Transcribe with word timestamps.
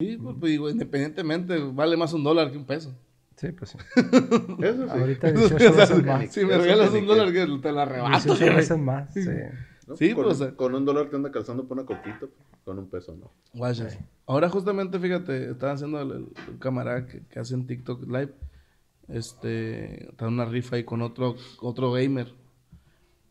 Sí, 0.00 0.16
pues, 0.16 0.36
pues, 0.38 0.52
digo, 0.52 0.70
independientemente, 0.70 1.58
vale 1.58 1.96
más 1.96 2.12
un 2.12 2.22
dólar 2.22 2.52
que 2.52 2.56
un 2.58 2.64
peso. 2.64 2.94
Sí, 3.36 3.50
pues 3.52 3.70
sí. 3.70 3.78
Eso 4.60 4.84
sí. 4.84 4.90
Ahorita 5.00 5.28
O 5.28 5.32
18 5.32 5.58
sea, 5.58 5.70
veces 5.72 6.04
más. 6.04 6.32
si 6.32 6.44
me 6.44 6.52
Eso 6.54 6.62
regalas 6.62 6.92
un 6.92 7.06
dólar, 7.06 7.32
que 7.32 7.46
te 7.60 7.72
la 7.72 7.82
arrebato. 7.82 8.10
18 8.34 8.56
veces 8.56 8.78
más, 8.78 9.12
sí. 9.12 9.24
¿no? 9.88 9.96
Sí, 9.96 10.12
con, 10.14 10.24
pues, 10.24 10.38
con 10.54 10.74
un 10.74 10.84
dólar 10.84 11.08
te 11.10 11.16
anda 11.16 11.30
calzando 11.32 11.66
por 11.66 11.76
una 11.78 11.86
coquita, 11.86 12.18
pues, 12.20 12.30
con 12.64 12.78
un 12.78 12.88
peso, 12.88 13.16
¿no? 13.16 13.32
Guachas. 13.54 13.98
Ahora 14.26 14.48
justamente, 14.48 15.00
fíjate, 15.00 15.50
estaban 15.50 15.76
haciendo 15.76 16.00
el, 16.00 16.10
el- 16.12 16.28
el 16.48 16.58
camarada 16.58 17.06
que, 17.06 17.22
que 17.26 17.38
hace 17.40 17.54
en 17.54 17.66
TikTok 17.66 18.06
Live. 18.06 18.34
Este, 19.08 20.10
está 20.10 20.28
una 20.28 20.44
rifa 20.44 20.76
ahí 20.76 20.84
con 20.84 21.00
otro, 21.02 21.34
otro 21.60 21.90
gamer. 21.92 22.34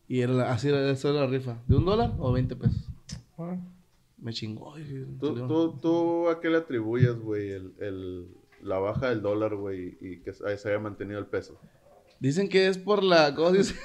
Y 0.08 0.20
era, 0.20 0.52
así 0.52 0.68
era, 0.68 0.90
esa 0.90 1.10
era 1.10 1.20
la 1.20 1.26
rifa. 1.28 1.58
¿De 1.66 1.76
un 1.76 1.84
dólar 1.84 2.12
o 2.18 2.32
20 2.32 2.56
pesos? 2.56 2.88
Bueno, 3.36 3.62
Me 4.20 4.32
chingó. 4.32 4.74
¿Tú, 5.20 5.46
tú, 5.46 5.78
tú 5.80 6.28
a 6.28 6.40
qué 6.40 6.50
le 6.50 6.58
atribuyes, 6.58 7.16
güey, 7.20 7.50
el, 7.50 7.72
el, 7.78 8.26
la 8.62 8.78
baja 8.78 9.10
del 9.10 9.22
dólar, 9.22 9.54
güey, 9.54 9.96
y 10.00 10.18
que 10.18 10.32
se 10.32 10.44
haya 10.48 10.80
mantenido 10.80 11.20
el 11.20 11.26
peso? 11.26 11.60
Dicen 12.18 12.48
que 12.48 12.66
es 12.66 12.78
por 12.78 13.04
la. 13.04 13.32
¿Cómo 13.34 13.52
dice? 13.52 13.76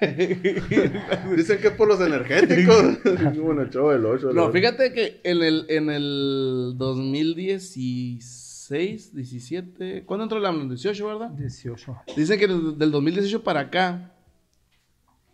Dicen 0.00 1.60
que 1.60 1.68
es 1.68 1.74
por 1.74 1.86
los 1.88 2.00
energéticos. 2.00 2.98
bueno, 3.42 3.62
el 3.62 3.70
chavo 3.70 3.92
del 3.92 4.04
8. 4.04 4.32
No, 4.34 4.52
fíjate 4.52 4.92
que 4.92 5.22
en 5.24 5.42
el, 5.42 5.64
en 5.68 5.88
el 5.88 6.74
2016, 6.76 9.14
17. 9.14 10.04
¿Cuándo 10.04 10.24
entró 10.24 10.38
el 10.38 10.46
AMLO? 10.46 10.62
¿En 10.62 10.68
18, 10.68 11.06
verdad? 11.06 11.30
18. 11.30 11.96
Dicen 12.16 12.38
que 12.38 12.46
del 12.46 12.76
del 12.76 12.90
2018 12.90 13.42
para 13.42 13.60
acá 13.60 14.14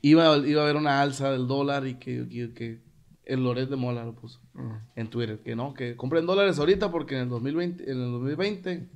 iba, 0.03 0.37
iba 0.39 0.61
a 0.61 0.65
haber 0.65 0.77
una 0.77 1.03
alza 1.03 1.33
del 1.33 1.48
dólar 1.48 1.89
y 1.89 1.95
que, 1.95 2.28
que, 2.28 2.55
que 2.55 2.78
el 3.33 3.45
Loret 3.45 3.69
de 3.69 3.77
Mola 3.77 4.05
lo 4.05 4.15
puso 4.15 4.41
en 4.97 5.09
Twitter. 5.09 5.41
Que 5.41 5.55
no, 5.57 5.75
que 5.75 5.97
compren 5.97 6.27
dólares 6.27 6.59
ahorita 6.59 6.91
porque 6.91 7.16
en 7.16 7.23
el 7.23 7.29
2020, 7.29 7.84
en 7.84 8.03
el 8.03 8.11
2020 8.12 8.89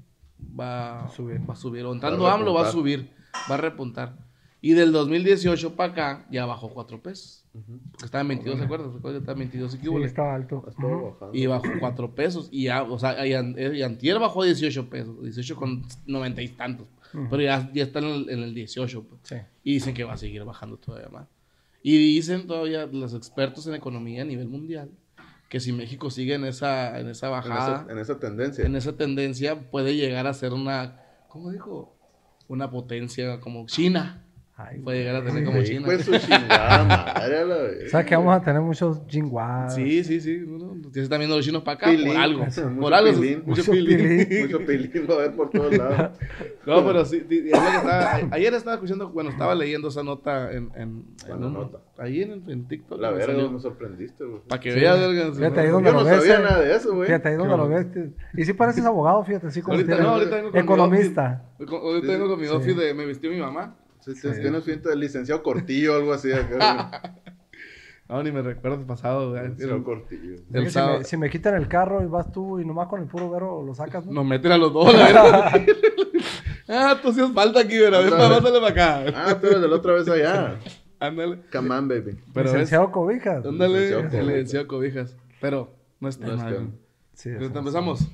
va 0.59 1.05
a 1.05 1.09
subir. 1.09 1.41
Va 1.49 1.55
a 1.55 1.57
subir. 1.57 1.85
O 1.85 1.93
entrando 1.93 2.25
Va 2.25 2.33
a 2.33 2.35
AMLO 2.35 2.55
va 2.55 2.69
a 2.69 2.71
subir, 2.71 3.11
va 3.51 3.55
a 3.55 3.59
repuntar. 3.59 4.25
Y 4.61 4.73
del 4.73 4.93
2018 4.93 5.77
para 5.77 5.93
acá 5.93 6.27
ya 6.31 6.47
bajó 6.47 6.71
4 6.71 7.03
pesos. 7.03 7.45
Porque 7.53 8.07
estaba 8.07 8.23
en 8.23 8.29
22, 8.29 8.59
¿se 8.59 8.65
acuerdan? 8.65 8.93
¿Se 8.93 8.99
acuerdan 8.99 9.21
que 9.21 9.23
estaba 9.23 9.43
en 9.43 9.51
22 9.51 9.75
y 9.75 9.79
Sí, 9.79 10.03
estaba 10.05 10.35
alto. 10.35 10.65
Y 11.35 11.47
bajó 11.47 11.69
4 11.79 12.15
pesos. 12.15 12.49
Y 12.51 12.65
ya, 12.65 12.83
o 12.83 12.99
sea, 12.99 13.27
y 13.27 13.83
antier 13.83 14.19
bajó 14.19 14.43
18 14.43 14.89
pesos. 14.89 15.23
18 15.23 15.57
con 15.57 15.83
90 16.07 16.41
y 16.41 16.49
tantos. 16.49 16.87
Pero 17.13 17.43
ya, 17.43 17.71
ya 17.73 17.83
está 17.85 17.99
en 17.99 18.07
el, 18.07 18.31
en 18.31 18.43
el 18.43 18.55
18. 18.55 19.05
pues. 19.05 19.21
Sí. 19.25 19.37
Y 19.63 19.75
dicen 19.75 19.95
que 19.95 20.03
va 20.03 20.15
a 20.15 20.17
seguir 20.17 20.43
bajando 20.45 20.79
todavía 20.79 21.09
más. 21.11 21.29
Y 21.87 21.99
dicen 21.99 22.47
todavía 22.47 22.87
los 22.87 23.13
expertos 23.13 23.67
en 23.67 23.75
economía 23.75 24.23
a 24.23 24.25
nivel 24.25 24.49
mundial 24.49 24.91
que 25.51 25.61
si 25.61 25.71
México 25.71 26.11
sigue 26.11 26.33
en 26.33 26.47
esa, 26.47 26.99
en 26.99 27.09
esa 27.09 27.27
En 27.27 27.33
bajada, 27.33 27.83
esa, 27.83 27.93
en 27.93 27.99
esa 27.99 28.19
tendencia. 28.19 28.65
en 28.65 28.75
esa 28.75 28.97
tendencia, 28.97 29.71
puede 29.71 29.95
llegar 29.95 30.27
a 30.27 30.33
ser 30.33 30.55
una, 30.55 31.03
¿cómo 31.29 31.51
dijo? 31.51 31.95
Una 32.49 32.71
potencia 32.71 33.39
como 33.39 33.67
China. 33.67 34.24
Ay, 34.57 34.79
Puede 34.79 34.99
llegar 34.99 35.17
a 35.17 35.25
tener 35.25 35.45
como 35.45 35.59
Sí, 35.63 35.65
China. 35.67 35.83
Pues 35.87 36.05
su 36.05 36.17
chingada 36.17 36.85
madre 36.85 37.39
a 37.41 37.45
la 37.45 37.57
vez. 37.57 37.87
O 37.87 37.89
sea 37.89 38.05
que 38.07 38.15
vamos 38.15 38.37
a 38.37 38.41
tener 38.41 38.61
muchos 38.63 39.03
jinguas. 39.09 39.75
Sí, 39.75 40.05
sí, 40.05 40.21
sí. 40.21 40.45
Ya 40.47 40.93
se 40.93 41.03
están 41.03 41.19
viendo 41.19 41.35
los 41.35 41.45
chinos 41.45 41.65
para 41.65 41.77
acá 41.77 41.91
Pilín. 41.91 42.07
por 42.13 42.17
algo. 42.19 42.45
Mucho 42.45 42.73
Por 42.79 42.95
algo. 42.95 43.21
pilín. 43.21 43.43
Mucho 43.45 43.63
Mucho 43.63 43.73
pilín. 43.73 43.99
pilín. 43.99 44.43
Mucho 44.53 44.59
pilín 44.65 45.07
va 45.11 45.15
a 45.15 45.17
haber 45.19 45.33
por 45.35 45.51
todos 45.51 45.77
lados. 45.77 46.11
No, 46.67 46.83
pero 46.87 47.05
sí, 47.05 47.21
que 47.29 47.51
estaba- 47.51 48.21
ayer 48.31 48.55
estaba 48.55 48.77
escuchando, 48.77 49.11
bueno, 49.11 49.29
estaba 49.29 49.55
leyendo 49.55 49.89
esa 49.89 50.03
nota 50.03 50.51
en, 50.51 50.71
en, 50.77 51.05
¿Cuál 51.27 51.39
en 51.39 51.45
un- 51.45 51.53
nota? 51.53 51.79
ahí 51.99 52.23
en, 52.23 52.43
en 52.49 52.67
TikTok. 52.67 52.99
La 52.99 53.11
verga, 53.11 53.27
salió. 53.35 53.51
me 53.51 53.61
sorprendiste, 53.61 54.25
güey. 54.25 54.41
Para 54.49 54.61
que 54.63 54.71
Sí. 54.73 54.81
veas, 54.81 54.99
verga, 54.99 55.35
Fíjate 55.35 55.61
ahí 55.61 55.67
no, 55.67 55.73
donde 55.75 55.91
Yo 55.91 55.93
no 55.97 55.99
lo 56.03 56.07
ves. 56.07 56.17
sabía 56.21 56.39
eh. 56.39 56.43
nada 56.43 56.61
de 56.63 56.75
eso, 56.75 56.95
güey. 56.95 57.07
Fíjate 57.07 57.29
ahí 57.29 57.35
donde 57.37 57.57
lo 57.59 57.69
ves. 57.69 57.87
Y 58.35 58.45
sí 58.47 58.55
pareces 58.55 58.83
abogado, 58.87 59.23
fíjate, 59.25 59.49
así 59.49 59.61
como 59.61 59.75
Ahorita 59.77 59.99
no, 59.99 60.09
ahorita 60.09 60.37
vengo 60.37 60.51
con 60.53 60.55
mi 60.55 60.61
Economista. 60.65 61.45
Ahorita 61.59 62.07
vengo 62.13 62.29
con 62.29 62.41
mi 62.41 62.47
outfit 62.47 62.77
de 62.79 62.95
me 62.95 63.05
vistió 63.05 63.31
mi 63.31 63.41
mamá. 63.41 63.77
Sí, 64.05 64.15
sí, 64.15 64.29
Tienes 64.41 64.63
pinta 64.65 64.91
de 64.91 64.97
licenciado 64.97 65.43
Cortillo 65.43 65.95
o 65.95 65.97
algo 65.97 66.13
así. 66.13 66.33
acá, 66.33 67.15
No, 68.09 68.23
ni 68.23 68.31
me 68.31 68.43
recuerdo 68.43 68.79
el 68.79 68.85
pasado. 68.87 69.31
güey. 69.31 69.41
güey. 69.41 69.51
Licenciado 69.53 69.83
Cortillo. 69.85 70.35
El 70.53 70.71
si, 70.71 70.79
me, 70.79 71.05
si 71.05 71.17
me 71.17 71.31
quitan 71.31 71.55
el 71.55 71.69
carro 71.69 72.03
y 72.03 72.07
vas 72.07 72.31
tú 72.31 72.61
y 72.61 72.65
nomás 72.67 72.89
con 72.89 73.01
el 73.01 73.09
puro 73.09 73.31
vero 73.31 73.63
lo 73.65 73.75
sacas, 73.75 74.05
¿no? 74.05 74.13
Nos 74.13 74.27
meten 74.27 74.53
a 74.53 74.59
los 74.59 74.73
dos, 74.73 74.93
la 74.93 75.53
ah, 76.69 76.99
tú 77.01 77.09
hacías 77.09 77.33
falta 77.33 77.61
aquí, 77.61 77.77
pero 77.79 77.97
a 77.97 78.01
ver, 78.01 78.11
pásale 78.11 78.61
para 78.61 78.69
acá. 78.69 79.05
Ah, 79.15 79.41
tú 79.41 79.47
eres 79.47 79.63
de 79.63 79.69
la 79.69 79.77
otra 79.77 79.95
vez 79.95 80.09
allá. 80.09 80.59
Ándale. 81.01 81.41
Come 81.53 81.75
on, 81.75 81.89
baby. 81.89 82.19
Pero 82.33 82.47
es, 82.49 82.53
Licenciado 82.53 82.91
Cobijas. 82.93 83.45
ándale, 83.45 83.75
Licenciado 83.91 84.03
el 84.03 84.09
Cobijas. 84.11 84.27
licenciado 84.27 84.67
Cobijas. 84.69 85.17
Pero 85.41 85.75
no 86.01 86.09
es 86.09 86.19
No 86.19 86.27
es 86.29 86.39
tema. 86.39 86.51
güey. 86.51 86.67
Sí, 87.15 87.31
empezamos. 87.31 88.09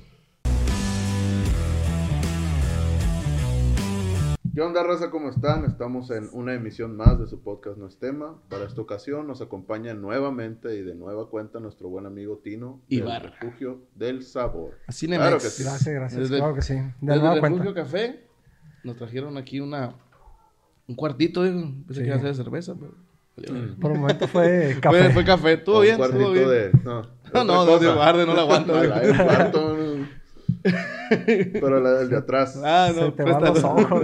¿Qué 4.53 4.59
onda, 4.61 4.83
raza? 4.83 5.09
¿Cómo 5.11 5.29
están? 5.29 5.63
Estamos 5.63 6.11
en 6.11 6.27
una 6.33 6.53
emisión 6.53 6.97
más 6.97 7.17
de 7.17 7.25
su 7.27 7.41
podcast 7.41 7.77
No 7.77 7.87
es 7.87 7.97
tema. 7.97 8.35
Para 8.49 8.65
esta 8.65 8.81
ocasión 8.81 9.25
nos 9.25 9.41
acompaña 9.41 9.93
nuevamente 9.93 10.75
y 10.75 10.81
de 10.81 10.93
nueva 10.93 11.29
cuenta 11.29 11.61
nuestro 11.61 11.87
buen 11.87 12.05
amigo 12.05 12.41
Tino 12.43 12.81
Ibarra. 12.89 13.19
del 13.29 13.31
Refugio 13.31 13.79
del 13.95 14.23
Sabor. 14.23 14.73
Así 14.87 15.07
Claro 15.07 15.37
que 15.37 15.43
sí. 15.45 15.63
Gracias, 15.63 15.95
gracias. 15.95 16.21
Desde- 16.21 16.37
claro 16.39 16.55
que 16.55 16.61
sí. 16.63 16.73
De 16.73 16.81
Desde 16.99 17.19
nueva 17.19 17.33
el 17.35 17.39
cuenta. 17.39 17.59
Refugio 17.63 17.83
Café 17.83 18.27
nos 18.83 18.97
trajeron 18.97 19.37
aquí 19.37 19.61
una 19.61 19.95
un 20.87 20.95
cuartito, 20.95 21.43
digo. 21.43 21.61
Pensé 21.87 21.93
Sí. 21.93 22.01
que 22.01 22.07
iba 22.07 22.15
a 22.17 22.19
ser 22.19 22.27
de 22.29 22.35
cerveza, 22.35 22.75
pero. 22.77 22.93
Por 23.79 23.91
un 23.91 24.01
momento 24.01 24.27
fue 24.27 24.77
café. 24.81 25.09
fue 25.11 25.23
café, 25.23 25.63
Un 25.65 25.81
bien, 25.81 25.97
cuartito 25.97 26.19
estuvo 26.19 26.33
bien. 26.33 26.49
de... 26.49 26.71
No, 26.83 27.01
No, 27.33 27.43
no, 27.45 27.79
de 27.79 27.93
guarde, 27.93 28.25
no 28.25 28.33
la 28.35 28.41
aguanto. 28.41 28.73
Del. 31.15 31.51
Pero 31.53 31.79
la 31.79 31.91
del 31.93 32.09
de 32.09 32.17
atrás. 32.17 32.59
Ah, 32.63 32.91
no, 32.95 33.05
Se 33.07 33.11
te 33.11 33.23
van 33.23 33.43
los 33.43 33.63
ojos. 33.63 34.03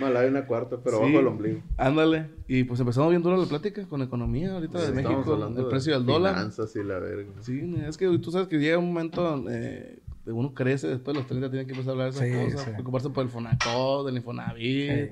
Mala 0.00 0.20
hay 0.20 0.28
una 0.28 0.46
cuarta, 0.46 0.76
pero 0.82 0.98
Sí. 0.98 1.04
bajo 1.04 1.18
el 1.20 1.26
ombligo. 1.26 1.60
Ándale. 1.76 2.30
Y 2.48 2.64
pues 2.64 2.80
empezamos 2.80 3.10
bien 3.10 3.22
duro 3.22 3.36
la 3.36 3.46
plática 3.46 3.86
con 3.88 4.02
economía 4.02 4.52
ahorita 4.54 4.78
de 4.78 4.84
Estamos 4.88 5.10
México, 5.12 5.32
hablando 5.34 5.58
el 5.60 5.64
de 5.66 5.70
precio 5.70 5.94
del 5.94 6.06
dólar. 6.06 6.34
Finanzas 6.34 6.76
y 6.76 6.82
la 6.84 6.98
verga. 6.98 7.30
Sí, 7.40 7.74
es 7.86 7.96
que 7.96 8.18
tú 8.18 8.30
sabes 8.30 8.48
que 8.48 8.58
llega 8.58 8.78
un 8.78 8.86
momento 8.88 9.44
eh, 9.50 10.00
de 10.24 10.32
uno 10.32 10.54
crece, 10.54 10.88
después 10.88 11.14
de 11.14 11.20
los 11.20 11.26
30 11.28 11.50
tiene 11.50 11.66
que 11.66 11.72
empezar 11.72 11.90
a 11.90 11.92
hablar 11.92 12.12
de 12.12 12.18
esas 12.28 12.28
Sí, 12.28 12.52
cosas, 12.52 12.66
sí. 12.66 12.70
preocuparse 12.72 13.10
por 13.10 13.24
el 13.24 13.30
Fonacot, 13.30 14.08
el 14.08 14.16
Infonavit, 14.16 14.90
Sí. 14.90 15.08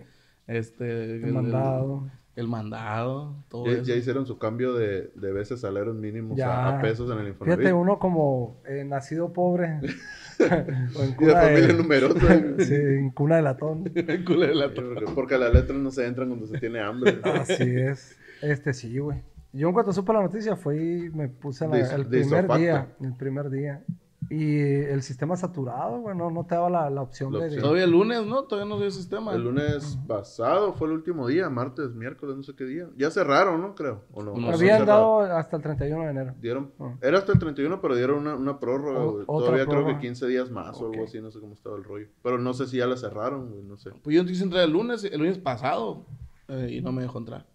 este, 0.46 1.16
El 1.16 1.32
mandado. 1.32 2.04
el 2.06 2.10
mandado, 2.48 3.36
todo 3.48 3.66
Ya, 3.66 3.72
eso. 3.72 3.82
ya 3.84 3.94
hicieron 3.94 4.26
su 4.26 4.38
cambio 4.38 4.74
de, 4.74 5.12
de 5.14 5.32
veces 5.32 5.60
salarios 5.60 5.94
mínimos 5.96 6.36
Ya. 6.36 6.52
a, 6.68 6.78
a 6.78 6.82
pesos 6.82 7.10
en 7.10 7.18
el 7.18 7.28
Infonavit. 7.28 7.58
Fíjate, 7.60 7.72
uno 7.72 7.98
como 7.98 8.60
eh, 8.66 8.84
nacido 8.84 9.32
pobre. 9.32 9.80
o 10.40 11.02
en 11.02 11.10
Y 11.10 11.10
de 11.10 11.16
cuna 11.16 11.40
familia 11.42 11.66
de, 11.68 11.72
numerosa. 11.74 12.42
sí, 12.58 12.74
en 12.74 13.10
cuna 13.10 13.36
de 13.36 13.42
latón. 13.42 13.84
El 13.94 14.24
culo 14.24 14.40
de 14.40 14.54
la 14.54 14.68
Sí, 14.68 14.74
porque, 15.14 15.38
las 15.38 15.52
letras 15.54 15.78
no 15.78 15.90
se 15.92 16.06
entran 16.06 16.28
cuando 16.28 16.46
se 16.48 16.58
tiene 16.58 16.80
hambre. 16.80 17.20
Así 17.22 17.62
es. 17.62 18.16
Este 18.42 18.74
sí, 18.74 18.98
güey. 18.98 19.22
Yo 19.52 19.68
en 19.68 19.74
cuanto 19.74 19.92
supe 19.92 20.12
la 20.12 20.22
noticia 20.22 20.56
fui 20.56 21.04
y 21.06 21.10
me 21.10 21.28
puse 21.28 21.68
la- 21.68 21.76
Dis- 21.76 21.94
el 21.94 22.06
primer 22.06 22.24
disofacto. 22.24 22.56
día. 22.58 22.88
El 23.00 23.14
primer 23.16 23.50
día. 23.50 23.84
Y 24.30 24.58
el 24.60 25.02
sistema 25.02 25.36
saturado, 25.36 26.00
güey. 26.00 26.16
No, 26.16 26.30
no 26.30 26.44
te 26.46 26.54
daba 26.54 26.70
la, 26.70 26.88
la 26.90 27.02
opción 27.02 27.32
La 27.32 27.40
de... 27.40 27.44
opción. 27.46 27.62
Todavía 27.62 27.84
el 27.84 27.90
lunes, 27.90 28.24
¿no? 28.26 28.44
Todavía 28.44 28.72
no 28.74 28.80
dio 28.80 28.90
sistema. 28.90 29.32
El 29.32 29.42
lunes 29.44 29.98
pasado 30.06 30.72
fue 30.72 30.88
el 30.88 30.94
último 30.94 31.26
día, 31.28 31.48
martes, 31.50 31.94
miércoles, 31.94 32.36
no 32.36 32.42
sé 32.42 32.54
qué 32.56 32.64
día. 32.64 32.88
Ya 32.96 33.10
cerraron, 33.10 33.60
¿no? 33.60 33.74
Creo. 33.74 34.04
¿O 34.12 34.22
no? 34.22 34.34
No 34.34 34.48
¿O 34.48 34.52
sé. 34.56 34.70
Habían 34.70 34.86
dado 34.86 35.20
hasta 35.20 35.56
el 35.56 35.62
31 35.62 36.02
de 36.04 36.10
enero. 36.10 36.34
Dieron, 36.40 36.72
Ah. 36.80 36.94
Era 37.02 37.18
hasta 37.18 37.32
el 37.32 37.38
31, 37.38 37.80
pero 37.80 37.96
dieron 37.96 38.18
una, 38.20 38.34
una 38.34 38.58
prórroga, 38.58 39.04
güey. 39.04 39.26
Todavía 39.26 39.66
creo 39.66 39.86
que 39.86 39.98
15 39.98 40.26
días 40.26 40.50
más 40.50 40.80
o 40.80 40.86
algo 40.90 41.04
así, 41.04 41.20
no 41.20 41.30
sé 41.30 41.40
cómo 41.40 41.54
estaba 41.54 41.76
el 41.76 41.84
rollo. 41.84 42.06
Pero 42.22 42.38
no 42.38 42.54
sé 42.54 42.66
si 42.66 42.78
ya 42.78 42.86
la 42.86 42.96
cerraron, 42.96 43.50
güey, 43.50 43.62
no 43.62 43.76
sé. 43.76 43.90
Pues 44.02 44.16
yo 44.16 44.24
quise 44.24 44.44
entrar 44.44 44.64
el 44.64 44.72
lunes, 44.72 45.04
el 45.04 45.18
lunes 45.18 45.38
pasado, 45.38 46.06
eh, 46.48 46.68
y 46.72 46.80
no 46.80 46.92
me 46.92 47.02
dejó 47.02 47.18
entrar. 47.18 47.46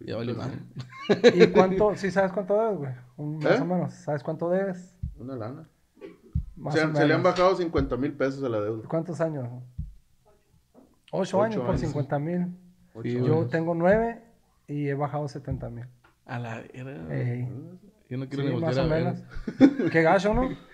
Ya 0.00 0.16
vale 0.16 0.34
pues, 0.34 0.46
mal. 0.48 1.32
¿Y 1.34 1.46
cuánto? 1.52 1.94
¿Sí 1.94 2.10
sabes 2.10 2.32
cuánto 2.32 2.54
debes, 2.58 2.76
güey? 2.78 2.90
Un- 3.18 3.38
Más 3.38 3.58
¿Eh? 3.60 3.62
o 3.62 3.64
menos. 3.66 3.94
¿Sabes 3.94 4.22
cuánto 4.24 4.50
debes? 4.50 4.96
Una 5.16 5.36
lana. 5.36 5.68
Más 6.62 6.74
Se, 6.74 6.80
se 6.94 7.06
le 7.06 7.14
han 7.14 7.22
bajado 7.22 7.56
50 7.56 7.96
mil 7.96 8.12
pesos 8.12 8.42
a 8.44 8.48
la 8.48 8.60
deuda. 8.60 8.88
¿Cuántos 8.88 9.20
años? 9.20 9.48
Ocho, 11.10 11.38
Ocho 11.38 11.42
años 11.42 11.56
por 11.60 11.70
años. 11.70 11.80
50 11.80 12.18
mil. 12.18 12.46
Sí, 13.02 13.14
Yo 13.14 13.24
años. 13.38 13.50
tengo 13.50 13.74
nueve 13.74 14.22
y 14.68 14.88
he 14.88 14.94
bajado 14.94 15.26
70 15.28 15.68
mil. 15.70 15.84
A 16.26 16.38
la 16.38 16.60
era. 16.72 16.92
Yo 18.08 18.16
no 18.18 18.28
quiero 18.28 18.44
Sí, 18.44 18.54
ni 18.54 18.60
más 18.60 18.76
o 18.78 18.86
menos. 18.86 19.22
Qué 19.90 20.02
gacho, 20.02 20.32
¿no? 20.34 20.48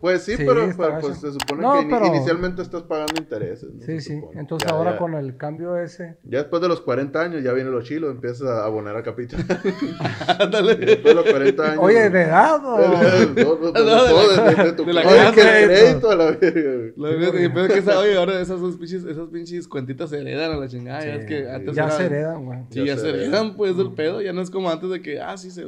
Pues 0.00 0.22
sí, 0.22 0.36
Sí, 0.36 0.44
pero, 0.46 0.62
pues 1.00 1.18
se 1.18 1.30
supone 1.32 1.60
No, 1.62 1.80
que 1.80 1.86
pero- 1.90 2.06
inicialmente 2.06 2.62
estás 2.62 2.82
pagando 2.84 3.12
intereses. 3.18 3.68
¿no? 3.74 3.82
Sí, 3.84 4.00
sí. 4.00 4.20
Entonces 4.34 4.68
Ya, 4.70 4.74
ahora 4.74 4.92
ya. 4.92 4.96
con 4.98 5.14
el 5.14 5.36
cambio 5.36 5.76
ese. 5.76 6.16
Ya 6.24 6.38
después 6.38 6.62
de 6.62 6.68
los 6.68 6.80
40 6.80 7.20
años 7.20 7.42
ya 7.42 7.52
viene 7.52 7.68
lo 7.70 7.82
chilo, 7.82 8.10
empiezas 8.10 8.48
a 8.48 8.64
abonar 8.64 8.96
a 8.96 9.02
capital. 9.02 9.44
Ándale. 10.38 10.74
después 10.76 11.14
de 11.14 11.22
los 11.22 11.30
40 11.30 11.64
años. 11.72 11.78
Oye, 11.82 12.08
¿de 12.10 12.22
edad 12.22 12.64
o? 12.64 12.78
No, 12.80 13.58
no, 13.58 13.72
no, 13.72 13.72
No, 13.72 13.72
de 13.72 13.84
la- 13.84 14.54
de, 14.54 14.64
de 14.64 14.72
tu 14.72 14.84
de 14.84 14.92
la 14.92 15.02
crédito, 15.02 15.24
casa. 15.24 15.66
crédito 15.66 16.10
a 16.10 16.16
la 16.16 16.24
verga. 16.30 16.76
güey. 16.76 16.92
La 16.96 17.08
verdad, 17.10 17.40
y 17.40 17.48
peor 17.50 17.68
que 17.68 17.78
esa, 17.78 17.98
oye, 17.98 18.16
ahora 18.16 18.40
esas 18.40 18.60
pinches, 18.76 19.04
esas 19.04 19.28
pinches 19.28 19.68
cuentitas 19.68 20.10
se 20.10 20.20
heredan 20.20 20.52
a 20.52 20.56
la 20.56 20.68
chingada. 20.68 21.04
ya 21.04 21.14
es 21.16 21.26
que 21.26 21.50
antes 21.50 21.74
ya 21.76 21.84
era- 21.84 21.92
se 21.96 22.06
heredan, 22.06 22.44
güey. 22.44 22.58
Sí, 22.70 22.84
ya, 22.84 22.96
se 22.96 23.08
heredan, 23.10 23.56
pues, 23.56 23.76
del 23.76 23.92
pedo. 23.92 24.20
Ya 24.22 24.32
no 24.32 24.40
es 24.40 24.50
como 24.50 24.70
antes 24.70 24.88
de 24.90 25.02
que, 25.02 25.20
ah, 25.20 25.36
sí, 25.36 25.50
se, 25.50 25.66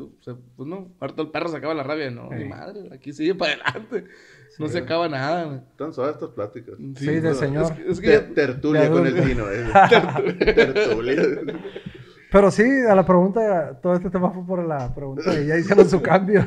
pues 0.57 0.69
no, 0.69 0.89
ahorita 1.01 1.23
el 1.23 1.29
perro 1.31 1.49
se 1.49 1.57
acaba 1.59 1.75
la 1.75 1.83
rabia. 1.83 2.11
No, 2.11 2.31
mi 2.31 2.45
madre, 2.45 2.89
aquí 2.93 3.13
sigue 3.13 3.35
para 3.35 3.53
adelante. 3.55 4.05
No 4.59 4.69
se 4.69 4.79
acaba 4.79 5.09
nada. 5.09 5.65
Están 5.71 5.93
suaves 5.93 6.15
estas 6.15 6.29
pláticas. 6.31 6.75
Sí, 6.97 7.07
de 7.07 7.21
no, 7.23 7.35
señor. 7.35 7.65
Es 7.65 7.71
que, 7.73 7.91
es 7.91 8.01
que 8.01 8.07
Ter- 8.09 8.35
tertulia 8.35 8.83
de 8.83 8.91
con 8.91 9.07
el 9.07 9.15
tino. 9.23 9.45
eh. 9.51 9.65
tertulia. 10.55 11.23
Pero 12.31 12.51
sí, 12.51 12.65
a 12.89 12.95
la 12.95 13.05
pregunta, 13.05 13.79
todo 13.83 13.95
este 13.95 14.11
tema 14.11 14.31
fue 14.31 14.47
por 14.47 14.65
la 14.65 14.95
pregunta 14.95 15.31
de 15.33 15.47
ya 15.47 15.57
hicieron 15.59 15.89
su 15.89 16.01
cambio 16.01 16.47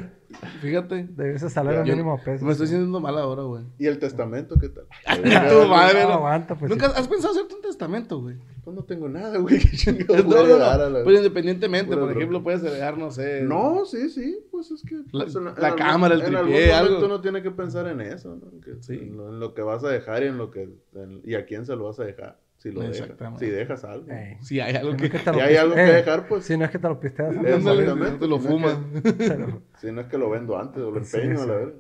fíjate, 0.62 1.04
de 1.04 1.36
ese 1.36 1.50
salario 1.50 1.84
Ya. 1.86 1.92
mínimo 1.94 2.14
a 2.14 2.18
pesos. 2.24 2.42
me 2.44 2.52
estoy 2.52 2.68
sintiendo 2.68 3.00
mal 3.00 3.18
ahora, 3.18 3.44
güey. 3.44 3.64
¿Y 3.78 3.88
el 3.88 4.00
testamento 4.00 4.58
qué 4.60 4.70
tal? 4.70 4.86
Tu 5.24 5.68
madre, 5.68 6.04
no, 6.04 6.10
no. 6.10 6.14
aguanta, 6.16 6.56
pues. 6.58 6.70
¿Nunca 6.70 6.88
sí. 6.90 6.94
has 6.98 7.08
pensado 7.08 7.34
hacerte 7.34 7.56
un 7.56 7.62
testamento, 7.62 8.22
güey? 8.22 8.36
Pues 8.64 8.76
no 8.76 8.84
tengo 8.84 9.08
nada, 9.08 9.38
güey. 9.38 9.60
¿Qué 9.60 9.78
chingados 9.78 10.26
No, 10.26 10.44
no, 10.48 10.90
no, 10.90 11.04
Pero 11.06 11.12
independientemente, 11.18 11.96
por 11.96 12.12
ejemplo, 12.12 12.42
puedes 12.42 12.64
heredar, 12.64 12.98
no 12.98 13.12
sé. 13.12 13.42
No, 13.44 13.86
sí, 13.86 14.10
sí, 14.10 14.40
pues 14.52 14.72
es 14.72 14.82
que... 14.82 14.96
La- 15.12 15.26
pues, 15.26 15.36
en- 15.36 15.48
en 15.48 15.54
la 15.56 15.68
algún- 15.68 15.78
cámara, 15.80 16.16
el 16.16 16.22
En 16.22 16.28
tripié, 16.28 16.74
algún 16.74 16.94
momento 16.94 16.96
algo. 16.96 17.06
uno 17.06 17.22
tiene 17.22 17.44
que 17.44 17.52
pensar 17.52 17.88
en 17.88 18.02
eso, 18.02 18.36
¿no? 18.36 18.60
Que- 18.62 18.82
Sí. 18.82 18.94
En, 19.02 19.18
lo, 19.18 19.30
en 19.30 19.40
lo 19.40 19.54
que 19.54 19.62
vas 19.62 19.84
a 19.84 19.90
dejar 19.90 20.24
y 20.24 20.28
en 20.28 20.38
lo 20.38 20.50
que... 20.52 20.64
en- 20.96 21.22
y 21.24 21.36
a 21.36 21.46
quién 21.46 21.66
se 21.66 21.76
lo 21.76 21.86
vas 21.86 22.00
a 22.00 22.06
dejar. 22.06 22.40
Si 22.66 22.72
lo 22.72 22.82
dejas. 22.82 23.00
Exactamente. 23.02 23.46
Si 23.46 23.52
dejas 23.52 23.84
algo. 23.84 24.08
Si 24.42 24.60
hay 24.60 24.76
algo 24.76 24.92
Si 24.94 24.98
no 24.98 25.10
que. 25.12 25.18
es 25.18 25.24
Si 25.24 25.30
hay 25.40 25.56
algo 25.56 25.76
que 25.76 25.82
eh, 25.84 25.94
dejar, 25.94 26.28
pues... 26.28 26.46
Si 26.46 26.58
no 26.58 26.66
es 26.66 26.72
que 26.72 26.80
te 26.80 26.88
lo 26.88 27.00
pisteas. 27.00 27.30
Es- 27.32 27.38
antes 27.38 27.52
de 27.52 27.58
Ándale, 27.58 27.94
morir, 27.94 28.12
no 28.14 28.18
te 28.20 28.28
lo 28.28 28.40
Si 28.40 28.48
no 28.48 28.68
es 28.68 28.76
que- 28.76 29.44
fumas. 29.44 29.62
Si 29.82 29.92
no 29.92 30.02
es 30.02 30.08
que 30.08 30.18
lo 30.18 30.30
vendo 30.32 30.58
antes 30.58 30.82
o 30.82 30.90
lo 30.90 31.04
Sí, 31.04 31.18
empeño, 31.18 31.42
a 31.44 31.46
la 31.46 31.54
verga. 31.56 31.74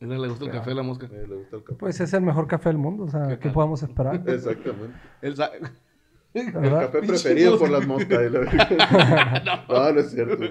Mira, 0.00 0.18
le 0.18 0.28
gusta 0.28 0.44
el 0.46 0.50
café 0.50 0.70
a 0.72 0.74
la 0.74 0.82
mosca. 0.82 1.06
Eh, 1.12 1.26
le 1.28 1.36
gusta 1.36 1.56
el 1.58 1.62
café. 1.62 1.78
Pues 1.78 2.00
es 2.00 2.12
el 2.12 2.22
mejor 2.22 2.48
café 2.48 2.70
del 2.70 2.78
mundo, 2.78 3.04
o 3.04 3.08
sea, 3.08 3.38
¿Qué 3.38 3.50
podemos 3.50 3.80
esperar? 3.84 4.16
Exactamente. 4.26 4.96
El 5.22 5.36
¿Verdad? 6.52 6.80
café 6.86 6.98
preferido 7.06 7.56
por 7.58 7.70
las 7.70 7.86
moscas. 7.86 8.20
la 8.32 9.64
no, 9.68 9.92
no 9.92 10.00
es 10.00 10.10
cierto. 10.10 10.42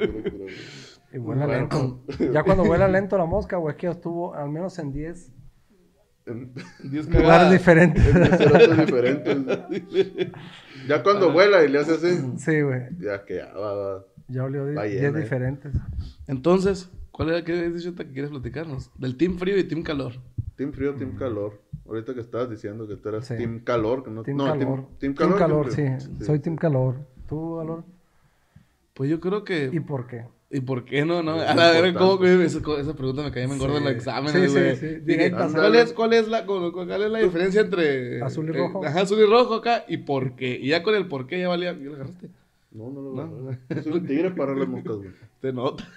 Y 1.11 1.17
vuela 1.17 1.45
Bueno. 1.47 1.59
lento. 1.59 1.99
Ya 2.31 2.43
cuando 2.43 2.63
vuela 2.63 2.87
lento 2.87 3.17
la 3.17 3.25
mosca, 3.25 3.57
güey, 3.57 3.73
es 3.73 3.77
que 3.77 3.87
estuvo 3.87 4.33
al 4.33 4.49
menos 4.49 4.79
en 4.79 4.93
10 4.93 5.33
En- 6.25 6.53
diferentes. 7.51 8.05
en 8.05 8.13
restaurantes 8.15 8.77
diferentes. 8.85 9.37
Ya 10.87 11.03
cuando 11.03 11.31
vuela 11.31 11.63
y 11.63 11.69
le 11.69 11.79
hace 11.79 11.93
así, 11.93 12.33
Sí, 12.37 12.61
güey. 12.61 12.81
ya 12.99 13.23
que 13.25 13.35
ya 13.37 13.53
va, 13.53 13.73
va. 13.73 14.05
Ya 14.27 14.43
olió 14.43 14.63
Va 14.73 14.83
10 14.83 15.01
llena, 15.01 15.17
eh. 15.19 15.21
diferentes. 15.21 15.73
Entonces, 16.27 16.89
¿cuál 17.11 17.29
era 17.29 17.43
que 17.43 17.69
dicho 17.69 17.93
que 17.95 18.07
quieres 18.07 18.31
platicarnos? 18.31 18.89
Del 18.97 19.17
team 19.17 19.37
frío 19.37 19.57
y 19.57 19.63
team 19.65 19.83
calor. 19.83 20.13
Team 20.55 20.71
frío, 20.73 20.93
team 20.95 21.15
calor. 21.17 21.59
Ahorita 21.85 22.13
que 22.13 22.21
estabas 22.21 22.49
diciendo 22.49 22.87
que 22.87 22.95
tú 22.95 23.09
eras 23.09 23.25
Sí. 23.27 23.35
team 23.35 23.59
calor. 23.59 24.03
Que 24.03 24.11
no, 24.11 24.23
Team 24.23 24.37
no, 24.37 24.45
calor. 24.45 24.59
Team, 24.59 24.75
team 24.77 24.97
Team 24.99 25.13
calor. 25.15 25.37
calor, 25.39 25.69
team 25.75 25.99
sí. 25.99 26.07
frío. 26.07 26.25
Soy 26.25 26.39
team 26.39 26.55
calor. 26.55 26.95
¿Tú, 27.27 27.57
calor? 27.57 27.83
Pues 28.93 29.09
yo 29.09 29.19
creo 29.19 29.43
que. 29.43 29.69
¿Y 29.71 29.79
por 29.81 30.07
qué? 30.07 30.25
¿Y 30.53 30.59
por 30.59 30.83
qué 30.83 31.05
no? 31.05 31.23
no? 31.23 31.33
A 31.39 31.55
la 31.55 31.69
importante. 31.87 31.93
¿cómo 31.93 32.19
que 32.19 32.43
esa, 32.45 32.59
esa 32.79 32.93
pregunta 32.95 33.23
me 33.23 33.31
caía 33.31 33.47
me 33.47 33.53
engorda 33.55 33.77
en 33.77 33.83
los 33.85 33.91
Sí. 33.93 33.97
exámenes, 33.99 34.33
Sí, 34.33 34.47
sí, 34.49 34.53
güey? 34.53 34.75
sí. 34.75 34.85
Dije, 34.87 34.99
Directa, 35.01 35.47
¿cuál, 35.53 35.75
es, 35.75 35.93
¿Cuál 35.93 36.13
es 36.13 36.27
la 36.27 36.45
cuál, 36.45 37.01
es 37.01 37.09
la 37.11 37.19
diferencia 37.19 37.61
entre 37.61 38.21
Azul 38.21 38.47
y 38.47 38.49
eh, 38.49 38.53
rojo? 38.57 38.85
ajá, 38.85 39.01
azul 39.01 39.19
y 39.19 39.25
rojo 39.25 39.55
acá 39.55 39.85
y 39.87 39.97
por 39.97 40.35
qué? 40.35 40.59
Y 40.61 40.67
ya 40.69 40.83
con 40.83 40.93
el 40.95 41.07
por 41.07 41.25
qué 41.27 41.39
ya 41.39 41.47
valía, 41.47 41.71
ya 41.71 41.79
lo 41.79 41.93
agarraste. 41.95 42.27
No, 42.71 42.89
no 42.89 43.01
lo 43.01 43.13
No. 43.13 43.25
no. 43.27 43.81
Soy 43.81 43.91
un 43.93 44.05
tigre 44.05 44.31
para 44.31 44.53
las 44.55 44.67
moscas, 44.67 44.95
güey. 44.97 45.09
Te 45.39 45.53
nota. 45.53 45.87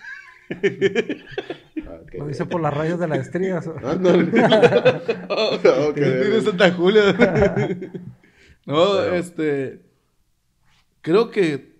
Ah, 1.87 1.99
Lo 2.19 2.27
dice 2.29 2.45
por 2.47 2.61
las 2.61 2.73
rayas 2.75 2.99
de 3.01 3.09
las 3.09 3.19
estrías. 3.21 3.67
Ándale. 3.83 4.29
Oh, 5.29 5.93
bien. 5.95 6.43
Santa 6.43 6.71
Julia. 6.73 7.03
no, 8.67 9.01
este. 9.03 9.81
Creo 11.01 11.31
que 11.31 11.74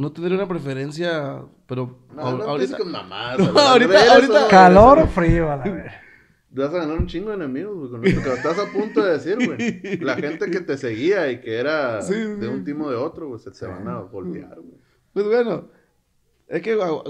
no 0.00 0.12
tendría 0.12 0.36
una 0.38 0.48
preferencia, 0.48 1.42
pero 1.66 1.98
No, 2.14 2.22
ahor- 2.22 2.38
no 2.38 2.44
ahorita. 2.44 2.76
con 2.78 2.90
mamadas. 2.90 3.38
No, 3.52 3.60
ahorita- 3.60 4.12
ahorita- 4.12 4.38
eso, 4.40 4.48
¿Calor 4.48 4.98
o 5.00 5.06
frío? 5.06 5.50
A 5.52 5.56
la 5.56 5.64
vez. 5.64 5.92
Vas 6.52 6.70
a 6.74 6.78
ganar 6.78 6.98
un 6.98 7.06
chingo 7.06 7.28
de 7.30 7.36
enemigos, 7.36 7.76
güey, 7.76 7.90
con 7.92 8.04
esto 8.06 8.22
que 8.22 8.36
estás 8.36 8.58
a 8.58 8.72
punto 8.72 9.04
de 9.04 9.12
decir, 9.12 9.36
güey. 9.46 9.98
La 10.00 10.16
gente 10.16 10.50
que 10.50 10.60
te 10.60 10.76
seguía 10.76 11.30
y 11.30 11.40
que 11.40 11.56
era 11.56 12.02
Sí, 12.02 12.14
de 12.14 12.48
un 12.48 12.64
timo 12.64 12.90
de 12.90 12.96
otro, 12.96 13.28
güey, 13.28 13.38
se 13.40 13.52
te 13.52 13.66
van 13.66 13.86
a 13.86 14.00
voltear, 14.00 14.56
güey. 14.56 14.74
Pues 15.12 15.26
bueno, 15.26 15.68
es 16.48 16.60
que 16.62 16.72
ah, 16.82 17.02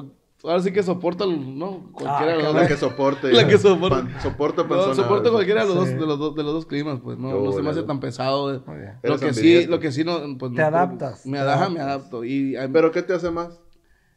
ahora 0.44 0.60
sí 0.60 0.72
que 0.72 0.82
soporta, 0.82 1.26
¿no? 1.26 1.90
Cualquiera 1.92 2.32
Ah, 2.32 2.36
de 2.36 2.42
los 2.42 2.54
La 2.54 2.60
dos. 2.60 2.68
que 2.68 2.76
soporte. 2.76 3.32
La 3.32 3.46
que 3.48 3.58
soporta. 3.58 3.96
Pan- 4.02 4.20
soporta 4.22 4.62
No, 4.62 4.68
personas. 4.68 4.96
soporta 4.96 5.30
cualquiera 5.30 5.62
de 5.62 5.66
los, 5.68 5.76
dos, 5.76 5.88
Sí. 5.88 5.94
de, 5.94 6.00
los 6.06 6.18
dos, 6.18 6.34
de 6.34 6.42
los 6.42 6.52
dos 6.52 6.66
climas, 6.66 7.00
pues 7.02 7.18
no, 7.18 7.30
Yo, 7.30 7.44
no 7.44 7.52
se 7.52 7.62
me 7.62 7.70
hace 7.70 7.82
tan 7.82 8.00
pesado. 8.00 8.54
eh. 8.54 8.60
Lo 8.66 9.14
Eres 9.14 9.20
que 9.20 9.34
sí, 9.34 9.66
lo 9.66 9.80
que 9.80 9.92
sí 9.92 10.04
no, 10.04 10.18
pues, 10.38 10.52
Te 10.52 10.60
no- 10.60 10.66
adaptas, 10.66 11.26
Me 11.26 11.38
adapto, 11.38 11.70
me 11.70 11.80
adapto. 11.80 12.24
Y 12.24 12.56
Pero 12.72 12.90
¿qué 12.90 13.02
te 13.02 13.12
hace 13.14 13.30
más? 13.30 13.60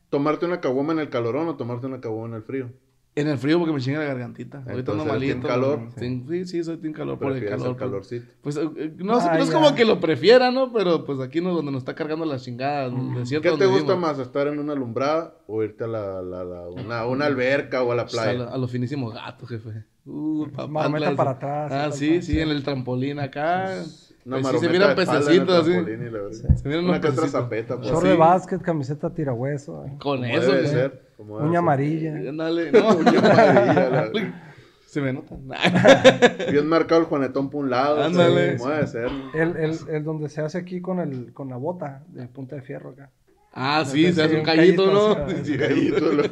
¿Tomarte 0.10 0.46
una 0.46 0.62
caguama 0.62 0.94
en 0.94 1.00
el 1.00 1.10
calorón 1.10 1.48
o 1.48 1.56
tomarte 1.56 1.88
una 1.88 2.00
caguama 2.00 2.28
en 2.30 2.34
el 2.36 2.44
frío? 2.44 2.69
En 3.15 3.27
el 3.27 3.38
frío 3.38 3.60
porque 3.60 3.74
me 3.74 3.80
chinga 3.80 4.00
la 4.00 4.06
gargantita. 4.06 4.57
Ahorita 4.60 4.80
Entonces, 4.80 5.01
ando 5.04 5.13
¿eres 5.15 5.27
team 5.30 5.38
malito. 5.44 5.48
calor? 5.48 5.80
Sí, 6.00 6.25
sí, 6.27 6.45
sí, 6.45 6.63
soy 6.63 6.77
team 6.77 6.94
calor 6.94 7.19
por 7.19 7.31
el 7.33 7.44
calor. 7.45 7.68
el 7.68 7.75
pues. 7.75 7.77
calorcito. 7.77 8.25
Pues 8.42 8.57
eh, 8.57 8.69
eh, 8.75 8.94
no, 8.98 9.18
Ah, 9.19 9.33
no 9.38 9.44
es 9.44 9.50
ya. 9.50 9.54
como 9.54 9.75
que 9.75 9.86
lo 9.86 10.00
prefiera, 10.00 10.50
¿no? 10.51 10.74
Pero 10.74 11.06
pues 11.06 11.19
aquí 11.19 11.39
no 11.39 11.54
donde 11.54 11.71
nos 11.71 11.81
está 11.81 11.94
cargando 11.94 12.25
la 12.25 12.38
chingada. 12.39 12.86
el 12.88 13.13
desierto 13.15 13.51
¿Qué 13.51 13.57
te 13.57 13.65
gusta 13.68 13.94
vivimos. 13.94 14.00
más? 14.00 14.19
¿Estar 14.19 14.48
en 14.48 14.57
una 14.57 14.74
alumbrada 14.74 15.36
o 15.48 15.62
irte 15.63 15.83
a 15.83 15.88
la, 15.88 16.21
la- 16.24 16.44
la- 16.44 16.68
una, 16.69 17.00
a 17.01 17.07
una 17.07 17.25
alberca 17.25 17.83
o 17.83 17.92
a 17.92 17.95
la 17.95 18.04
Pues, 18.06 18.18
a, 18.18 18.24
playa? 18.24 18.39
lo- 18.39 18.50
a 18.50 18.57
los 18.57 18.71
finísimos 18.71 19.13
gatos, 19.13 19.48
jefe. 19.50 19.83
Uh, 20.06 20.48
Marometa 20.68 20.68
papantla, 21.12 21.16
para 21.16 21.31
atrás, 21.31 21.71
Ah, 21.71 21.92
sí, 21.92 22.21
sí, 22.21 22.33
sí, 22.33 22.39
en 22.39 22.48
sí. 22.50 22.51
el 22.56 22.63
trampolín 22.63 23.19
acá. 23.19 23.83
Una 24.25 24.39
Pues 24.42 24.54
sí, 24.54 24.59
se 24.66 24.69
miran 24.69 24.95
pececitos 24.95 25.68
verga. 25.68 26.31
Se 26.56 26.68
miran 26.68 26.86
Una 26.86 27.00
que 27.01 27.12
zapeta, 27.12 27.75
pues. 27.77 27.89
Short 27.89 28.01
Sí. 28.04 28.07
de 28.07 28.16
básquet, 28.16 28.62
camiseta 28.62 29.13
tirahueso. 29.13 29.86
eh. 29.86 29.94
Con 30.01 30.24
eso, 30.25 30.51
debe 30.51 30.68
ser, 30.68 31.12
Uña 31.28 31.60
amarilla. 31.60 32.14
Ándale, 32.30 32.72
no. 32.72 32.96
Uña 32.96 33.20
amarilla, 33.20 33.90
la- 33.90 34.40
Se 34.86 35.02
me 35.02 35.12
nota. 35.12 35.36
Bien 36.52 36.68
marcado 36.68 37.02
el 37.02 37.08
juanetón 37.08 37.50
por 37.50 37.64
un 37.64 37.72
lado. 37.72 38.04
Ándale. 38.04 38.58
Como 38.58 38.70
debe 38.70 38.86
ser. 38.88 39.12
¿no? 39.12 39.34
El, 39.34 39.56
el, 39.58 39.78
el 39.90 40.04
donde 40.04 40.30
se 40.30 40.42
hace 40.42 40.60
aquí 40.60 40.81
con, 40.81 41.00
el, 41.00 41.34
con 41.34 41.50
la 41.50 41.58
bota 41.58 42.04
de 42.10 42.28
punta 42.28 42.56
de 42.56 42.62
fierro 42.62 42.92
acá. 42.92 43.10
Ah, 43.56 43.84
sí, 43.86 44.06
Sí, 44.08 44.14
se 44.14 44.24
hace 44.24 44.34
un 44.34 44.40
un 44.42 44.46
callito, 44.46 44.84
callito, 44.86 44.94
¿no? 45.20 45.30
sí, 45.30 45.36
Sí, 45.46 45.58
Gallito, 45.58 46.12
la- 46.12 46.30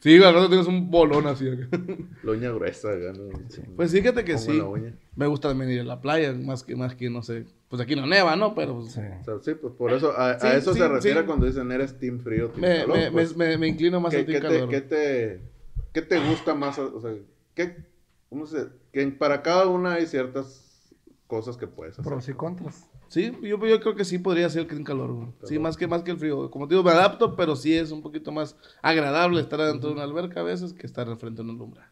Sí, 0.00 0.22
al 0.22 0.34
rato 0.34 0.48
tienes 0.48 0.66
un 0.66 0.90
bolón 0.90 1.26
así. 1.26 1.48
acá. 1.48 1.68
La 2.22 2.32
uña 2.32 2.50
gruesa, 2.50 2.88
acá, 2.88 3.12
¿no? 3.16 3.38
Pues 3.76 3.92
fíjate 3.92 4.24
que 4.24 4.36
sí. 4.38 4.58
la 4.58 4.64
uña. 4.64 4.94
Me 5.16 5.26
gusta 5.26 5.48
también 5.48 5.70
ir 5.70 5.80
a 5.80 5.84
la 5.84 6.00
playa, 6.02 6.32
más 6.34 6.64
que, 6.64 6.76
más 6.76 6.94
que, 6.94 7.08
no 7.10 7.22
sé. 7.22 7.44
Pues 7.70 7.80
aquí 7.80 7.94
no 7.96 8.04
neva, 8.06 8.34
¿no? 8.36 8.54
Pero 8.54 8.74
pues, 8.80 8.92
Sí. 8.92 9.00
O 9.00 9.24
sea, 9.24 9.34
sí, 9.40 9.54
pues 9.54 9.72
por 9.74 9.92
eso, 9.92 10.12
a, 10.12 10.32
a 10.32 10.56
eso 10.56 10.74
sí, 10.74 10.80
se 10.80 10.88
refiere 10.88 11.20
sí. 11.20 11.26
cuando 11.26 11.46
dicen 11.46 11.70
eres 11.72 11.96
team 11.98 12.18
frío, 12.18 12.48
team 12.50 12.60
me, 12.60 12.80
calor. 12.80 12.96
me, 12.98 13.10
pues. 13.12 13.36
me, 13.36 13.46
me, 13.46 13.58
me 13.58 13.68
inclino 13.68 14.00
más 14.00 14.10
¿Qué, 14.12 14.18
al 14.18 14.26
team 14.26 14.42
qué 14.42 14.48
te, 14.48 14.54
calor. 14.54 14.68
qué 14.68 14.80
te- 14.82 15.40
qué 15.92 16.02
te 16.02 16.18
gusta 16.28 16.54
más? 16.54 16.78
O 16.78 17.00
sea, 17.00 17.12
¿qué, 17.54 17.76
cómo 18.28 18.44
se, 18.46 18.66
que 18.92 19.06
para 19.08 19.40
cada 19.42 19.66
una 19.68 19.94
hay 19.94 20.06
ciertas 20.06 20.66
cosas 21.28 21.56
que 21.56 21.68
puedes 21.68 21.94
hacer. 21.96 22.04
Pros 22.04 22.28
y 22.28 22.32
contras. 22.34 22.86
Sí, 23.06 23.32
yo, 23.42 23.64
yo 23.66 23.80
creo 23.80 23.94
que 23.94 24.04
sí 24.04 24.18
podría 24.18 24.48
ser 24.50 24.62
el 24.62 24.66
team 24.68 24.82
calor, 24.84 25.12
güey. 25.12 25.28
Sí, 25.44 25.58
más 25.60 25.76
que, 25.76 25.86
más 25.86 26.02
que 26.02 26.10
el 26.12 26.16
frío. 26.18 26.50
Como 26.50 26.66
te 26.66 26.74
digo, 26.74 26.82
me 26.84 26.90
adapto, 26.90 27.34
pero 27.36 27.54
sí 27.56 27.72
es 27.76 27.90
un 27.92 28.02
poquito 28.02 28.30
más 28.32 28.56
agradable 28.82 29.40
estar 29.40 29.60
dentro 29.60 29.90
de 29.90 29.94
una 29.94 30.04
alberca 30.04 30.40
a 30.40 30.44
veces 30.44 30.72
que 30.72 30.86
estar 30.86 31.08
enfrente 31.08 31.42
de 31.42 31.48
una 31.48 31.58
lumbra. 31.58 31.88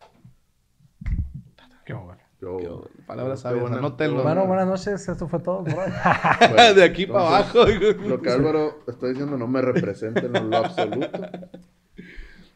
Yo- 2.40 2.84
palabras 3.06 3.40
sabias, 3.40 3.62
buena- 3.62 3.80
Bueno, 3.80 4.22
buena- 4.22 4.42
buenas 4.44 4.66
noches. 4.68 5.08
Esto 5.08 5.26
fue 5.28 5.40
todo. 5.40 5.62
bueno, 5.64 6.74
de 6.74 6.84
aquí 6.84 7.06
para 7.06 7.26
abajo. 7.26 7.64
Lo 8.06 8.20
que 8.22 8.30
Álvaro 8.30 8.78
está 8.86 9.08
diciendo 9.08 9.36
no 9.36 9.48
me 9.48 9.60
representa 9.60 10.20
en 10.20 10.50
lo 10.50 10.56
absoluto. 10.56 11.08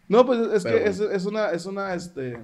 No, 0.09 0.25
pues 0.27 0.41
es 0.53 0.63
Pero 0.63 0.79
que 0.79 0.89
es, 0.91 1.01
es 1.01 1.25
una, 1.27 1.51
es 1.51 1.67
una, 1.67 1.95
este, 1.95 2.39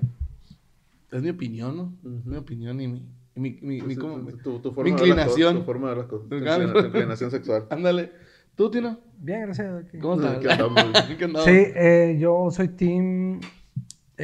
es 1.12 1.23
mi 1.23 1.30
opinión, 1.30 1.76
¿no? 1.76 1.83
Ujú. 2.02 2.23
Mi 2.30 2.37
opinión 2.37 2.80
y 2.80 2.88
mi, 2.88 3.07
y 3.37 3.40
mi, 3.40 3.50
mi, 3.61 3.83
mi, 3.83 3.97
Mi- 3.97 3.97
tu, 4.42 4.59
tu 4.61 4.71
mi 4.71 4.75
forma 4.75 4.97
de 4.97 5.02
ver 5.07 5.16
las 5.16 5.26
cosas, 5.26 5.38
inclinación. 5.38 5.57
Tu 5.59 5.64
forma 5.64 5.88
de 5.90 5.95
ver 5.95 5.99
las 5.99 6.07
cosas. 6.11 6.28
Tu 6.28 6.87
inclinación 6.87 7.30
sexual. 7.30 7.66
Ándale. 7.71 8.12
¿Tú, 8.57 8.71
Tino? 8.71 8.99
Bien, 9.18 9.42
gracias. 9.42 9.85
¿Cómo 10.00 10.14
estás? 10.21 10.38
¿Qué 10.38 10.50
andamos? 10.50 10.83
¿Qué 11.18 11.25
andamos? 11.25 11.45
Sí, 11.45 11.52
eh, 11.76 12.16
yo 12.18 12.49
soy 12.50 12.68
team 12.68 13.40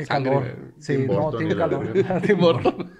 Sangre, 0.02 0.30
calor. 0.32 0.72
Sí, 0.78 1.06
no, 1.06 1.30
Burton 1.30 1.48
la 1.48 1.56
calor. 1.56 1.92
Team 2.22 2.40
Burton. 2.40 2.92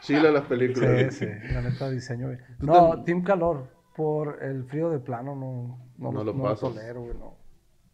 Chile 0.00 0.32
las 0.32 0.44
películas. 0.46 1.14
Sí, 1.14 1.26
sí, 1.26 1.52
la 1.52 1.62
neta 1.62 1.90
diseño, 1.90 2.26
güey. 2.28 2.38
¿Tú 2.58 2.66
No, 2.66 3.02
team 3.04 3.22
calor. 3.22 3.76
Por 3.94 4.42
el 4.42 4.64
frío 4.64 4.90
de 4.90 5.00
plano 5.00 5.34
no, 5.34 5.78
no, 5.98 6.12
No 6.12 6.12
no 6.12 6.24
lo 6.24 6.32
lo, 6.32 6.42
pasas. 6.44 6.60
tolero, 6.60 7.02
güey. 7.02 7.14
No. 7.18 7.36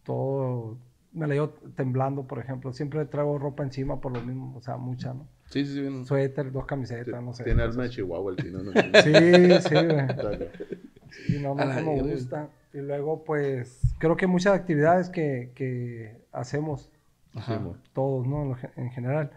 Todo 0.05 0.79
me 1.13 1.27
la 1.27 1.35
llevo 1.35 1.49
temblando, 1.77 2.27
por 2.27 2.39
ejemplo. 2.41 2.73
Siempre 2.73 3.05
traigo 3.07 3.39
ropa 3.39 3.63
encima 3.63 4.01
por 4.01 4.13
lo 4.13 4.21
mismo, 4.21 4.55
o 4.57 4.61
sea, 4.61 4.77
mucha, 4.77 5.15
¿no? 5.15 5.27
Sí, 5.47 5.65
sí, 5.65 5.75
sí. 5.75 5.81
bien. 5.81 6.05
Suéter, 6.05 6.53
dos 6.53 6.67
camisetas, 6.67 7.23
no 7.23 7.33
sé. 7.33 7.45
Tiene 7.45 7.63
alma 7.63 7.85
de 7.85 7.91
Chihuahua 7.91 8.33
el 8.33 8.37
chino, 8.37 8.63
¿no? 8.63 8.73
Sí, 9.03 9.13
sí, 9.13 9.75
güey. 9.75 10.49
Y 11.29 11.43
no, 11.43 11.55
no 11.55 11.65
me 11.67 12.03
gusta. 12.03 12.49
Y 12.73 12.79
luego, 12.79 13.25
pues, 13.25 13.81
creo 13.99 14.17
que 14.17 14.27
muchas 14.27 14.55
actividades 14.55 15.09
que, 15.09 15.53
que 15.55 16.21
hacemos 16.33 16.91
Ajá. 17.35 17.61
Todos, 17.93 18.27
¿no? 18.27 18.57
En, 18.77 18.91
general. 18.91 19.31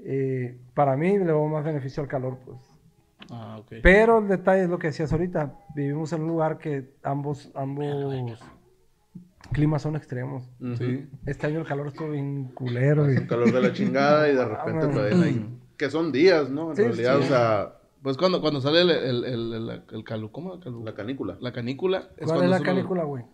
Eh, 0.00 0.58
para 0.74 0.96
mí 0.96 1.18
le 1.18 1.24
veo 1.24 1.46
más 1.48 1.64
beneficio 1.64 2.02
al 2.02 2.08
calor, 2.08 2.38
pues. 2.44 2.58
Ah, 3.30 3.56
ok. 3.60 3.74
Pero 3.82 4.18
el 4.18 4.28
detalle 4.28 4.64
es 4.64 4.68
lo 4.68 4.78
que 4.78 4.88
decías 4.88 5.12
ahorita. 5.12 5.54
Vivimos 5.74 6.12
en 6.12 6.22
un 6.22 6.28
lugar 6.28 6.58
que 6.58 6.94
ambos, 7.02 7.50
ambos 7.54 7.86
climas 9.52 9.82
son 9.82 9.96
extremos. 9.96 10.48
Ujú. 10.60 10.76
Sí. 10.76 11.08
Este 11.26 11.46
año 11.46 11.60
el 11.60 11.66
calor 11.66 11.86
estuvo 11.88 12.10
bien 12.10 12.44
culero. 12.54 13.10
y- 13.12 13.16
Un 13.18 13.26
calor 13.26 13.52
de 13.52 13.60
la 13.62 13.72
chingada 13.72 14.28
y 14.28 14.34
de 14.34 14.44
repente 14.48 14.86
Ah, 14.86 14.90
te 14.90 15.00
ven 15.02 15.22
ahí. 15.22 15.58
Que 15.76 15.90
son 15.90 16.12
días, 16.12 16.50
¿no? 16.50 16.70
En 16.70 16.76
Sí, 16.76 16.82
realidad, 16.82 17.18
sí. 17.18 17.24
o 17.24 17.28
sea, 17.28 17.74
Pues 18.02 18.16
cuando, 18.16 18.40
cuando 18.40 18.60
sale 18.60 18.82
el, 18.82 18.90
el, 18.90 19.24
el, 19.24 19.52
el, 19.54 19.82
el 19.92 20.04
calu, 20.04 20.30
¿cómo? 20.32 20.58
Calu- 20.60 20.84
la 20.84 20.94
canícula. 20.94 21.36
La 21.40 21.52
canícula. 21.52 22.10
es 22.16 22.26
¿Cuál 22.28 22.44
es 22.44 22.50
la 22.50 22.60
canícula, 22.60 23.04
güey? 23.04 23.24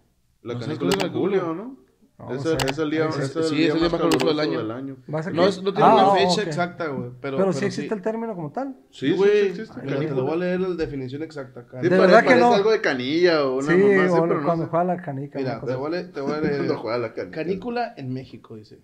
La 0.42 0.54
No 0.54 0.60
canícula 0.60 0.90
es 0.90 0.96
¿cuál 0.96 1.10
en 1.10 1.18
julio, 1.18 1.40
canícula? 1.40 1.64
¿no? 1.64 1.76
No, 2.18 2.32
es, 2.34 2.44
no 2.44 2.50
el, 2.50 2.60
sé. 2.60 2.66
es 2.70 2.78
el 2.78 2.90
día, 2.90 3.12
Sí, 3.12 3.20
es 3.22 3.32
sí, 3.32 3.38
el 3.38 3.44
sí, 3.44 3.54
día 3.56 3.68
es 3.68 3.74
el 3.74 3.80
más 3.80 3.90
día 3.90 3.98
más 3.98 4.00
caluroso 4.10 4.26
del 4.58 4.70
año. 4.72 4.96
¿Vas 5.06 5.26
a 5.28 5.30
No, 5.30 5.46
es- 5.46 5.62
no 5.62 5.72
tiene 5.72 5.88
Ah, 5.88 5.94
una 5.94 6.08
oh, 6.08 6.14
fecha 6.16 6.42
ok. 6.42 6.46
exacta, 6.48 6.86
güey. 6.88 7.10
Pero, 7.10 7.12
Pero, 7.20 7.36
pero 7.38 7.52
sí 7.52 7.64
existe 7.64 7.94
el 7.94 8.02
término 8.02 8.34
como 8.34 8.50
tal. 8.50 8.76
Sí, 8.90 9.10
sí, 9.10 9.16
güey. 9.16 9.52
sí 9.54 9.60
existe. 9.62 9.80
Te 9.82 10.10
lo 10.10 10.22
voy 10.24 10.32
a 10.32 10.36
leer 10.36 10.60
la 10.60 10.68
definición 10.70 11.22
exacta 11.22 11.60
acá. 11.60 11.80
Sí, 11.80 11.88
De 11.88 11.96
verdad 11.96 12.24
que 12.24 12.34
no. 12.34 12.52
algo 12.52 12.72
de 12.72 12.80
canilla 12.80 13.44
o 13.44 13.58
una 13.58 13.66
sí, 13.68 13.76
mamá 13.76 14.12
o 14.18 14.22
pero 14.26 14.40
no 14.40 14.44
cuando 14.46 14.64
sé. 14.64 14.70
juega 14.70 14.84
la 14.84 15.02
canica. 15.02 15.38
Mira, 15.38 15.60
te 15.60 15.74
voy 15.76 15.86
a 15.86 15.90
leer, 15.90 16.12
te 16.12 16.20
voy 16.20 16.32
a 16.32 16.40
leer. 16.40 16.56
Cuando 16.56 16.78
juega 16.78 16.98
la 16.98 17.14
canícula. 17.14 17.30
Canícula 17.44 17.94
en 17.96 18.12
México, 18.12 18.56
dice. 18.56 18.80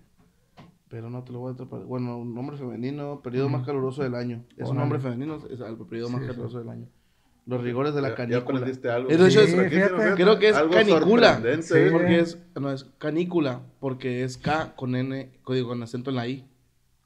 Pero 0.89 1.11
no 1.11 1.25
te 1.25 1.33
lo 1.33 1.41
voy 1.41 1.51
a 1.51 1.55
atrapar. 1.55 1.81
Bueno, 1.81 2.17
un 2.19 2.35
nombre 2.37 2.57
femenino, 2.57 3.21
periodo 3.21 3.49
más 3.49 3.67
caluroso 3.67 4.05
del 4.05 4.15
año. 4.15 4.45
Es 4.57 4.69
un 4.69 4.77
nombre 4.77 5.01
femenino, 5.01 5.39
es 5.51 5.59
el 5.61 5.77
periodo 5.89 6.11
más 6.11 6.21
Sí, 6.21 6.27
sí. 6.29 6.31
caluroso 6.31 6.59
del 6.61 6.69
año. 6.69 6.87
Los 7.47 7.63
rigores 7.63 7.95
de 7.95 8.01
la 8.01 8.09
Ya- 8.09 8.15
Ya 8.15 8.17
canícula. 8.17 8.59
aprendiste 8.59 8.89
algo. 8.91 9.11
Eso 9.11 9.31
Sí, 9.31 9.39
es- 9.39 9.51
fíjate. 9.71 10.15
Creo 10.15 10.39
que 10.39 10.49
es 10.49 10.57
Algo 10.57 10.73
canícula. 10.73 11.41
Porque 11.93 12.19
es, 12.19 12.39
no, 12.59 12.73
es 12.73 12.85
canícula, 12.99 13.61
porque 13.81 14.25
es 14.25 14.39
K 14.39 14.75
con 14.77 14.95
N, 14.97 15.31
código 15.43 15.69
con 15.69 15.83
acento 15.83 16.11
en 16.11 16.17
la 16.17 16.27
I. 16.27 16.47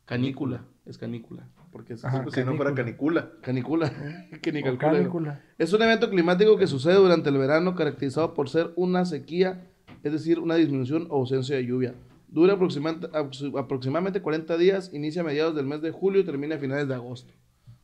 Canícula, 0.04 0.64
es 0.86 0.96
canícula. 0.96 1.48
Porque 1.72 1.94
es 1.94 2.04
Ajá. 2.04 2.22
Pues 2.22 2.34
si 2.34 2.44
no 2.44 2.54
fuera 2.56 2.72
canícula. 2.74 3.30
canícula. 3.42 3.90
que 4.42 4.52
ni 4.52 4.62
canícula. 4.62 5.42
Es 5.58 5.72
un 5.72 5.82
evento 5.82 6.08
climático 6.08 6.56
que 6.56 6.66
sucede 6.66 6.94
durante 6.94 7.28
el 7.30 7.36
verano 7.36 7.74
caracterizado 7.74 8.32
por 8.32 8.48
ser 8.48 8.70
una 8.76 9.04
sequía, 9.04 9.66
es 10.02 10.12
decir, 10.12 10.38
una 10.38 10.54
disminución 10.54 11.06
o 11.10 11.16
ausencia 11.16 11.56
de 11.56 11.66
lluvia. 11.66 11.94
Dura 12.28 12.54
aproximadamente 12.54 14.20
40 14.22 14.56
días, 14.56 14.90
inicia 14.92 15.22
a 15.22 15.24
mediados 15.24 15.54
del 15.56 15.66
mes 15.66 15.82
de 15.82 15.90
julio 15.90 16.20
y 16.20 16.24
termina 16.24 16.56
a 16.56 16.58
finales 16.58 16.88
de 16.88 16.94
agosto. 16.94 17.32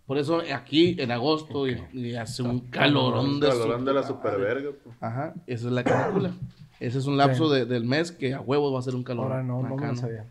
Por 0.07 0.19
eso 0.19 0.43
aquí 0.55 0.97
en 0.99 1.11
agosto 1.11 1.67
y, 1.67 1.83
y 1.93 2.15
hace 2.15 2.43
un 2.43 2.61
calorón 2.69 3.41
de 3.41 3.49
Calorón 3.49 3.85
de 3.87 3.95
la 3.95 4.03
su- 4.03 4.09
superverga. 4.09 4.71
pues. 4.83 4.97
Ajá, 5.01 5.35
esa 5.47 5.67
es 5.67 5.73
la 5.73 5.83
canícula. 5.83 6.31
Ese 6.81 6.99
es 6.99 7.07
un 7.07 7.16
lapso 7.16 7.49
de- 7.50 7.66
del 7.66 7.85
mes 7.85 8.11
que 8.12 8.35
a 8.35 8.40
huevos 8.40 8.75
va 8.75 8.78
a 8.78 8.83
ser 8.83 8.95
un 8.95 9.04
calor. 9.04 9.26
Ahora 9.26 9.43
no, 9.43 9.62
no 9.62 9.76
me 9.76 9.87
lo 9.87 9.97
sabía. 9.97 10.25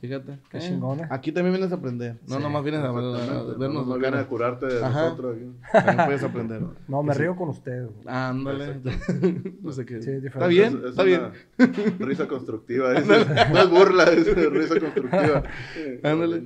Fíjate. 0.00 0.38
Qué 0.50 0.58
Eh, 0.58 0.60
chingón, 0.60 1.00
eh. 1.00 1.06
Aquí 1.10 1.30
también 1.30 1.52
vienes 1.54 1.70
a 1.70 1.76
aprender. 1.76 2.16
No, 2.26 2.36
Sí, 2.36 2.42
nomás 2.42 2.62
vienes 2.64 2.80
a, 2.80 2.86
a- 2.88 2.88
a 2.88 3.10
Exactamente. 3.12 3.58
vernos 3.58 3.86
No 3.86 3.92
la 3.92 3.98
viene 3.98 4.10
cara. 4.10 4.20
a 4.22 4.26
curarte 4.28 4.66
de 4.66 4.84
Ajá. 4.84 5.02
nosotros 5.04 5.36
aquí. 5.36 5.44
También 5.72 6.06
puedes 6.06 6.22
aprender. 6.24 6.62
No, 6.88 7.02
me 7.02 7.14
río 7.14 7.36
con 7.36 7.48
ustedes. 7.50 7.86
güey. 7.86 7.98
Ándale. 8.06 8.80
no 9.62 9.72
sé 9.72 9.84
qué. 9.86 10.02
Sí, 10.02 10.10
es 10.10 10.24
está 10.24 10.46
bien, 10.48 10.78
Es- 10.78 10.82
es 10.84 10.90
está 10.90 11.02
bien. 11.04 11.20
Risa 12.00 12.26
constructiva. 12.26 12.92
es- 12.98 13.06
no 13.06 13.58
es 13.58 13.70
burla, 13.70 14.04
es 14.04 14.34
risa 14.50 14.80
constructiva. 14.80 15.42
Eh, 15.76 16.00
Ándale. 16.02 16.42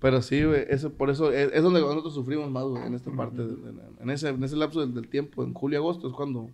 Pero 0.00 0.20
sí, 0.22 0.42
güey, 0.44 0.66
eso, 0.68 0.92
por 0.92 1.08
eso 1.10 1.30
es, 1.32 1.52
es 1.54 1.62
donde 1.62 1.80
nosotros 1.80 2.12
sufrimos 2.12 2.50
más, 2.50 2.64
güey, 2.64 2.84
en 2.86 2.94
esta 2.94 3.10
parte, 3.12 3.42
de- 3.46 3.54
en, 4.00 4.10
ese, 4.10 4.28
en 4.30 4.42
ese 4.44 4.56
lapso 4.56 4.80
del, 4.80 4.92
del 4.94 5.08
tiempo, 5.08 5.42
en 5.44 5.54
julio 5.54 5.78
y 5.78 5.80
agosto, 5.80 6.08
es 6.08 6.12
cuando 6.12 6.50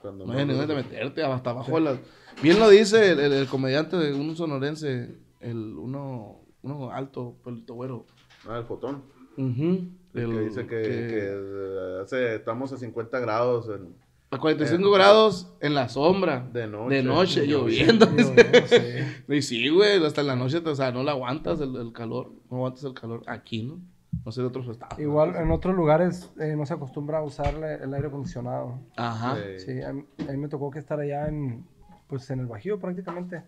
Cuando 0.00 0.26
no 0.26 0.32
nos- 0.46 0.56
dónde 0.56 0.74
meterte, 0.74 1.22
hasta 1.22 1.50
abajo 1.50 1.74
de 1.74 1.80
las... 1.80 1.98
Bien 2.42 2.58
lo 2.58 2.68
dice 2.70 3.12
el, 3.12 3.20
el- 3.20 3.32
el 3.32 3.46
comediante 3.46 3.96
de 3.96 4.14
un 4.14 4.34
sonorense, 4.36 5.14
el 5.40 5.56
uno, 5.76 6.40
uno 6.62 6.90
alto, 6.90 7.36
pelito 7.44 7.74
güero. 7.74 8.06
Ah, 8.48 8.58
el 8.58 8.64
fotón. 8.64 9.02
El 9.36 9.90
que 10.12 10.40
dice 10.40 10.66
que, 10.66 10.76
que 10.82 10.82
que, 10.82 11.28
eh, 11.32 12.00
hace, 12.02 12.34
estamos 12.36 12.72
a 12.72 12.76
50 12.76 13.18
grados 13.20 13.68
en, 13.68 13.94
a 14.30 14.38
45 14.38 14.88
eh, 14.88 14.92
grados 14.98 15.52
en 15.60 15.74
la 15.74 15.88
sombra, 15.88 16.48
de 16.52 16.66
noche. 16.66 16.94
de 16.96 17.02
noche, 17.02 17.46
lloviendo. 17.46 18.08
Y 19.28 19.42
sí, 19.42 19.68
güey, 19.68 20.04
hasta 20.04 20.20
en 20.22 20.26
la 20.26 20.36
noche, 20.36 20.58
o 20.64 20.74
sea, 20.74 20.90
no 20.92 21.02
la 21.02 21.12
aguantas 21.12 21.60
el, 21.60 21.76
el 21.76 21.92
calor, 21.92 22.32
no 22.50 22.56
aguantas 22.58 22.84
el 22.84 22.94
calor 22.94 23.22
aquí, 23.26 23.62
¿no? 23.62 23.80
No 24.24 24.32
sé 24.32 24.40
de 24.42 24.46
otros 24.48 24.68
estados. 24.68 24.98
Igual 24.98 25.34
en 25.36 25.50
otros 25.50 25.74
lugares 25.74 26.30
eh, 26.38 26.54
no 26.56 26.66
se 26.66 26.74
acostumbra 26.74 27.18
a 27.18 27.22
usar 27.22 27.54
le- 27.54 27.76
el 27.82 27.92
aire 27.94 28.08
acondicionado. 28.08 28.78
Ajá. 28.96 29.36
Sí. 29.36 29.60
Sí, 29.66 29.82
a 29.82 29.92
mí, 29.92 30.04
a 30.28 30.32
mí 30.32 30.36
me 30.36 30.48
tocó 30.48 30.70
que 30.70 30.78
estar 30.78 31.00
allá 31.00 31.28
en, 31.28 31.64
pues 32.06 32.30
en 32.30 32.40
el 32.40 32.46
Bajío 32.46 32.78
prácticamente. 32.78 33.42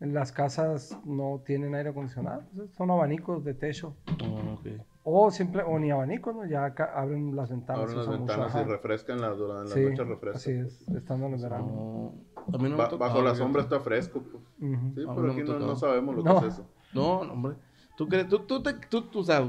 En 0.00 0.12
las 0.12 0.32
casas 0.32 0.98
no 1.04 1.40
tienen 1.46 1.74
aire 1.74 1.90
acondicionado, 1.90 2.42
pues, 2.54 2.70
son 2.72 2.90
abanicos 2.90 3.42
de 3.44 3.54
techo. 3.54 3.94
Oh, 4.24 4.54
ok. 4.54 4.66
O 5.04 5.30
simple, 5.30 5.62
o 5.62 5.78
ni 5.78 5.90
abanicos, 5.90 6.34
¿no? 6.34 6.44
Ya 6.46 6.64
acá 6.64 6.90
abren 6.94 7.34
las 7.36 7.48
ventanas. 7.50 7.82
Abren 7.82 7.96
las 7.98 8.06
usan 8.08 8.20
mucho, 8.20 8.32
ventanas 8.32 8.54
y 8.54 8.58
ajá. 8.58 8.68
refrescan 8.68 9.20
la, 9.20 9.28
durante 9.28 9.64
las 9.64 9.72
Sí, 9.72 9.80
noches 9.84 10.08
refrescan. 10.08 10.36
así 10.36 10.50
es, 10.52 10.88
estando 10.96 11.26
en 11.26 11.34
el 11.34 11.42
verano. 11.42 11.66
No, 12.48 12.54
a 12.54 12.58
mí 12.62 12.68
no 12.70 12.76
Ba- 12.76 12.88
bajo 12.88 13.18
la 13.18 13.30
fíjate. 13.30 13.38
sombra 13.38 13.62
está 13.62 13.80
fresco. 13.80 14.20
Pues. 14.20 14.34
Ujú. 14.34 14.92
Sí, 14.94 15.02
A 15.02 15.06
mí 15.06 15.12
pero 15.14 15.22
no 15.22 15.32
aquí 15.32 15.42
no, 15.42 15.76
sabemos 15.76 16.16
lo 16.16 16.22
No. 16.22 16.40
que 16.40 16.46
es 16.48 16.54
eso. 16.54 16.66
No, 16.92 17.20
hombre. 17.20 17.54
¿Tú 17.96 18.08
crees? 18.08 18.28
Tú, 18.28 18.40
tú, 18.40 18.62
te- 18.62 18.74
tú, 18.88 19.02
tú, 19.02 19.22
sea, 19.22 19.48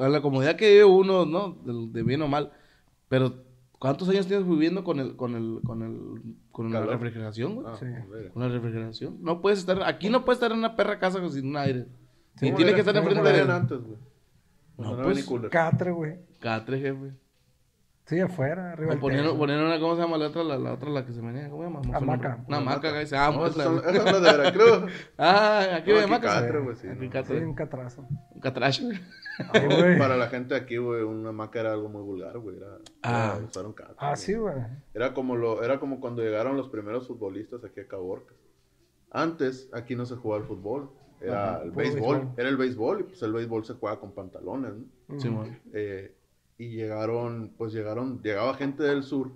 a 0.00 0.08
la 0.08 0.20
comodidad 0.20 0.56
que 0.56 0.70
vive 0.70 0.84
uno, 0.84 1.24
¿no? 1.26 1.56
De, 1.64 1.88
de 1.92 2.02
bien 2.02 2.22
o 2.22 2.28
mal. 2.28 2.52
Pero, 3.08 3.34
¿cuántos 3.78 4.08
años 4.08 4.26
tienes 4.26 4.46
viviendo 4.48 4.82
con 4.84 4.98
el, 5.00 5.16
con 5.16 5.34
el, 5.34 5.60
con 5.64 5.82
el, 5.82 6.20
con 6.50 6.72
la 6.72 6.84
refrigeración, 6.86 7.54
güey? 7.56 7.66
Ah, 7.68 7.76
Sí. 7.78 7.86
Con 8.32 8.42
la 8.42 8.48
refrigeración. 8.48 9.18
No 9.22 9.40
puedes 9.40 9.58
estar, 9.60 9.82
aquí 9.84 10.08
no 10.10 10.24
puedes 10.24 10.38
estar 10.38 10.52
en 10.52 10.58
una 10.58 10.76
perra 10.76 10.98
casa 10.98 11.26
sin 11.30 11.48
un 11.48 11.56
aire. 11.56 11.86
Sí, 12.36 12.46
y 12.46 12.48
¿Cómo 12.50 12.56
tiene 12.58 12.74
que 12.74 12.80
estar 12.80 12.96
enfrente 12.96 13.22
de 13.32 13.52
antes, 13.52 13.78
güey? 13.80 13.98
No, 14.78 14.96
No, 14.96 15.02
pues, 15.04 15.16
ni 15.16 15.22
cooler. 15.22 15.50
Catre, 15.50 15.90
güey. 15.90 16.16
cada 16.40 16.64
tres, 16.64 16.82
jefe. 16.82 17.12
Sí, 18.04 18.20
afuera, 18.20 18.70
arriba 18.72 18.90
O 18.92 18.94
techo. 19.00 19.36
ponían 19.36 19.60
una, 19.64 19.80
¿cómo 19.80 19.96
se 19.96 20.02
llama 20.02 20.16
la 20.16 20.28
otra? 20.28 20.44
La, 20.44 20.56
la 20.58 20.74
otra, 20.74 20.90
la 20.90 21.04
que 21.04 21.12
se 21.12 21.20
menea, 21.22 21.50
¿cómo 21.50 21.64
se 21.64 21.70
llama? 21.70 21.96
Hamaca. 21.96 22.44
Una 22.46 22.58
hamaca, 22.58 22.90
güey. 22.92 23.04
Se 23.06 23.16
llama, 23.16 23.34
No, 23.34 23.40
pues, 23.40 23.56
la- 23.56 23.64
son, 23.64 23.78
esas 23.78 23.94
son 23.96 24.04
las 24.04 24.22
de 24.22 24.36
Veracruz. 24.38 24.92
Ah, 25.18 25.60
aquí 25.78 25.90
No, 25.90 25.96
hay 25.96 26.02
aquí 26.04 26.12
hamacas. 26.12 26.34
catre, 26.42 26.60
güey, 26.60 26.76
sí, 26.76 26.86
Aquí 26.86 26.96
no. 26.98 27.02
Sí, 27.04 27.08
catre. 27.08 27.46
un 27.46 27.54
catrazo. 27.54 28.06
Un 28.34 28.40
catracho. 28.40 28.82
Ay, 29.52 29.66
güey. 29.66 29.98
Para 29.98 30.16
la 30.16 30.28
gente 30.28 30.54
de 30.54 30.60
aquí, 30.60 30.76
güey, 30.76 31.02
una 31.02 31.30
hamaca 31.30 31.60
era 31.60 31.72
algo 31.72 31.88
muy 31.88 32.02
vulgar, 32.02 32.38
güey. 32.38 32.56
Era, 32.56 32.78
Ah. 33.02 33.34
era 33.36 33.46
usar 33.46 33.66
un 33.66 33.72
catre, 33.72 33.94
Ah, 33.98 34.08
güey. 34.10 34.16
sí, 34.16 34.34
güey. 34.34 34.54
Era 34.94 35.12
como, 35.14 35.36
lo, 35.36 35.62
era 35.62 35.78
como 35.80 36.00
cuando 36.00 36.22
llegaron 36.22 36.56
los 36.56 36.68
primeros 36.68 37.06
futbolistas 37.06 37.64
aquí 37.64 37.80
a 37.80 37.88
Caborcas. 37.88 38.36
Antes, 39.10 39.68
aquí 39.72 39.94
no 39.96 40.04
se 40.06 40.16
jugaba 40.16 40.42
el 40.42 40.48
fútbol. 40.48 40.90
Era 41.20 41.54
Ajá, 41.56 41.62
el 41.64 41.70
béisbol. 41.70 42.16
béisbol. 42.18 42.34
Era 42.36 42.48
el 42.48 42.56
béisbol 42.56 43.00
y 43.00 43.02
pues 43.04 43.22
el 43.22 43.32
béisbol 43.32 43.64
se 43.64 43.74
juega 43.74 43.98
con 43.98 44.12
pantalones, 44.12 44.72
¿no? 45.08 45.20
Sí, 45.20 45.30
man. 45.30 45.58
Eh, 45.72 46.14
y 46.58 46.68
llegaron, 46.76 47.52
pues 47.56 47.72
llegaron, 47.72 48.20
llegaba 48.22 48.54
gente 48.54 48.82
del 48.82 49.02
sur 49.02 49.30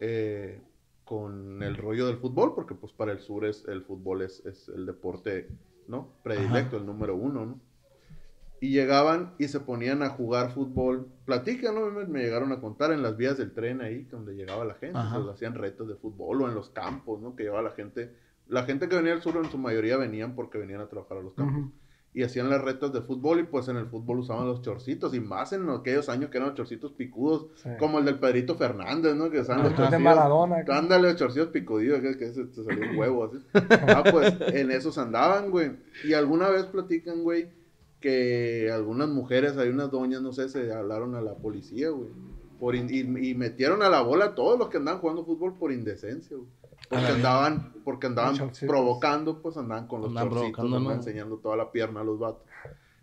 eh, 0.00 0.60
con 1.04 1.62
el 1.62 1.76
rollo 1.76 2.06
del 2.06 2.18
fútbol, 2.18 2.54
porque 2.54 2.74
pues 2.74 2.92
para 2.92 3.12
el 3.12 3.20
sur 3.20 3.44
es, 3.46 3.64
el 3.68 3.82
fútbol 3.82 4.22
es, 4.22 4.44
es 4.44 4.68
el 4.68 4.84
deporte, 4.86 5.48
¿no? 5.86 6.08
Predilecto, 6.22 6.76
el 6.76 6.84
número 6.86 7.16
uno, 7.16 7.46
¿no? 7.46 7.60
Y 8.60 8.70
llegaban 8.70 9.34
y 9.38 9.48
se 9.48 9.60
ponían 9.60 10.02
a 10.02 10.08
jugar 10.10 10.50
fútbol. 10.52 11.08
Platican, 11.24 11.74
¿no? 11.74 11.90
Me, 12.08 12.20
llegaron 12.20 12.50
a 12.52 12.60
contar 12.60 12.92
en 12.92 13.02
las 13.02 13.16
vías 13.16 13.38
del 13.38 13.52
tren 13.52 13.80
ahí, 13.80 14.04
donde 14.10 14.34
llegaba 14.34 14.64
la 14.64 14.74
gente. 14.74 14.98
Ajá. 14.98 15.16
pues, 15.16 15.28
hacían 15.34 15.54
retos 15.54 15.88
de 15.88 15.94
fútbol 15.94 16.42
o 16.42 16.48
en 16.48 16.54
los 16.54 16.70
campos, 16.70 17.20
¿no? 17.20 17.36
Que 17.36 17.44
llevaba 17.44 17.62
la 17.62 17.70
gente. 17.72 18.12
La 18.48 18.64
gente 18.64 18.88
que 18.88 18.96
venía 18.96 19.12
del 19.12 19.22
sur 19.22 19.36
en 19.36 19.50
su 19.50 19.58
mayoría 19.58 19.96
venían 19.96 20.34
porque 20.34 20.58
venían 20.58 20.80
a 20.80 20.88
trabajar 20.88 21.18
a 21.18 21.22
los 21.22 21.34
campos 21.34 21.70
y 22.14 22.22
hacían 22.22 22.48
las 22.48 22.62
retas 22.62 22.92
de 22.92 23.02
fútbol 23.02 23.38
y 23.40 23.42
pues 23.44 23.68
en 23.68 23.76
el 23.76 23.86
fútbol 23.86 24.20
usaban 24.20 24.46
los 24.46 24.62
chorcitos 24.62 25.14
y 25.14 25.20
más 25.20 25.52
en 25.52 25.68
aquellos 25.68 26.08
años 26.08 26.30
que 26.30 26.38
eran 26.38 26.48
los 26.48 26.56
chorcitos 26.56 26.92
picudos 26.92 27.48
Sí. 27.56 27.68
como 27.78 27.98
el 27.98 28.06
del 28.06 28.18
Pedrito 28.18 28.56
Fernández, 28.56 29.14
¿no? 29.14 29.30
Que 29.30 29.40
usaban 29.40 29.64
los 29.64 29.72
Ajá. 29.74 29.82
De 29.82 29.88
chorcitos. 29.90 30.02
Maradona. 30.16 30.64
Ándale, 30.68 31.08
los 31.10 31.16
chorcitos 31.16 31.48
picudillos, 31.50 32.00
que, 32.00 32.16
que 32.16 32.32
se 32.32 32.46
te 32.46 32.64
salió 32.64 32.90
un 32.90 32.96
huevo 32.96 33.24
así. 33.26 33.38
Ah, 33.94 34.02
pues 34.10 34.34
en 34.54 34.70
esos 34.70 34.96
andaban, 34.96 35.50
güey. 35.50 35.72
Y 36.04 36.14
alguna 36.14 36.48
vez 36.48 36.64
platican, 36.64 37.22
güey, 37.22 37.50
que 38.00 38.70
algunas 38.72 39.08
mujeres, 39.08 39.56
hay 39.56 39.68
unas 39.70 39.90
doñas, 39.90 40.22
no 40.22 40.32
sé, 40.32 40.48
se 40.48 40.72
hablaron 40.72 41.14
a 41.14 41.20
la 41.20 41.34
policía, 41.34 41.90
güey. 41.90 42.08
Por 42.60 42.74
in- 42.74 42.90
y, 42.90 43.30
y 43.30 43.34
metieron 43.34 43.82
a 43.82 43.88
la 43.88 44.02
bola 44.02 44.26
a 44.26 44.34
todos 44.34 44.58
los 44.58 44.68
que 44.68 44.78
andaban 44.78 45.00
jugando 45.00 45.24
fútbol 45.24 45.54
por 45.58 45.72
indecencia, 45.72 46.36
güey. 46.36 46.48
Porque 46.88 47.06
andaban, 47.06 47.72
porque 47.84 48.06
andaban 48.06 48.34
provocando, 48.66 49.42
pues 49.42 49.56
andaban 49.56 49.86
con 49.88 50.00
los 50.00 50.08
Andaban 50.10 50.30
chorcitos, 50.32 50.64
andaban 50.64 50.84
¿no? 50.84 50.92
enseñando 50.94 51.36
toda 51.36 51.56
la 51.56 51.70
pierna 51.70 52.00
a 52.00 52.04
los 52.04 52.18
vatos. 52.18 52.42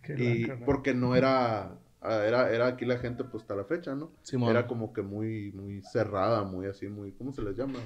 Qué 0.01 0.13
Y 0.13 0.47
porque 0.65 0.93
no 0.93 1.15
era, 1.15 1.77
era, 2.01 2.51
era 2.51 2.67
aquí 2.67 2.85
la 2.85 2.97
gente, 2.97 3.23
pues 3.23 3.43
hasta 3.43 3.55
la 3.55 3.63
fecha, 3.65 3.93
¿no? 3.95 4.11
Simón. 4.23 4.49
Era 4.49 4.65
como 4.67 4.91
que 4.93 5.01
muy, 5.03 5.51
muy 5.51 5.81
cerrada, 5.83 6.43
muy 6.43 6.65
así, 6.67 6.87
muy, 6.87 7.11
¿cómo 7.11 7.31
se 7.31 7.41
les 7.43 7.55
llama? 7.55 7.79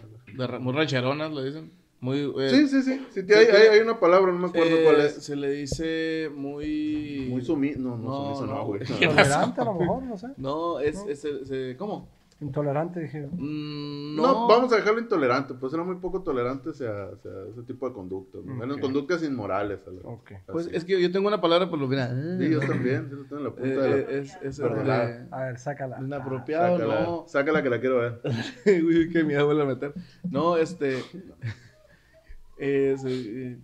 Muy 0.59 0.73
rancheronas, 0.73 1.31
le 1.33 1.43
dicen. 1.45 1.71
Muy, 2.01 2.33
eh, 2.39 2.49
Sí, 2.49 2.67
sí, 2.69 2.81
sí. 2.81 3.05
sí, 3.11 3.19
hay, 3.33 3.45
hay, 3.47 3.67
hay 3.73 3.79
una 3.81 3.99
palabra, 3.99 4.31
no 4.31 4.39
me 4.39 4.47
acuerdo 4.47 4.77
eh, 4.77 4.83
cuál 4.85 5.01
es. 5.01 5.15
Se 5.15 5.35
le 5.35 5.49
dice 5.51 6.31
muy... 6.33 7.27
Muy 7.29 7.41
sumiso. 7.41 7.79
No, 7.79 7.97
no, 7.97 8.03
No, 8.03 8.23
sumiso, 8.35 8.45
no, 8.47 8.55
no, 8.59 8.65
güey. 8.65 8.81
Intolerante 8.83 9.61
a 9.61 9.65
lo 9.65 9.73
mejor, 9.73 10.03
no 10.03 10.17
sé. 10.17 10.27
No, 10.37 10.79
es, 10.79 10.97
es, 11.07 11.25
es- 11.25 11.51
eh, 11.51 11.75
¿cómo? 11.77 12.07
Intolerante, 12.41 13.01
dije. 13.01 13.27
Mm, 13.33 14.15
No, 14.15 14.21
no, 14.27 14.47
vamos 14.47 14.71
a 14.71 14.77
dejarlo 14.77 15.01
intolerante, 15.01 15.53
pues 15.55 15.73
era 15.73 15.83
muy 15.83 15.97
poco 15.97 16.21
tolerante 16.23 16.69
hacia, 16.69 17.07
hacia 17.07 17.31
ese 17.51 17.63
tipo 17.63 17.85
de 17.89 17.93
conductas. 17.93 18.45
¿no? 18.45 18.55
Eran 18.63 18.71
Ok. 18.71 18.79
conductas 18.79 19.21
inmorales. 19.23 19.81
la- 19.85 20.09
Ok. 20.09 20.31
Pues 20.49 20.69
es 20.71 20.85
que 20.85 21.01
yo 21.01 21.11
tengo 21.11 21.27
una 21.27 21.41
palabra, 21.41 21.69
pero 21.69 21.85
mira... 21.85 22.07
Sí, 22.39 22.49
yo 22.49 22.61
también, 22.61 23.09
yo 23.09 23.17
lo 23.17 23.23
tengo 23.25 23.37
en 23.39 23.43
la 23.43 23.49
punta 23.51 23.67
de 23.81 23.89
la... 23.89 23.95
Eh, 23.97 24.05
eh, 24.09 24.19
es, 24.19 24.37
es 24.41 24.55
de- 24.57 25.27
A 25.31 25.43
ver, 25.47 25.59
sácala. 25.59 25.97
inapropiado, 25.99 26.77
sácala, 26.77 27.01
no. 27.01 27.25
sácala 27.27 27.61
que 27.61 27.69
la 27.69 27.79
quiero 27.81 27.97
ver. 27.97 28.21
Uy, 28.85 29.09
qué 29.11 29.25
miedo 29.25 29.45
vuelve 29.45 29.63
a 29.63 29.65
meter. 29.65 29.93
No, 30.31 30.55
este. 30.55 31.03
Es, 32.59 33.03
eh, 33.05 33.57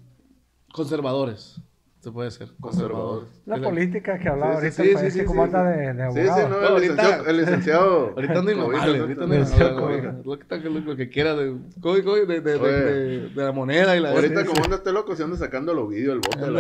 conservadores. 0.74 1.62
Se 2.00 2.12
puede 2.12 2.30
ser. 2.30 2.50
Conservadores. 2.62 3.28
La 3.48 3.60
política 3.60 4.20
que 4.20 4.30
hablaba 4.30 4.62
Sí, 4.62 4.70
sí, 4.70 4.82
ahorita, 4.84 5.00
sí, 5.00 5.10
sí, 5.12 5.20
sí, 5.22 5.26
como 5.26 5.48
sí, 5.48 5.56
anda 5.56 5.74
sí. 5.74 5.80
de, 5.80 5.94
de 5.96 6.12
Sí, 6.12 6.14
sí, 6.14 6.28
abogado. 6.30 6.50
no, 6.50 6.56
No, 6.56 6.62
el, 6.62 6.68
ahorita- 6.74 6.80
licenciado, 6.94 7.26
el 7.26 7.38
licenciado... 7.38 8.10
Ahorita 8.16 8.34
Cobija, 8.36 8.52
inmamable, 8.52 8.98
¿no? 8.98 9.04
ahorita 9.04 9.24
El 9.24 9.30
licenciado 9.32 9.72
inmamable. 9.72 10.24
Lo 10.24 10.40
que, 10.40 10.70
lo, 10.70 10.80
lo 10.82 10.96
que 10.96 11.10
quiera 11.10 11.36
de, 11.36 11.46
de, 11.46 12.42
de, 12.42 12.42
de, 12.42 12.56
Oye. 12.60 12.72
de- 12.72 13.30
de 13.30 13.44
la 13.44 13.52
moneda 13.52 13.98
y 13.98 14.02
la 14.02 14.12
Ahorita 14.12 14.42
sí, 14.42 14.46
como 14.46 14.56
sí. 14.58 14.62
anda 14.66 14.76
este 14.78 14.92
loco, 14.92 15.16
se 15.16 15.24
anda 15.24 15.36
sacando 15.38 15.74
los 15.74 15.90
vídeos 15.90 16.14
el 16.14 16.20
bote. 16.20 16.52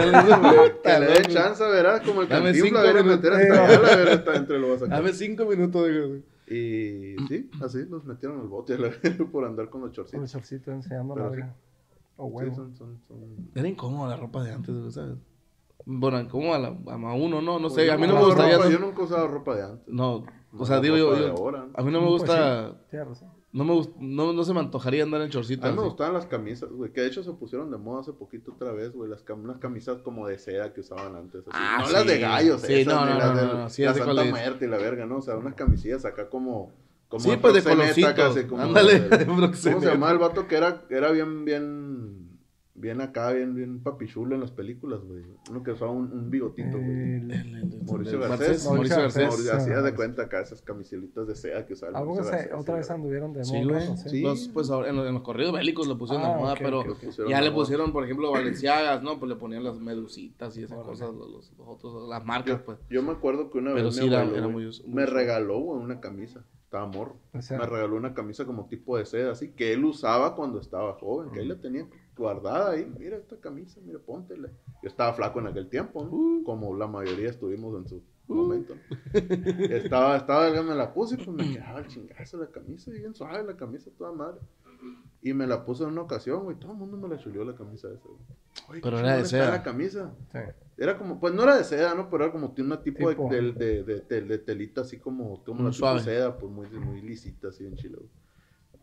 La 0.83 0.99
le 0.99 1.05
dé 1.05 1.21
chance, 1.27 1.63
verás, 1.63 2.01
como 2.01 2.23
el 2.23 2.27
cinco 2.27 2.81
viene 2.81 2.99
a 2.99 3.03
minutos. 3.03 3.05
meter 3.05 3.33
hasta 3.33 3.53
allá, 3.65 3.79
verdad, 3.79 4.13
hasta 4.13 4.35
entre 4.37 4.59
lo 4.59 4.69
va 4.69 4.75
a 4.75 4.79
sacar. 4.79 4.97
Dame 4.97 5.13
cinco 5.13 5.45
minutos. 5.45 5.87
digo. 5.87 6.15
Y 6.47 7.15
sí, 7.27 7.49
así 7.63 7.85
los 7.87 8.03
metieron 8.05 8.39
al 8.39 8.47
bote 8.47 8.77
por 9.31 9.45
andar 9.45 9.69
con 9.69 9.81
los 9.81 9.91
Con 9.95 10.21
el 10.23 10.27
chorcitos. 10.27 10.73
enseñando 10.73 11.13
Pero 11.13 11.29
la 11.29 11.35
sí. 12.17 12.21
verga. 12.23 12.23
O 12.23 12.27
Sí, 12.29 12.33
huevo. 12.35 12.55
son, 12.55 12.75
son, 12.75 12.99
son... 13.07 13.49
Era 13.55 13.67
incómoda 13.67 14.09
la 14.09 14.17
ropa 14.17 14.43
de 14.43 14.51
antes, 14.53 14.75
güey, 14.75 14.91
¿sabes? 14.91 15.17
Bueno, 15.87 16.19
incómoda 16.19 16.55
a, 16.55 16.59
la- 16.59 16.67
a 17.09 17.13
uno, 17.13 17.41
no, 17.41 17.59
no 17.59 17.67
Pues 17.69 17.73
sé. 17.75 17.91
A 17.91 17.97
mí 17.97 18.07
no 18.07 18.15
me 18.15 18.25
gustaría. 18.25 18.57
ropa- 18.57 18.65
no- 18.65 18.71
Yo 18.71 18.79
nunca 18.79 19.03
usado 19.03 19.27
ropa 19.27 19.55
de 19.55 19.63
antes. 19.63 19.87
No, 19.87 20.25
o 20.57 20.65
sea, 20.65 20.79
digo 20.79 20.97
yo, 20.97 21.11
ahora. 21.37 21.67
a 21.73 21.83
mí 21.83 21.91
no 21.91 22.01
me 22.01 22.07
Pues 22.07 22.21
gusta, 22.21 22.75
Tienes 22.89 23.07
razón. 23.09 23.29
no 23.51 23.63
me 23.65 23.73
gust- 23.73 23.95
no, 23.99 24.33
no 24.33 24.43
se 24.43 24.53
me 24.53 24.61
antojaría 24.61 25.03
andar 25.03 25.21
en 25.21 25.27
A 25.27 25.29
chorcitas. 25.29 25.69
mí 25.69 25.77
me 25.77 25.83
gustaban 25.85 26.13
las 26.13 26.25
camisas, 26.25 26.71
güey, 26.71 26.91
que 26.91 27.01
de 27.01 27.07
hecho 27.07 27.21
se 27.23 27.31
pusieron 27.33 27.69
de 27.69 27.77
moda 27.77 27.99
hace 28.01 28.13
poquito 28.13 28.53
otra 28.53 28.71
vez, 28.71 28.93
güey, 28.93 29.09
las 29.11 29.23
cam- 29.25 29.43
unas 29.43 29.57
camisas 29.59 30.01
como 30.01 30.25
de 30.27 30.39
seda 30.39 30.73
que 30.73 30.79
usaban 30.79 31.15
antes. 31.15 31.41
así. 31.41 31.49
Ah, 31.53 31.77
no 31.81 31.85
sí. 31.87 31.93
las 31.93 32.07
de 32.07 32.19
gallos, 32.19 32.61
Sí, 32.61 32.73
esas, 32.73 32.93
no, 32.95 33.05
ni 33.05 33.11
no, 33.11 33.17
las 33.19 33.35
de 33.35 33.45
no, 33.45 33.53
no, 33.53 33.69
sí, 33.69 33.83
la 33.83 33.93
Santa. 33.93 34.23
Muerte 34.23 34.65
y 34.65 34.67
la 34.69 34.77
verga, 34.77 35.05
¿no? 35.05 35.17
O 35.17 35.21
sea, 35.21 35.37
unas 35.37 35.53
camisillas 35.53 36.03
acá 36.05 36.29
como... 36.29 36.71
como 37.17 37.31
Sí, 37.33 37.37
pues 37.39 37.53
de 37.53 38.47
como 38.47 38.61
Ándale, 38.61 39.25
¿Cómo 39.25 39.53
se 39.53 39.71
llamaba 39.71 40.11
el 40.11 40.19
vato 40.19 40.47
que 40.47 40.55
era, 40.55 40.83
era 40.89 41.11
bien, 41.11 41.45
bien... 41.45 42.24
Bien 42.77 42.99
acá, 42.99 43.31
bien, 43.31 43.55
bien 43.55 43.81
papichulo 43.81 44.35
en 44.35 44.41
las 44.41 44.51
películas, 44.51 44.99
güey. 45.05 45.23
Uno 45.49 45.63
que 45.63 45.71
usaba 45.71 45.91
un, 45.91 46.11
un 46.11 46.29
bigotito, 46.29 46.77
güey. 46.77 47.21
Mauricio 47.87 48.19
Garcés. 48.19 48.65
Mauricio 48.65 48.69
Mauricio 48.69 48.97
Garcés. 48.97 48.97
Garcés. 48.97 49.27
Mauricio, 49.29 49.53
hacía 49.55 49.81
de 49.81 49.89
Ah, 49.91 49.95
cuenta 49.95 50.23
acá 50.23 50.41
esas 50.41 50.61
camiselitas 50.61 51.25
de 51.25 51.35
seda 51.35 51.65
que 51.65 51.73
usaba 51.73 51.97
Algo 51.97 52.15
Garcés, 52.15 52.49
otra 52.53 52.75
vez 52.75 52.91
anduvieron 52.91 53.31
de 53.31 53.45
Sí, 53.45 53.63
moda. 53.63 53.95
Sí. 53.95 54.21
Los, 54.21 54.49
pues 54.49 54.69
ahora 54.69 54.89
en 54.89 54.97
los, 54.97 55.07
en 55.07 55.13
los 55.13 55.23
corridos 55.23 55.53
bélicos 55.53 55.87
lo 55.87 55.97
pusieron 55.97 56.25
Ah, 56.25 56.33
de 56.33 56.35
moda, 56.41 56.53
ok, 56.53 56.59
pero 56.61 56.83
ya 57.29 57.39
le 57.41 57.49
moda. 57.49 57.59
pusieron, 57.61 57.93
por 57.93 58.03
ejemplo, 58.03 58.31
Valenciagas, 58.31 59.01
¿no? 59.01 59.19
Pues 59.19 59.29
le 59.29 59.35
ponían 59.37 59.63
las 59.63 59.79
medusitas 59.79 60.57
y 60.57 60.63
esas 60.63 60.79
cosas, 60.83 61.13
los, 61.13 61.29
los- 61.29 61.53
los 61.57 61.67
otros, 61.69 62.09
las 62.09 62.25
marcas, 62.25 62.61
pues. 62.65 62.77
yo 62.89 63.01
me 63.03 63.11
acuerdo 63.13 63.49
que 63.51 63.57
una 63.59 63.73
Pero 63.73 63.85
vez 63.85 63.95
sí 63.95 64.01
mi 64.01 64.07
era- 64.07 64.19
abuelo, 64.19 64.37
era 64.37 64.45
güey, 64.47 64.53
muy 64.57 64.65
us- 64.67 64.83
me 64.85 64.93
muy 64.95 65.05
regaló 65.05 65.59
una 65.59 66.01
camisa. 66.01 66.43
Estaba 66.65 66.87
morro. 66.87 67.15
O 67.33 67.41
sea, 67.41 67.57
me 67.59 67.65
regaló 67.67 67.95
una 67.95 68.13
camisa 68.13 68.43
como 68.43 68.65
tipo 68.67 68.97
de 68.97 69.05
seda, 69.05 69.31
así 69.31 69.51
que 69.51 69.71
él 69.71 69.85
usaba 69.85 70.35
cuando 70.35 70.59
estaba 70.59 70.93
joven, 70.95 71.31
que 71.31 71.39
ahí 71.39 71.47
la 71.47 71.61
tenía 71.61 71.87
guardada 72.15 72.71
ahí. 72.71 72.91
Mira 72.97 73.17
esta 73.17 73.37
camisa, 73.37 73.79
mira, 73.85 73.99
póntela. 73.99 74.49
Yo 74.81 74.87
estaba 74.89 75.13
flaco 75.13 75.39
en 75.39 75.47
aquel 75.47 75.69
tiempo, 75.69 76.03
¿no? 76.03 76.11
Uh. 76.11 76.43
como 76.43 76.75
la 76.75 76.87
mayoría 76.87 77.29
estuvimos 77.29 77.75
en 77.81 77.87
su 77.87 78.03
momento. 78.27 78.73
estaba, 79.13 80.17
estaba, 80.17 80.45
delgada, 80.45 80.63
me 80.67 80.75
la 80.75 80.93
puse 80.93 81.15
y 81.15 81.17
pues 81.17 81.29
me 81.29 81.53
quedaba 81.53 81.79
el 81.79 81.87
chingazo 81.87 82.37
la 82.37 82.47
camisa, 82.47 82.91
y 82.91 82.99
bien 82.99 83.13
suave 83.13 83.43
la 83.43 83.55
camisa, 83.55 83.89
toda 83.97 84.11
madre. 84.11 84.39
Y 85.21 85.33
me 85.33 85.47
la 85.47 85.65
puse 85.65 85.83
en 85.83 85.89
una 85.89 86.01
ocasión, 86.01 86.43
güey. 86.43 86.57
Todo 86.59 86.73
el 86.73 86.77
mundo 86.77 86.97
me 86.97 87.07
la 87.07 87.17
chuleó 87.17 87.43
la 87.43 87.55
camisa 87.55 87.87
esa, 87.91 88.07
güey. 88.67 88.81
Pero 88.81 88.99
era 88.99 89.17
de 89.17 89.25
seda. 89.25 89.49
la 89.49 89.63
camisa. 89.63 90.13
sí. 90.31 90.39
Era 90.77 90.97
como, 90.97 91.19
pues 91.19 91.33
no 91.33 91.43
era 91.43 91.57
de 91.57 91.63
seda, 91.63 91.95
¿no? 91.95 92.09
Pero 92.09 92.25
era 92.25 92.33
como 92.33 92.51
tiene 92.51 92.67
una 92.73 92.81
tipo, 92.83 93.09
Tipo. 93.09 93.29
De, 93.29 93.41
de, 93.53 93.53
de, 93.53 93.83
de 93.83 94.01
tel- 94.07 94.27
de 94.27 94.37
telita 94.39 94.81
así 94.81 94.97
como, 94.99 95.41
como 95.43 95.63
la 95.63 95.71
tipo 95.71 95.99
seda, 95.99 96.37
pues 96.37 96.51
muy, 96.51 96.67
muy 96.69 97.01
lisita, 97.01 97.47
así 97.47 97.65
en 97.65 97.75
chile. 97.75 97.95
güey. 97.97 98.09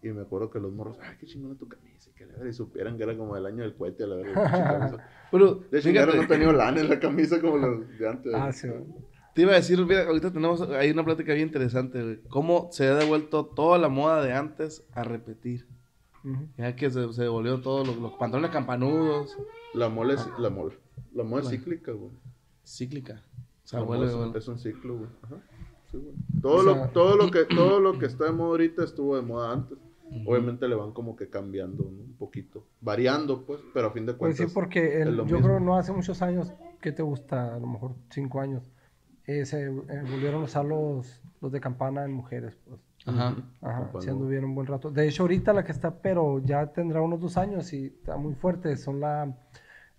Y 0.03 0.09
me 0.09 0.23
acuerdo 0.23 0.51
que 0.51 0.59
los 0.59 0.73
morros, 0.73 0.97
ay, 1.01 1.17
qué 1.21 1.27
chingona 1.27 1.55
tu 1.57 1.69
camisa, 1.69 2.11
y 2.11 2.13
que 2.15 2.27
la 2.27 2.33
verdad, 2.33 2.47
y 2.47 2.53
supieran 2.53 2.97
que 2.97 3.05
era 3.05 3.17
como 3.17 3.35
del 3.37 3.47
año 3.47 3.63
del 3.63 3.75
cohete, 3.75 4.03
a 4.05 4.07
la 4.09 4.17
verdad. 4.17 5.01
Pero, 5.31 5.55
De 5.71 5.79
hecho, 5.79 5.89
fíjate, 5.91 6.17
no 6.17 6.27
tenía 6.27 6.53
lana 6.53 6.81
en 6.81 6.89
la 6.89 6.99
camisa 6.99 7.41
como 7.41 7.57
los 7.59 7.99
de 7.99 8.09
antes. 8.09 8.33
Ah, 8.35 8.53
sí. 8.53 8.69
te 9.35 9.43
iba 9.43 9.53
a 9.53 9.57
decir, 9.57 9.79
mira, 9.87 10.07
ahorita 10.07 10.33
tenemos, 10.33 10.61
hay 10.63 10.91
una 10.91 11.05
plática 11.05 11.33
bien 11.35 11.47
interesante, 11.47 12.03
güey. 12.03 12.21
Cómo 12.29 12.69
se 12.73 12.87
ha 12.89 12.95
devuelto 12.97 13.47
toda 13.47 13.79
la 13.79 13.89
moda 13.89 14.23
de 14.25 14.33
antes 14.33 14.85
a 14.93 15.05
repetir. 15.05 15.67
Ya 16.57 16.77
que 16.77 16.89
se, 16.91 17.13
se 17.13 17.23
devolvió 17.23 17.61
todos 17.61 17.87
los, 17.87 17.97
los 17.97 18.13
pantalones 18.13 18.51
campanudos, 18.53 19.37
La 19.75 19.89
mole, 19.89 20.15
es- 20.15 20.29
la 20.39 20.51
mole, 20.51 20.77
la 21.15 21.25
mole 21.25 21.43
es 21.45 21.51
cíclica, 21.51 21.91
güey. 21.93 22.13
cíclica. 22.65 23.23
O 23.65 23.67
sea, 23.69 23.81
vuelve, 23.81 24.07
es, 24.07 24.37
es 24.37 24.49
un 24.49 24.59
ciclo, 24.59 24.99
güey. 24.99 25.09
Ajá. 25.23 25.37
Sí, 25.91 25.97
güey. 25.99 26.15
Todo, 26.41 26.57
O 26.59 26.63
lo, 26.63 26.89
todo, 26.91 27.17
lo 27.17 27.31
que, 27.31 27.45
todo 27.45 27.81
lo 27.81 27.99
que 27.99 28.07
está 28.07 28.27
de 28.27 28.33
moda 28.33 28.51
ahorita 28.51 28.85
estuvo 28.85 29.17
de 29.17 29.23
moda 29.23 29.53
antes. 29.53 29.79
Obviamente 30.27 30.69
le 30.69 30.75
van 30.75 30.93
como 30.93 31.17
que 31.17 31.29
cambiando 31.31 31.85
¿no? 31.85 31.91
un 31.91 32.15
poquito, 32.19 32.67
variando 32.81 33.45
pues, 33.45 33.61
pero 33.73 33.89
a 33.89 33.91
fin 33.93 34.07
de 34.07 34.15
Pues 34.15 34.37
cuentas. 34.37 34.49
sí, 34.49 34.55
porque 34.55 35.03
el- 35.03 35.09
es 35.09 35.15
lo 35.15 35.27
yo 35.27 35.37
mismo. 35.37 35.49
creo 35.49 35.61
no 35.61 35.77
hace 35.77 35.93
muchos 35.93 36.23
años, 36.23 36.53
¿qué 36.81 36.93
te 36.93 37.03
gusta? 37.03 37.55
A 37.55 37.59
lo 37.59 37.67
mejor 37.67 37.95
cinco 38.11 38.41
años, 38.41 38.63
eh, 39.27 39.45
se 39.47 39.65
eh, 39.67 39.71
volvieron 39.71 40.43
a 40.43 40.45
usar 40.45 40.65
los, 40.65 41.21
los 41.41 41.53
de 41.53 41.61
campana 41.61 42.05
en 42.05 42.13
mujeres, 42.13 42.57
pues. 42.69 42.81
Ajá. 43.05 43.35
Ajá, 43.63 43.91
se 44.01 44.11
anduvieron 44.11 44.51
un 44.51 44.55
buen 44.55 44.67
rato. 44.69 44.91
De 44.91 45.09
hecho, 45.09 45.25
ahorita 45.25 45.53
la 45.53 45.65
que 45.65 45.73
está, 45.73 45.91
pero 46.03 46.39
ya 46.39 46.67
tendrá 46.73 47.01
unos 47.03 47.21
dos 47.21 47.37
años 47.37 47.73
y 47.73 47.87
está 47.87 48.17
muy 48.17 48.35
fuerte, 48.35 48.77
son 48.77 49.01
la, 49.01 49.37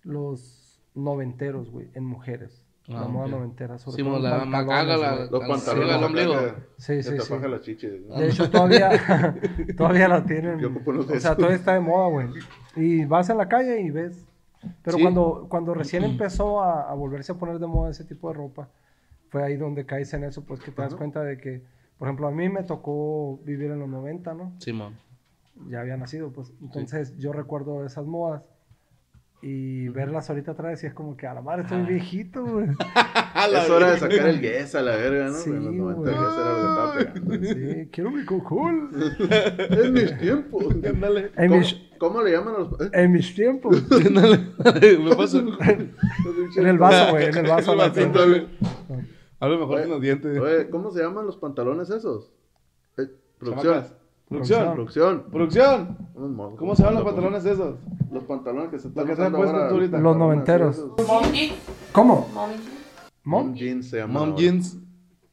los 0.02 0.80
noventeros, 0.94 1.70
güey, 1.70 1.90
en 1.94 2.04
mujeres. 2.04 2.63
Ah, 2.88 3.00
la 3.00 3.08
moda 3.08 3.28
noventera, 3.28 3.78
sobre 3.78 3.96
Sí, 3.96 4.02
todo 4.02 4.18
la 4.18 4.44
macaga, 4.44 4.96
la-. 4.98 5.24
Los 5.30 5.42
Al- 5.42 5.48
pantalones 5.48 5.90
al 5.90 5.96
acá 5.96 6.06
ombligo. 6.06 6.34
Sí, 6.76 7.02
sí, 7.02 7.18
sí. 7.18 7.34
la 7.48 7.60
chichi. 7.60 7.86
¿no? 8.06 8.14
De 8.16 8.28
hecho, 8.28 8.50
todavía, 8.50 8.90
todavía 9.76 10.08
la 10.08 10.24
tienen. 10.24 10.58
Yo 10.58 10.68
O 10.68 11.02
sea, 11.04 11.16
esos. 11.16 11.36
todavía 11.36 11.56
está 11.56 11.74
de 11.74 11.80
moda, 11.80 12.08
güey. 12.08 12.28
Y 12.76 13.04
vas 13.06 13.30
en 13.30 13.38
la 13.38 13.48
calle 13.48 13.80
y 13.80 13.90
ves. 13.90 14.26
Pero 14.82 14.96
Sí. 14.98 15.02
cuando, 15.02 15.46
cuando 15.48 15.72
recién 15.74 16.04
empezó 16.04 16.60
a, 16.62 16.90
a 16.90 16.94
volverse 16.94 17.32
a 17.32 17.36
poner 17.36 17.58
de 17.58 17.66
moda 17.66 17.90
ese 17.90 18.04
tipo 18.04 18.28
de 18.28 18.34
ropa, 18.34 18.68
fue 19.30 19.42
ahí 19.42 19.56
donde 19.56 19.84
caes 19.86 20.12
en 20.14 20.24
eso, 20.24 20.44
pues 20.44 20.60
que 20.60 20.70
te 20.70 20.80
das 20.82 20.92
Ajá. 20.92 20.98
cuenta 20.98 21.22
de 21.22 21.38
que, 21.38 21.62
por 21.98 22.08
ejemplo, 22.08 22.28
a 22.28 22.30
mí 22.32 22.48
me 22.50 22.62
tocó 22.64 23.38
vivir 23.44 23.70
en 23.70 23.78
los 23.80 23.88
90, 23.88 24.34
¿no? 24.34 24.52
Simón. 24.58 24.94
Ya 25.68 25.80
había 25.80 25.96
nacido, 25.96 26.30
pues. 26.32 26.52
Entonces 26.60 27.16
yo 27.18 27.32
recuerdo 27.32 27.84
esas 27.86 28.04
modas 28.06 28.50
y 29.46 29.88
verlas 29.90 30.30
ahorita 30.30 30.52
otra 30.52 30.70
vez 30.70 30.82
y 30.84 30.86
es 30.86 30.94
como 30.94 31.18
que 31.18 31.26
a 31.26 31.34
la 31.34 31.42
madre 31.42 31.64
estoy 31.64 31.82
viejito, 31.82 32.42
güey. 32.42 32.68
Es 33.44 33.68
hora 33.68 33.90
de 33.90 33.98
sacar 33.98 34.28
el 34.28 34.40
guess 34.40 34.74
a 34.74 34.80
la 34.80 34.96
verga, 34.96 35.26
¿no? 35.26 35.34
Sí, 35.34 35.50
en 35.50 35.64
los 35.66 35.74
90 35.74 36.00
güey. 36.00 36.14
el 36.14 36.20
guess 36.20 36.34
era 36.38 36.50
lo 36.50 36.56
que 36.56 36.68
estaba 36.70 36.94
pegando. 36.96 37.48
Sí, 37.82 37.88
quiero 37.92 38.10
mi 38.10 38.24
cocol. 38.24 38.90
en 39.70 39.92
mis 39.92 40.18
tiempos. 40.18 40.64
Ándale. 40.82 41.30
En 41.36 41.48
¿Cómo, 41.48 41.60
mis, 41.60 41.82
cómo 41.98 42.22
le 42.22 42.32
llaman 42.32 42.54
a 42.54 42.58
los.? 42.60 42.80
eh? 42.80 42.90
en 42.94 43.12
mis 43.12 43.34
tiempos. 43.34 43.84
Ándale. 43.92 44.38
Me 44.98 45.14
paso. 45.14 45.40
En 45.40 46.66
el 46.66 46.78
vaso, 46.78 47.10
güey, 47.10 47.26
en 47.26 47.36
el 47.36 47.46
vaso. 47.46 47.72
El 47.72 47.78
vasito, 47.78 48.26
güey. 48.26 48.46
Hablo 49.40 49.58
mejor 49.58 49.74
Oye, 49.74 49.84
que 49.84 49.90
los 49.90 50.00
dientes. 50.00 50.38
Oye, 50.38 50.70
¿cómo 50.70 50.90
se 50.90 51.02
llaman 51.02 51.26
los 51.26 51.36
pantalones 51.36 51.90
esos? 51.90 52.32
Eh, 52.96 53.08
producción. 53.38 53.84
Producción. 54.28 54.72
Producción. 54.74 55.24
Producción. 55.30 55.98
¿Cómo 56.56 56.74
se 56.74 56.82
llaman 56.82 56.94
los 56.96 57.04
pantalones 57.04 57.44
esos? 57.44 57.76
Los 58.10 58.24
pantalones 58.24 58.70
que 58.70 58.78
se 58.78 58.88
están 58.88 59.06
que 59.06 59.12
usando 59.12 59.38
traes 59.38 59.50
puesto 59.52 59.56
ahora. 59.56 59.68
tú 59.68 59.74
ahorita. 59.74 59.98
Los 59.98 60.16
noventeros. 60.16 60.76
esos. 60.76 60.90
Mom 61.06 61.32
jeans. 61.32 61.54
¿Cómo? 61.92 62.28
Jeans. 62.34 62.62
Mom 63.24 63.46
¿Mom? 63.46 63.54
jeans 63.54 63.90
se 63.90 63.96
llama. 63.98 64.20
Mom 64.20 64.34
jeans. 64.36 64.78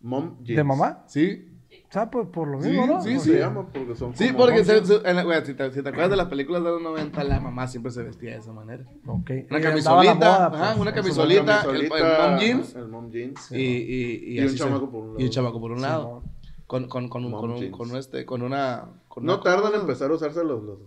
Mom 0.01 0.35
jeans. 0.43 0.57
¿De 0.57 0.63
mamá? 0.63 1.03
Sí. 1.07 1.47
O 1.89 1.93
sea, 1.93 2.09
pues 2.09 2.27
por 2.29 2.47
lo 2.47 2.61
Sí, 2.61 2.69
mismo, 2.69 2.87
¿no? 2.87 3.01
sí, 3.01 3.09
¿Cómo 3.09 3.19
sí. 3.21 3.29
se 3.31 3.39
llama? 3.39 3.65
Porque 3.67 3.95
son 3.95 4.15
Sí, 4.15 4.29
porque 4.35 4.57
mom 4.59 4.65
se- 4.65 4.73
jeans. 4.75 4.87
se- 4.87 5.09
en 5.09 5.15
la- 5.15 5.23
güey, 5.23 5.45
si, 5.45 5.53
te, 5.53 5.71
si 5.73 5.81
te 5.83 5.89
acuerdas 5.89 6.11
de 6.11 6.15
las 6.17 6.27
películas 6.27 6.63
de 6.63 6.69
los 6.69 6.81
90, 6.81 7.23
la 7.25 7.39
mamá 7.41 7.67
siempre 7.67 7.91
se 7.91 8.01
vestía 8.03 8.31
de 8.31 8.37
esa 8.37 8.53
manera. 8.53 8.85
Ok. 9.05 9.29
Una 9.49 9.59
camisolita, 9.61 10.13
la 10.13 10.15
moda, 10.15 10.45
ajá, 10.47 10.67
pues, 10.69 10.77
una 10.79 10.93
camisolita, 10.93 11.63
el- 11.69 11.81
el 11.81 11.89
mom 11.89 12.39
jeans. 12.39 12.75
El 12.75 12.87
mom 12.87 13.11
jeans. 13.11 13.51
Y, 13.51 13.57
y, 13.57 14.35
y, 14.35 14.39
Y 14.39 14.45
un 14.45 14.55
chamaco 14.55 14.89
por 14.89 15.03
un 15.03 15.19
Y 15.19 15.23
un 15.25 15.29
chamaco 15.29 15.59
por 15.59 15.71
un 15.71 15.77
Sí, 15.79 15.83
lado. 15.83 16.23
Con, 16.71 16.87
con, 16.87 17.09
con, 17.09 17.25
un, 17.25 17.31
con, 17.33 17.51
un, 17.51 17.69
con, 17.71 17.93
este, 17.97 18.25
con 18.25 18.41
una... 18.43 18.85
Con 19.09 19.25
No 19.25 19.33
una- 19.33 19.43
tardan 19.43 19.73
en 19.73 19.81
empezar 19.81 20.09
a 20.09 20.13
usarse 20.13 20.41
los. 20.45 20.63
los 20.63 20.77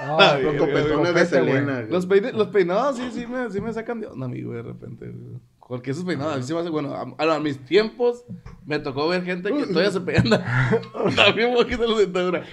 Ah, 0.00 0.38
los 0.42 0.54
copetones 0.56 1.14
de. 1.14 1.26
Selena. 1.26 1.82
Los, 1.82 2.06
peine- 2.08 2.32
los 2.32 2.46
peinados 2.48 2.96
sí, 2.96 3.10
sí 3.12 3.26
me, 3.26 3.50
sí 3.50 3.60
me 3.60 3.74
sacan 3.74 4.00
de 4.00 4.06
onda, 4.06 4.24
amigo, 4.24 4.54
de 4.54 4.62
repente. 4.62 5.04
güey. 5.10 5.38
Porque 5.68 5.90
esos 5.90 6.04
peinados, 6.04 6.32
a 6.32 6.36
mí 6.38 6.42
se 6.44 6.54
me 6.54 6.60
hace, 6.60 6.70
bueno, 6.70 6.94
a, 6.94 7.02
a- 7.22 7.34
a 7.34 7.40
mis 7.40 7.62
tiempos 7.66 8.24
me 8.64 8.78
tocó 8.78 9.06
ver 9.06 9.22
gente 9.24 9.52
que 9.52 9.66
todavía 9.66 9.90
se 9.90 10.00
peina. 10.00 10.42
También 11.14 11.50
un 11.50 11.56
poquito 11.56 11.86
la 11.86 11.98
dentadura. 11.98 12.44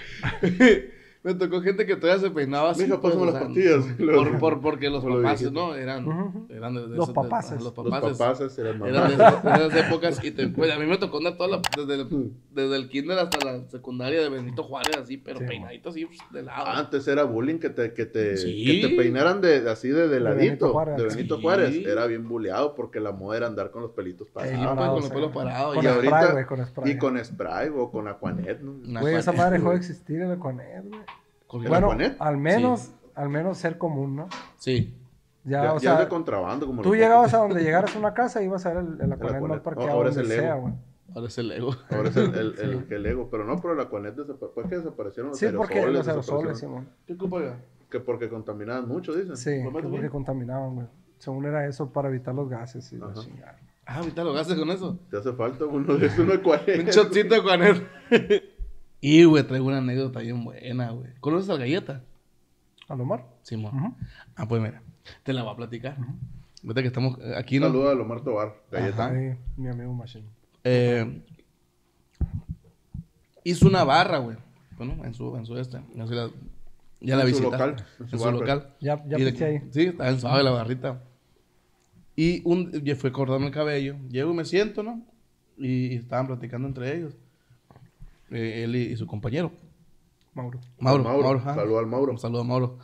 Me 1.23 1.35
tocó 1.35 1.61
gente 1.61 1.85
que 1.85 1.95
todavía 1.95 2.19
se 2.19 2.31
peinaba 2.31 2.71
así. 2.71 2.81
Mija, 2.83 2.99
pues, 2.99 3.13
pásame 3.13 3.29
o 3.29 3.33
las 3.33 3.43
pastillas. 3.43 3.85
Por, 3.99 4.39
por- 4.39 4.61
porque 4.61 4.89
los 4.89 5.03
Por 5.03 5.21
papás. 5.21 5.51
¿no? 5.51 5.75
Eran, 5.75 6.03
de, 6.47 6.87
de 6.87 6.95
Los 6.97 7.09
de- 7.09 7.13
papaces. 7.13 7.61
Los 7.61 7.73
papás 7.73 8.57
eran 8.57 8.79
de 8.81 8.89
esas, 9.13 9.43
de 9.43 9.51
esas 9.67 9.85
épocas 9.87 10.23
y 10.23 10.31
te, 10.31 10.47
pues, 10.47 10.71
a 10.71 10.79
mí 10.79 10.87
me 10.87 10.97
tocó 10.97 11.17
andar 11.19 11.37
toda 11.37 11.49
la, 11.49 11.61
desde, 11.77 12.01
el, 12.01 12.31
desde 12.49 12.75
el 12.75 12.89
kinder 12.89 13.19
hasta 13.19 13.37
la 13.45 13.69
secundaria 13.69 14.19
de 14.19 14.29
Benito 14.29 14.63
Juárez, 14.63 14.97
así, 14.97 15.17
pero 15.17 15.37
Sí, 15.39 15.45
peinadito 15.45 15.89
así, 15.89 16.07
pues, 16.07 16.17
de 16.31 16.41
lado. 16.41 16.65
Antes 16.65 17.07
era 17.07 17.23
bullying 17.23 17.59
que 17.59 17.69
te, 17.69 17.93
que 17.93 18.07
te, 18.07 18.37
Sí. 18.37 18.81
que 18.81 18.87
te 18.87 18.95
peinaran 18.95 19.41
de, 19.41 19.69
así 19.69 19.89
de, 19.89 20.07
de 20.07 20.19
ladito, 20.19 20.41
Benito 20.41 20.69
Juárez. 20.73 20.97
de 20.97 21.03
Benito 21.03 21.35
Sí. 21.35 21.41
Juárez. 21.43 21.85
Era 21.85 22.07
bien 22.07 22.27
bulleado 22.27 22.73
porque 22.73 22.99
la 22.99 23.11
moda 23.11 23.37
era 23.37 23.45
andar 23.47 23.69
con 23.69 23.83
los 23.83 23.91
pelitos 23.91 24.27
Ey, 24.27 24.49
Sí, 24.49 24.55
parados. 24.55 24.57
pues, 24.57 24.75
parados, 24.75 24.93
con 24.93 25.01
los 25.03 25.11
pelos 25.11 25.31
parados. 25.31 25.75
Con 25.75 25.85
y 25.85 25.87
spray, 25.87 26.45
con 26.45 26.65
spray. 26.65 26.91
y 26.91 26.97
con 26.97 27.23
spray 27.25 27.69
o 27.75 27.91
con 27.91 28.07
Aquanet, 28.07 28.59
¿no? 28.61 28.71
Una 28.89 29.01
Güey, 29.01 29.15
esa 29.17 29.31
madre 29.33 29.59
dejó 29.59 29.69
de 29.69 29.75
existir 29.77 30.19
el 30.21 30.31
Aquanet, 30.31 30.87
güey. 30.89 31.01
Con- 31.51 31.63
¿El 31.63 31.69
Bueno, 31.69 31.91
al 32.19 32.37
menos, 32.37 32.91
al 33.13 33.27
menos 33.29 33.57
ser 33.57 33.77
común, 33.77 34.15
¿no? 34.15 34.29
Sí. 34.57 34.97
Ya, 35.43 35.63
Ya, 35.63 35.73
o 35.73 35.75
ya 35.75 35.79
sea, 35.81 35.93
es 35.93 35.99
de 35.99 36.07
contrabando. 36.07 36.65
Como 36.65 36.81
tú 36.81 36.89
los 36.89 36.97
llegabas 36.97 37.33
a 37.33 37.37
donde 37.39 37.61
llegaras 37.61 37.93
a 37.95 37.99
una 37.99 38.13
casa 38.13 38.41
y 38.41 38.45
ibas 38.45 38.65
a 38.65 38.73
ver 38.73 38.85
el, 38.85 39.01
el 39.01 39.11
Aquanet 39.11 39.41
mal 39.41 39.61
parqueado 39.61 39.91
Ahora 39.91 40.09
es 40.09 40.15
donde 40.15 40.33
el 40.35 40.41
sea, 40.41 40.55
güey. 40.55 40.73
Ahora 41.13 41.27
es 41.27 41.37
el 41.39 41.47
Lego. 41.49 41.75
Ahora 41.89 42.07
es 42.09 42.15
el, 42.15 42.33
el, 42.35 42.55
el, 42.59 42.87
el 42.89 43.03
Lego. 43.03 43.27
Pero 43.29 43.43
no, 43.43 43.57
pero 43.59 43.73
el 43.73 43.79
Aquanet 43.81 44.15
pues 44.15 44.67
que 44.67 44.77
desaparecieron 44.77 45.31
los 45.31 45.39
Sí, 45.39 45.47
porque 45.55 45.85
los 45.85 46.07
aerosoles, 46.07 46.07
aerosoles. 46.07 46.59
Simón. 46.59 46.87
¿Qué 47.05 47.13
ocupa 47.15 47.41
ya? 47.41 47.59
Que 47.89 47.99
porque 47.99 48.29
contaminaban 48.29 48.87
mucho, 48.87 49.13
dicen. 49.13 49.35
Sí, 49.35 49.57
¿Lo 49.61 49.69
que 49.69 49.73
porque 49.73 49.87
bien? 49.89 50.09
contaminaban, 50.09 50.75
güey. 50.75 50.87
Según 51.17 51.45
era 51.45 51.67
eso 51.67 51.91
para 51.91 52.07
evitar 52.07 52.33
los 52.33 52.47
gases 52.49 52.89
y 52.93 52.97
la 52.97 53.11
chingada. 53.13 53.57
Ah, 53.85 53.97
ahorita 53.97 54.23
lo 54.23 54.31
gastas 54.31 54.57
con 54.57 54.69
eso. 54.69 54.97
Te 55.09 55.17
hace 55.17 55.33
falta 55.33 55.65
uno 55.65 55.97
de 55.97 56.05
esos, 56.05 56.19
uno 56.19 56.33
Aquanet. 56.33 56.79
Un 56.85 56.85
shotcito 56.85 57.35
de. 57.35 58.50
Y, 59.01 59.23
güey, 59.25 59.43
traigo 59.45 59.65
una 59.67 59.79
anécdota 59.79 60.19
bien 60.19 60.43
buena, 60.43 60.91
güey. 60.91 61.09
¿Conoces 61.19 61.49
al 61.49 61.57
galleta? 61.59 62.03
¿A 62.87 62.95
lo 62.95 63.03
mar? 63.05 63.25
Simón. 63.41 63.75
Ujú. 63.75 63.95
Ah, 64.35 64.47
pues 64.47 64.61
mira, 64.61 64.81
te 65.23 65.33
la 65.33 65.43
voy 65.43 65.53
a 65.53 65.55
platicar. 65.57 65.97
Ahorita 66.63 66.81
que 66.81 66.87
estamos 66.87 67.17
eh, 67.19 67.33
aquí, 67.35 67.59
¿no? 67.59 67.67
Saluda 67.67 67.91
a 67.91 67.95
Lomar 67.95 68.21
Tobar, 68.23 68.55
galleta. 68.71 69.05
Ajá. 69.07 69.37
Mi 69.57 69.67
amigo 69.67 69.93
Machine. 69.93 70.25
Eh, 70.63 71.23
hizo 73.43 73.67
una 73.67 73.83
barra, 73.83 74.19
güey. 74.19 74.37
Bueno, 74.77 75.03
en 75.05 75.13
su, 75.13 75.35
en 75.35 75.45
su 75.45 75.57
este. 75.57 75.77
en 75.77 76.07
su- 76.07 76.13
la- 76.13 76.29
ya 77.03 77.15
la 77.15 77.23
En 77.23 77.29
su 77.33 77.39
visitaste. 77.39 77.57
local, 77.67 77.85
En 77.99 78.03
en 78.05 78.09
su, 78.09 78.17
su 78.17 78.23
bar, 78.23 78.33
local. 78.33 78.73
Ya- 78.79 79.03
ya 79.07 79.17
piché 79.17 79.45
ahí. 79.45 79.61
Sí, 79.71 79.81
estaba 79.85 80.09
en 80.09 80.19
suave 80.19 80.43
la 80.43 80.51
barrita. 80.51 81.01
Y 82.15 82.41
un, 82.45 82.71
cortarme 83.11 83.47
el 83.47 83.51
cabello. 83.53 83.95
Llego 84.09 84.31
y 84.31 84.35
me 84.35 84.45
siento, 84.45 84.83
¿no? 84.83 85.03
Y, 85.57 85.87
y 85.87 85.95
estaban 85.95 86.27
platicando 86.27 86.67
entre 86.67 86.95
ellos. 86.95 87.15
Eh, 88.31 88.63
él 88.63 88.75
y, 88.75 88.81
y 88.93 88.97
su 88.97 89.05
compañero. 89.05 89.51
Mauro. 90.33 90.59
Mauro. 90.79 91.03
Mauro, 91.03 91.23
Mauro, 91.23 91.43
saluda 91.43 91.79
al 91.79 91.87
Mauro. 91.87 92.11
Un 92.13 92.19
saludo 92.19 92.41
a 92.41 92.43
Mauro. 92.45 92.77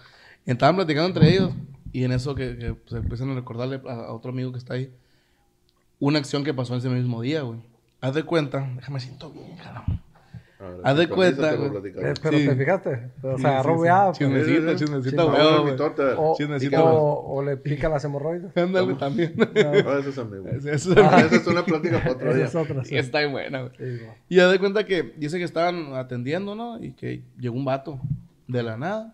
Y 0.45 0.51
estaban 0.51 0.75
platicando 0.75 1.07
entre 1.07 1.33
ellos. 1.33 1.51
Y 1.93 2.03
en 2.03 2.11
eso 2.11 2.35
que, 2.35 2.57
que 2.57 2.75
se 2.87 2.97
empiezan 2.97 3.29
a 3.31 3.35
recordarle 3.35 3.81
a, 3.87 3.93
a 3.93 4.13
otro 4.13 4.31
amigo 4.31 4.51
que 4.51 4.57
está 4.57 4.73
ahí. 4.73 4.93
Una 5.99 6.19
acción 6.19 6.43
que 6.43 6.53
pasó 6.53 6.75
ese 6.75 6.89
mismo 6.89 7.21
día, 7.21 7.41
güey. 7.41 7.59
Haz 8.01 8.13
de 8.13 8.23
cuenta. 8.23 8.69
Déjame 8.75 8.99
siento 8.99 9.31
bien, 9.31 9.55
cabrón. 9.57 10.01
Haz 10.83 10.97
de 10.97 11.07
cuenta, 11.07 11.53
güey. 11.55 11.69
Eh, 11.95 12.13
pero 12.21 12.37
Sí. 12.37 12.47
te 12.47 12.55
fijaste, 12.55 13.11
o 13.21 13.37
sea, 13.37 13.49
agarró 13.51 13.73
sí, 13.73 13.77
sí. 13.77 13.81
weado, 13.83 14.13
pues. 14.17 14.17
O, 17.27 17.43
le 17.43 17.57
pica 17.57 17.89
las 17.89 18.03
hemorroides. 18.05 18.57
Ándale 18.57 18.95
también. 18.95 19.35
Ah, 19.55 19.97
ese 19.99 20.09
es 20.09 20.17
amigo. 20.17 20.47
Ese- 20.47 20.73
ese- 20.73 20.91
Esa 20.93 21.35
es 21.35 21.47
una 21.47 21.63
plática 21.63 21.99
para 21.99 22.11
otro 22.13 22.33
día. 22.33 22.45
es 22.45 22.55
otra. 22.55 22.83
sí. 22.83 22.95
Y 22.95 22.97
está 22.97 23.19
bien 23.19 23.31
buena, 23.33 23.61
güey. 23.63 23.99
Y 24.29 24.39
haz 24.39 24.51
de 24.51 24.59
cuenta 24.59 24.85
que 24.85 25.13
dice 25.17 25.37
que 25.37 25.43
estaban 25.43 25.93
atendiendo, 25.93 26.55
¿no? 26.55 26.83
Y 26.83 26.93
que 26.93 27.23
llegó 27.39 27.55
un 27.55 27.65
vato 27.65 27.99
de 28.47 28.63
la 28.63 28.77
nada. 28.77 29.13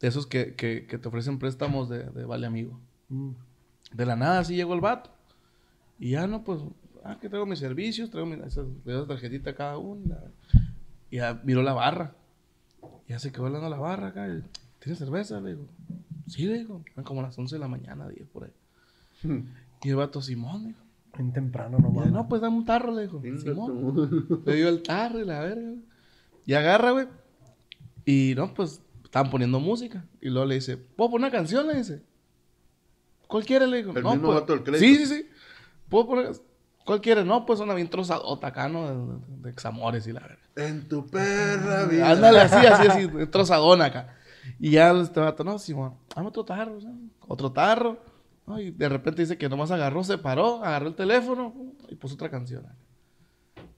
De 0.00 0.08
esos 0.08 0.26
que, 0.26 0.54
que, 0.54 0.86
que 0.86 0.98
te 0.98 1.08
ofrecen 1.08 1.38
préstamos 1.38 1.88
de, 1.88 2.04
de 2.04 2.24
vale 2.24 2.46
amigo. 2.46 2.78
Mm. 3.08 3.30
De 3.94 4.06
la 4.06 4.14
nada 4.14 4.40
así 4.40 4.54
llegó 4.54 4.74
el 4.74 4.80
vato. 4.80 5.10
Y 5.98 6.10
ya 6.10 6.26
no, 6.26 6.44
pues, 6.44 6.60
ah, 7.02 7.16
que 7.20 7.28
traigo 7.30 7.46
mis 7.46 7.58
servicios, 7.60 8.10
traigo 8.10 8.26
mi, 8.26 8.34
esas, 8.46 8.66
le 8.84 8.92
doy 8.92 9.06
tarjetita 9.08 9.50
a 9.50 9.54
cada 9.54 9.78
uno. 9.78 10.14
Y 11.16 11.18
ya 11.18 11.40
miró 11.44 11.62
la 11.62 11.72
barra. 11.72 12.12
Y 13.06 13.12
ya 13.12 13.18
se 13.18 13.32
quedó 13.32 13.46
hablando 13.46 13.70
la 13.70 13.78
barra 13.78 14.08
acá. 14.08 14.26
¿Tienes 14.80 14.98
cerveza? 14.98 15.40
Le 15.40 15.50
digo. 15.54 15.66
Sí, 16.26 16.44
le 16.44 16.58
digo. 16.58 16.82
Eran 16.92 17.04
como 17.06 17.22
las 17.22 17.38
11 17.38 17.54
de 17.54 17.58
la 17.58 17.68
mañana, 17.68 18.06
10 18.06 18.28
por 18.28 18.44
ahí. 18.44 18.52
Y 19.82 19.88
el 19.88 19.96
vato, 19.96 20.20
Simón, 20.20 20.66
dijo. 20.66 20.80
Bien 21.16 21.32
temprano, 21.32 21.78
no 21.78 22.04
yo, 22.04 22.10
no, 22.10 22.28
pues 22.28 22.42
dame 22.42 22.56
un 22.58 22.66
tarro, 22.66 22.92
le 22.92 23.02
dijo. 23.04 23.22
Simón. 23.22 24.42
Le 24.44 24.56
dio 24.56 24.68
el 24.68 24.82
tarro 24.82 25.18
y 25.20 25.24
la 25.24 25.40
verga. 25.40 25.72
Y 26.44 26.52
agarra, 26.52 26.90
güey. 26.90 27.06
Y 28.04 28.34
no, 28.36 28.52
pues 28.52 28.82
estaban 29.02 29.30
poniendo 29.30 29.58
música. 29.58 30.04
Y 30.20 30.28
luego 30.28 30.44
le 30.46 30.56
dice, 30.56 30.76
¿puedo 30.76 31.12
poner 31.12 31.28
una 31.30 31.32
canción? 31.38 31.66
Le 31.66 31.78
dice. 31.78 32.02
¿Cuál 33.26 33.46
quiere? 33.46 33.66
Le 33.66 33.78
digo. 33.78 33.96
El 33.96 34.02
no, 34.02 34.10
mismo 34.12 34.26
pues. 34.28 34.40
vato 34.40 34.52
del 34.52 34.62
crédito. 34.62 34.84
Sí, 34.84 35.06
sí, 35.06 35.14
sí. 35.22 35.26
¿Puedo 35.88 36.06
poner? 36.08 36.32
¿Cuál 36.84 37.00
quiere? 37.00 37.24
No, 37.24 37.46
pues 37.46 37.60
una 37.60 37.72
bien 37.72 37.88
trozadota 37.88 38.48
acá, 38.48 38.68
¿no? 38.68 38.86
De, 38.86 39.14
de- 39.14 39.42
de 39.44 39.50
examores 39.50 40.06
y 40.06 40.12
la 40.12 40.20
verga. 40.20 40.38
En 40.56 40.88
tu 40.88 41.06
perra 41.06 41.84
vida. 41.84 42.10
Ándale 42.10 42.40
así, 42.40 42.66
así, 42.66 42.86
así, 42.88 43.26
trozadona 43.30 43.86
acá. 43.86 44.16
Y 44.58 44.70
ya 44.70 44.90
este 44.92 45.20
vato, 45.20 45.44
no, 45.44 45.58
Simón, 45.58 45.94
dame 46.14 46.28
otro 46.28 46.44
tarro, 46.44 46.80
¿sabes? 46.80 46.96
Otro 47.28 47.52
tarro. 47.52 47.98
¿no? 48.46 48.58
Y 48.60 48.70
de 48.70 48.88
repente 48.88 49.22
dice 49.22 49.36
que 49.36 49.48
nomás 49.48 49.70
agarró, 49.70 50.02
se 50.04 50.18
paró, 50.18 50.64
agarró 50.64 50.88
el 50.88 50.94
teléfono 50.94 51.52
y 51.88 51.94
puso 51.96 52.14
otra 52.14 52.30
canción. 52.30 52.64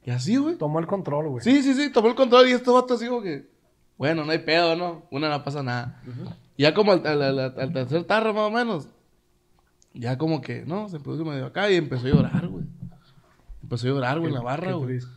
Y 0.04 0.10
así, 0.10 0.36
güey. 0.36 0.56
Tomó 0.56 0.78
el 0.78 0.86
control, 0.86 1.28
güey. 1.28 1.42
Sí, 1.44 1.62
sí, 1.62 1.74
sí, 1.74 1.90
tomó 1.90 2.08
el 2.08 2.14
control 2.14 2.48
y 2.48 2.52
estos 2.52 2.74
vatos 2.74 2.98
así 3.00 3.08
como 3.08 3.22
que, 3.22 3.50
bueno, 3.96 4.24
no 4.24 4.30
hay 4.32 4.38
pedo, 4.38 4.76
¿no? 4.76 5.06
Una 5.10 5.28
no 5.30 5.42
pasa 5.42 5.62
nada. 5.62 6.02
Ya 6.56 6.74
como 6.74 6.92
al, 6.92 7.06
al- 7.06 7.22
al- 7.22 7.54
al 7.58 7.72
tercer 7.72 8.04
tarro 8.04 8.32
más 8.34 8.44
o 8.44 8.50
menos, 8.50 8.88
ya 9.94 10.16
como 10.18 10.40
que, 10.40 10.64
no, 10.66 10.88
se 10.88 11.00
puso 11.00 11.24
medio 11.24 11.46
acá 11.46 11.70
y 11.70 11.76
empezó 11.76 12.06
a 12.06 12.10
llorar, 12.10 12.46
güey. 12.46 12.64
Empezó 13.62 13.86
a 13.86 13.90
llorar, 13.90 14.18
güey, 14.20 14.28
en 14.30 14.34
la 14.34 14.42
barra, 14.42 14.72
güey. 14.74 14.98
triste. 14.98 15.10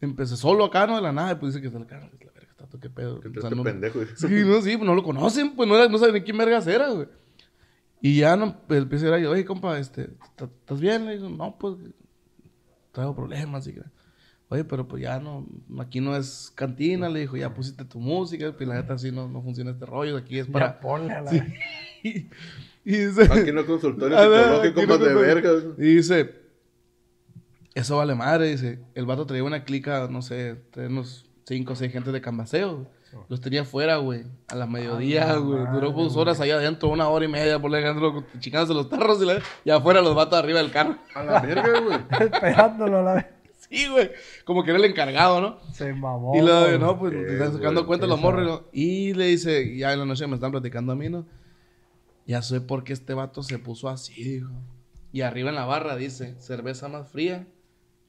Empecé 0.00 0.36
solo 0.36 0.64
acá, 0.64 0.86
¿no? 0.86 0.96
De 0.96 1.02
la 1.02 1.12
nada, 1.12 1.32
y 1.32 1.34
pues 1.36 1.52
dice 1.52 1.60
que 1.60 1.66
está 1.68 1.78
el 1.78 1.86
carro, 1.86 2.08
la 2.24 2.32
verga, 2.32 2.50
está 2.50 2.66
todo, 2.66 2.80
qué 2.80 2.88
pedo. 2.90 3.20
Que 3.20 3.28
O 3.28 3.40
sea, 3.40 3.50
no- 3.50 3.62
pendejo. 3.62 4.00
Sí, 4.16 4.26
no, 4.46 4.62
sí, 4.62 4.76
pues 4.76 4.86
no 4.86 4.94
lo 4.94 5.02
conocen, 5.02 5.54
pues 5.54 5.68
no, 5.68 5.76
era- 5.76 5.88
no 5.88 5.98
saben 5.98 6.14
ni 6.14 6.20
quién 6.22 6.38
vergas 6.38 6.66
era, 6.66 6.88
güey. 6.88 7.06
Y 8.00 8.16
ya 8.20 8.34
no, 8.36 8.56
pues, 8.66 8.82
empieza 8.82 9.14
a 9.14 9.18
ir 9.18 9.26
oye, 9.26 9.44
compa, 9.44 9.78
este, 9.78 10.04
¿t- 10.36 10.44
¿estás 10.44 10.80
bien? 10.80 11.04
Le 11.04 11.16
digo, 11.18 11.28
no, 11.28 11.56
pues, 11.58 11.74
traigo 12.92 13.14
problemas, 13.14 13.66
y 13.68 13.74
oye, 14.48 14.64
pero 14.64 14.88
pues 14.88 15.02
ya 15.02 15.20
no, 15.20 15.46
aquí 15.78 16.00
no 16.00 16.16
es 16.16 16.50
cantina, 16.54 17.08
le 17.08 17.20
dijo, 17.20 17.36
ya 17.36 17.52
pusiste 17.54 17.84
tu 17.84 18.00
música, 18.00 18.52
pues 18.56 18.66
la 18.68 18.76
neta 18.76 18.94
así 18.94 19.12
no, 19.12 19.28
no 19.28 19.42
funciona 19.42 19.70
este 19.70 19.84
rollo, 19.86 20.16
aquí 20.16 20.38
es 20.38 20.46
para... 20.46 20.72
Ya 20.74 20.80
ponle 20.80 21.12
a 21.12 21.20
la... 21.22 21.34
y, 22.02 22.28
y 22.84 22.96
dice, 22.96 23.28
Aquí 23.30 23.52
no 23.52 23.64
consultorio 23.66 24.16
psicológico 24.62 24.80
aquí 24.80 24.86
no 24.88 24.98
más 24.98 25.06
de 25.06 25.14
vergas. 25.14 25.62
y 25.78 25.82
dice, 25.96 26.39
eso 27.74 27.96
vale 27.96 28.14
madre, 28.14 28.48
dice, 28.50 28.80
el 28.94 29.06
vato 29.06 29.26
traía 29.26 29.44
una 29.44 29.64
clica, 29.64 30.08
no 30.10 30.22
sé, 30.22 30.56
unos 30.76 31.26
cinco 31.46 31.72
o 31.72 31.76
seis 31.76 31.92
gentes 31.92 32.12
de 32.12 32.20
cambaseo, 32.20 32.86
los 33.28 33.40
tenía 33.40 33.62
afuera, 33.62 33.96
güey, 33.96 34.24
a 34.48 34.54
la 34.54 34.66
mediodía, 34.66 35.26
la 35.26 35.36
güey, 35.38 35.64
duró 35.72 35.90
dos 35.92 36.16
horas 36.16 36.40
allá 36.40 36.56
adentro, 36.56 36.88
una 36.88 37.08
hora 37.08 37.24
y 37.24 37.28
media, 37.28 37.58
por 37.60 37.70
dentro, 37.72 38.24
chicándose 38.38 38.72
los 38.74 38.88
tarros 38.88 39.20
y, 39.22 39.26
la- 39.26 39.40
y 39.64 39.70
afuera 39.70 40.00
los 40.00 40.14
vatos 40.14 40.38
arriba 40.38 40.60
del 40.60 40.70
carro. 40.70 40.96
A 41.14 41.22
la 41.24 41.40
verga, 41.40 41.80
güey. 41.80 41.98
Esperándolo 42.32 42.98
a 42.98 43.02
la 43.02 43.14
vez. 43.14 43.26
Sí, 43.68 43.88
güey, 43.88 44.10
como 44.44 44.64
que 44.64 44.70
era 44.70 44.78
el 44.80 44.84
encargado, 44.84 45.40
¿no? 45.40 45.58
Se 45.72 45.92
mamó. 45.92 46.34
Y 46.36 46.40
luego, 46.40 46.76
no, 46.78 46.98
pues, 46.98 47.12
Eh, 47.14 47.16
te 47.24 47.32
están 47.34 47.52
sacando 47.52 47.86
cuenta 47.86 48.06
los 48.06 48.20
morros. 48.20 48.46
¿no? 48.46 48.62
Y 48.72 49.14
le 49.14 49.26
dice, 49.26 49.76
ya 49.76 49.92
en 49.92 50.00
la 50.00 50.04
noche 50.04 50.26
me 50.26 50.34
están 50.34 50.50
platicando 50.50 50.92
a 50.92 50.96
mí, 50.96 51.08
¿no? 51.08 51.24
Ya 52.26 52.42
sé 52.42 52.60
por 52.60 52.84
qué 52.84 52.92
este 52.92 53.14
vato 53.14 53.42
se 53.42 53.58
puso 53.58 53.88
así, 53.88 54.22
dijo. 54.22 54.50
Y 55.12 55.22
arriba 55.22 55.50
en 55.50 55.56
la 55.56 55.64
barra 55.66 55.96
dice, 55.96 56.34
cerveza 56.40 56.88
más 56.88 57.08
fría 57.10 57.46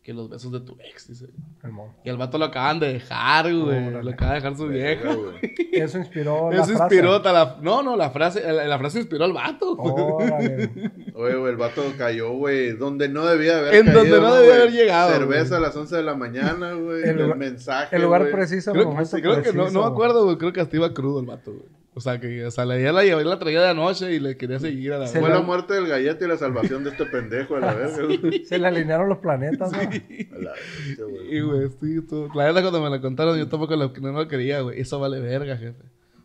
que 0.04 0.14
los 0.14 0.30
besos 0.30 0.52
de 0.52 0.62
tu 0.62 0.76
ex, 0.80 1.08
dice. 1.10 1.28
El 1.64 1.72
mono. 1.74 1.94
Y 2.04 2.10
al 2.10 2.18
vato 2.18 2.40
lo 2.40 2.46
acaban 2.46 2.80
de 2.80 2.94
dejar, 2.94 3.46
güey. 3.54 3.88
Órale. 3.88 4.04
Lo 4.04 4.10
acaba 4.10 4.32
de 4.32 4.36
dejar 4.38 4.58
su 4.58 4.68
vieja. 4.68 5.14
Güey. 5.14 5.36
Eso 5.74 6.00
inspiró 6.00 6.50
la 6.50 6.56
Eso 6.64 6.66
frase. 6.76 6.84
inspiró 6.96 7.14
hasta 7.18 7.32
la... 7.32 7.58
No, 7.62 7.84
no, 7.84 7.96
la 7.96 8.10
frase, 8.10 8.42
la, 8.52 8.66
la 8.66 8.80
frase 8.80 8.98
inspiró 9.00 9.26
al 9.26 9.34
vato. 9.34 9.74
Órale. 9.78 10.72
Oye, 11.14 11.36
güey, 11.36 11.52
el 11.52 11.58
vato 11.58 11.84
cayó, 12.00 12.32
güey, 12.34 12.72
donde 12.72 13.10
no 13.10 13.26
debía 13.28 13.60
haber 13.60 13.76
En 13.76 13.86
donde 13.86 14.02
caído, 14.02 14.22
no 14.22 14.34
debía 14.34 14.50
güey? 14.50 14.62
haber 14.62 14.74
llegado, 14.74 15.12
Cerveza 15.12 15.50
güey. 15.50 15.58
a 15.58 15.68
las 15.68 15.76
11 15.76 15.96
de 15.98 16.04
la 16.04 16.16
mañana, 16.16 16.74
güey. 16.74 17.04
El 17.04 17.10
El, 17.10 17.18
lugar- 17.22 17.38
mensaje, 17.38 17.96
El 17.96 18.02
lugar 18.02 18.22
güey. 18.22 18.34
preciso, 18.34 18.72
el 18.72 18.78
Creo, 18.78 18.90
momento 18.90 19.12
creo 19.12 19.22
que 19.22 19.50
no, 19.54 19.54
preciso, 19.54 19.72
no 19.80 19.86
me 19.86 19.92
acuerdo, 19.92 20.24
güey. 20.26 20.38
Creo 20.38 20.52
que 20.52 20.62
hasta 20.62 20.76
iba 20.76 20.92
crudo 20.96 21.20
el 21.20 21.28
vato, 21.28 21.52
güey. 21.52 21.66
O 21.94 22.00
sea, 22.00 22.22
que 22.22 22.46
o 22.46 22.52
sea, 22.52 22.64
la, 22.66 22.80
ya 22.80 22.94
la, 22.94 23.04
llevé, 23.04 23.26
la 23.26 23.38
traía 23.38 23.62
de 23.62 23.68
anoche 23.70 24.14
y 24.14 24.20
le 24.22 24.38
quería 24.38 24.60
seguir 24.60 24.94
a 24.94 24.98
la 25.00 25.08
Se 25.08 25.20
Fue 25.20 25.28
la- 25.28 25.36
la 25.36 25.42
muerte 25.42 25.74
del 25.74 25.88
gallete 25.88 26.24
y 26.24 26.28
la 26.30 26.38
salvación 26.38 26.86
de 26.86 26.92
este 26.92 27.06
pendejo, 27.06 27.58
a 27.58 27.60
la 27.60 27.74
verga, 27.74 28.04
güey. 28.06 28.46
Se 28.46 28.58
le 28.58 28.68
alinearon 28.68 29.10
los 29.10 29.18
planetas, 29.18 29.72
¿no? 29.74 29.78
A 29.78 29.82
la 29.84 29.90
verga, 29.90 31.04
güey. 31.10 31.36
Y, 31.36 31.42
güey, 31.42 31.68
sí, 31.82 32.02
tú- 32.08 32.30
La 32.34 32.46
verdad, 32.46 32.62
cuando 32.62 32.82
me 32.82 32.90
la 32.90 33.02
contaron, 33.02 33.38
yo 33.38 33.48
tampoco 33.50 33.76
lo, 33.76 33.90
no 34.00 34.12
lo 34.14 34.28
quería, 34.30 34.62
güey. 34.62 34.80
Eso 34.80 35.00
vale 35.02 35.20
verga, 35.20 35.58
jefe. 35.58 35.76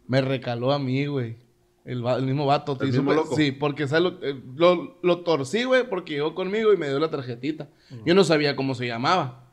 Me 0.06 0.20
recaló 0.20 0.70
a 0.72 0.78
mí, 0.78 1.04
güey. 1.06 1.36
El, 1.84 2.04
va- 2.04 2.16
el 2.16 2.26
mismo 2.26 2.46
vato. 2.46 2.76
¿El 2.80 2.92
mismo 2.92 3.12
loco? 3.12 3.34
Sí, 3.36 3.50
porque 3.52 3.88
¿sabes 3.88 4.04
lo, 4.04 4.18
eh, 4.24 4.40
lo, 4.56 4.98
lo 5.02 5.20
torcí, 5.22 5.64
güey, 5.64 5.88
porque 5.88 6.14
llegó 6.14 6.34
conmigo 6.34 6.72
y 6.72 6.76
me 6.76 6.88
dio 6.88 6.98
la 7.00 7.10
tarjetita. 7.10 7.68
Yo 8.04 8.14
no 8.14 8.22
sabía 8.22 8.54
cómo 8.54 8.74
se 8.76 8.86
llamaba. 8.86 9.44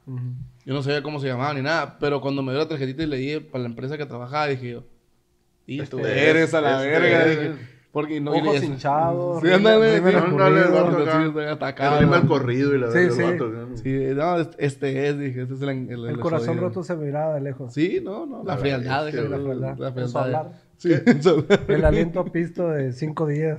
Yo 0.65 0.73
no 0.75 0.83
sabía 0.83 1.01
cómo 1.01 1.19
se 1.19 1.27
llamaba 1.27 1.53
ni 1.55 1.61
nada, 1.61 1.97
pero 1.99 2.21
cuando 2.21 2.41
me 2.43 2.51
dio 2.51 2.59
la 2.61 2.67
tarjetita 2.67 3.01
y 3.03 3.07
leí 3.07 3.39
para 3.39 3.63
la 3.63 3.69
empresa 3.69 3.97
que 3.97 4.05
trabajaba, 4.05 4.47
dije 4.47 4.69
yo, 4.71 4.83
y 5.65 5.81
tú 5.83 5.99
Este 5.99 6.29
eres 6.29 6.49
es, 6.49 6.53
a 6.53 6.61
la 6.61 6.85
este 6.85 6.99
verga. 6.99 7.25
es. 7.25 7.39
dije, 7.39 7.51
porque 7.91 8.19
no, 8.19 8.31
Ojos 8.31 8.55
eso- 8.55 8.65
hinchados. 8.65 9.41
Sí, 9.43 9.51
ándale, 9.51 9.99
sí, 9.99 10.15
ándale, 10.15 10.61
el 10.61 10.71
vato 10.71 11.39
atacado. 11.51 11.99
El 11.99 12.09
¿no? 12.09 12.27
corrido 12.27 12.73
y 12.75 12.79
la 12.79 12.87
Sí, 12.91 12.97
verdad, 12.97 13.15
sí. 13.15 13.21
vato, 13.23 13.47
¿no? 13.49 13.77
Sí, 13.77 13.89
no, 14.15 14.37
este- 14.39 14.65
este 14.65 15.07
es, 15.09 15.19
dije, 15.19 15.41
este 15.43 15.53
es 15.53 15.61
el, 15.61 15.69
el, 15.69 15.89
El 15.91 16.05
el 16.09 16.19
corazón 16.19 16.47
jodido. 16.55 16.67
roto 16.69 16.83
se 16.83 16.95
miraba 16.95 17.35
de 17.35 17.41
lejos. 17.41 17.71
Sí, 17.73 18.01
no, 18.03 18.25
no, 18.25 18.43
la 18.43 18.53
La 18.55 18.57
frialdad, 18.57 19.05
bestia, 19.05 19.21
dije, 19.21 19.29
la, 19.31 19.37
güey. 19.37 19.57
frialdad, 19.57 19.77
la 19.77 19.91
frialdad. 19.91 20.47
Sí, 20.83 20.91
El 21.69 21.85
aliento 21.85 22.19
a 22.19 22.25
pisto 22.25 22.67
de 22.69 22.91
cinco 22.91 23.25
días. 23.25 23.57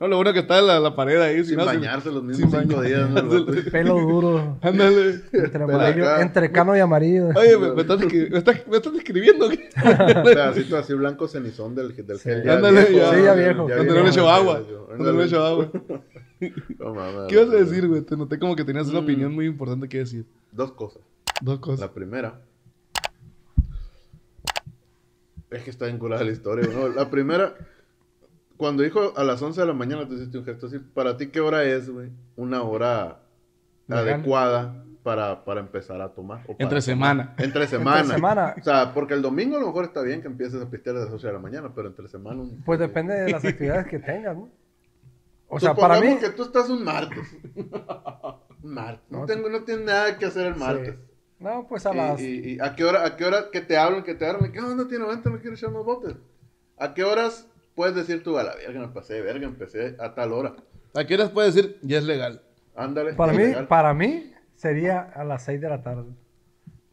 no, 0.00 0.08
lo 0.08 0.16
bueno 0.16 0.32
que 0.32 0.40
está 0.40 0.58
en 0.58 0.66
la, 0.66 0.80
la 0.80 0.96
pared 0.96 1.20
ahí. 1.20 1.44
si 1.44 1.50
Sin 1.50 1.58
bañarse 1.58 2.08
los 2.10 2.18
sin 2.18 2.26
mismos 2.26 2.52
cinco 2.60 2.82
días, 2.82 3.08
¿no? 3.08 3.46
Pelo 3.70 3.94
duro. 4.00 4.58
Ándale. 4.60 5.20
Entre, 5.32 5.62
amarillo- 5.62 6.50
cano 6.52 6.76
y 6.76 6.80
amarillo. 6.80 7.28
Oye, 7.36 7.56
me, 7.58 7.72
me 7.74 7.82
estás, 7.82 8.00
me, 8.00 8.38
estás, 8.38 8.66
me 8.66 8.76
estás. 8.76 8.96
Un 9.06 10.22
pedacito 10.24 10.76
así 10.78 10.94
blanco 10.94 11.28
cenizón 11.28 11.76
del, 11.76 11.94
del 11.94 12.18
Sí. 12.18 12.28
gel. 12.28 12.50
Ándale, 12.50 12.92
ya. 12.92 13.14
Sí, 13.14 13.22
ya 13.22 13.34
viejo. 13.34 13.66
Cuando 13.68 13.94
no 13.94 14.02
le 14.02 14.08
echo 14.08 14.28
agua. 14.28 14.62
Cuando 14.88 15.04
no 15.12 15.18
le 15.20 15.24
echo 15.26 15.44
agua. 15.46 15.70
No. 16.80 17.26
¿Qué 17.28 17.34
ibas 17.36 17.50
a 17.50 17.56
decir, 17.56 17.86
güey? 17.86 18.00
Te 18.02 18.16
noté 18.16 18.38
como 18.40 18.56
que 18.56 18.64
tenías 18.64 18.88
una 18.88 19.00
Mm. 19.00 19.04
opinión 19.04 19.32
muy 19.32 19.46
importante 19.46 19.88
que 19.88 19.98
decir. 19.98 20.24
Dos 20.50 20.72
cosas. 20.72 21.02
Dos 21.40 21.60
cosas. 21.60 21.80
La 21.80 21.92
primera. 21.92 22.40
Es 25.50 25.62
que 25.62 25.70
está 25.70 25.86
vinculada 25.86 26.22
la 26.24 26.30
historia, 26.32 26.68
¿no? 26.72 26.88
La 26.88 27.08
primera, 27.10 27.54
cuando 28.56 28.82
dijo 28.82 29.12
a 29.16 29.24
las 29.24 29.40
11 29.40 29.60
de 29.60 29.66
la 29.66 29.72
mañana, 29.72 30.06
tú 30.06 30.14
hiciste 30.14 30.36
un 30.38 30.44
gesto 30.44 30.66
así. 30.66 30.78
¿Para 30.78 31.16
ti 31.16 31.28
qué 31.28 31.40
hora 31.40 31.64
es, 31.64 31.88
güey? 31.88 32.10
Una 32.36 32.62
hora 32.62 33.20
Legal. 33.86 34.08
adecuada 34.08 34.84
para, 35.02 35.44
para 35.44 35.60
empezar 35.60 36.00
a 36.02 36.10
tomar. 36.10 36.40
o 36.46 36.50
Entre 36.52 36.66
tomar. 36.66 36.82
semana. 36.82 37.34
Entre 37.38 37.66
semana. 37.66 38.00
Entre 38.00 38.14
semana. 38.16 38.54
O 38.60 38.62
sea, 38.62 38.92
porque 38.92 39.14
el 39.14 39.22
domingo 39.22 39.56
a 39.56 39.60
lo 39.60 39.66
mejor 39.68 39.86
está 39.86 40.02
bien 40.02 40.20
que 40.20 40.26
empieces 40.28 40.60
a 40.60 40.68
pistear 40.68 40.96
a 40.96 41.00
las 41.00 41.10
8 41.10 41.26
de 41.28 41.32
la 41.32 41.38
mañana, 41.38 41.72
pero 41.74 41.88
entre 41.88 42.08
semana. 42.08 42.42
un- 42.42 42.62
Pues 42.64 42.78
depende 42.78 43.14
de 43.14 43.30
las 43.30 43.42
actividades 43.44 43.86
que 43.86 43.98
tengas, 44.00 44.36
¿no? 44.36 44.50
O 45.48 45.58
sea, 45.58 45.74
para 45.74 45.98
mí. 45.98 46.18
que 46.20 46.28
tú 46.28 46.42
estás 46.42 46.68
un 46.68 46.84
martes. 46.84 47.26
Martes. 48.62 49.04
No, 49.10 49.20
No, 49.20 49.26
tengo, 49.26 49.48
no 49.48 49.62
tienes 49.62 49.86
nada 49.86 50.18
que 50.18 50.26
hacer 50.26 50.46
el 50.48 50.56
martes. 50.56 50.94
Sí. 50.96 51.00
No, 51.40 51.66
pues 51.68 51.86
a 51.86 51.94
las. 51.94 52.20
Y, 52.20 52.54
y 52.54 52.60
a 52.60 52.74
qué 52.74 52.84
hora, 52.84 53.06
a 53.06 53.16
qué 53.16 53.24
hora 53.24 53.50
que 53.52 53.60
te 53.60 53.76
hablan, 53.76 54.02
que 54.02 54.14
te 54.14 54.26
hablan, 54.26 54.50
que 54.52 54.60
no, 54.60 54.86
tiene 54.88 55.06
venta, 55.06 55.30
me 55.30 55.38
quiero 55.40 55.54
echar 55.56 55.70
unos 55.70 55.84
botes. 55.84 56.14
¿A 56.76 56.94
qué 56.94 57.04
horas 57.04 57.46
puedes 57.74 57.94
decir 57.94 58.22
tú 58.24 58.38
a 58.38 58.42
la 58.42 58.54
verga, 58.56 58.80
me 58.80 58.88
pasé 58.88 59.14
de 59.14 59.22
verga, 59.22 59.46
empecé 59.46 59.96
a 60.00 60.14
tal 60.14 60.32
hora? 60.32 60.56
¿A 60.94 61.04
qué 61.04 61.14
horas 61.14 61.30
puedes 61.30 61.54
decir 61.54 61.78
ya 61.82 61.98
es 61.98 62.04
legal? 62.04 62.42
Ándale. 62.74 63.12
Para 63.14 63.32
es 63.32 63.38
mí, 63.38 63.44
legal. 63.44 63.68
para 63.68 63.94
mí 63.94 64.32
sería 64.56 65.00
a 65.00 65.22
las 65.24 65.44
6 65.44 65.60
de 65.60 65.68
la 65.68 65.82
tarde. 65.82 66.10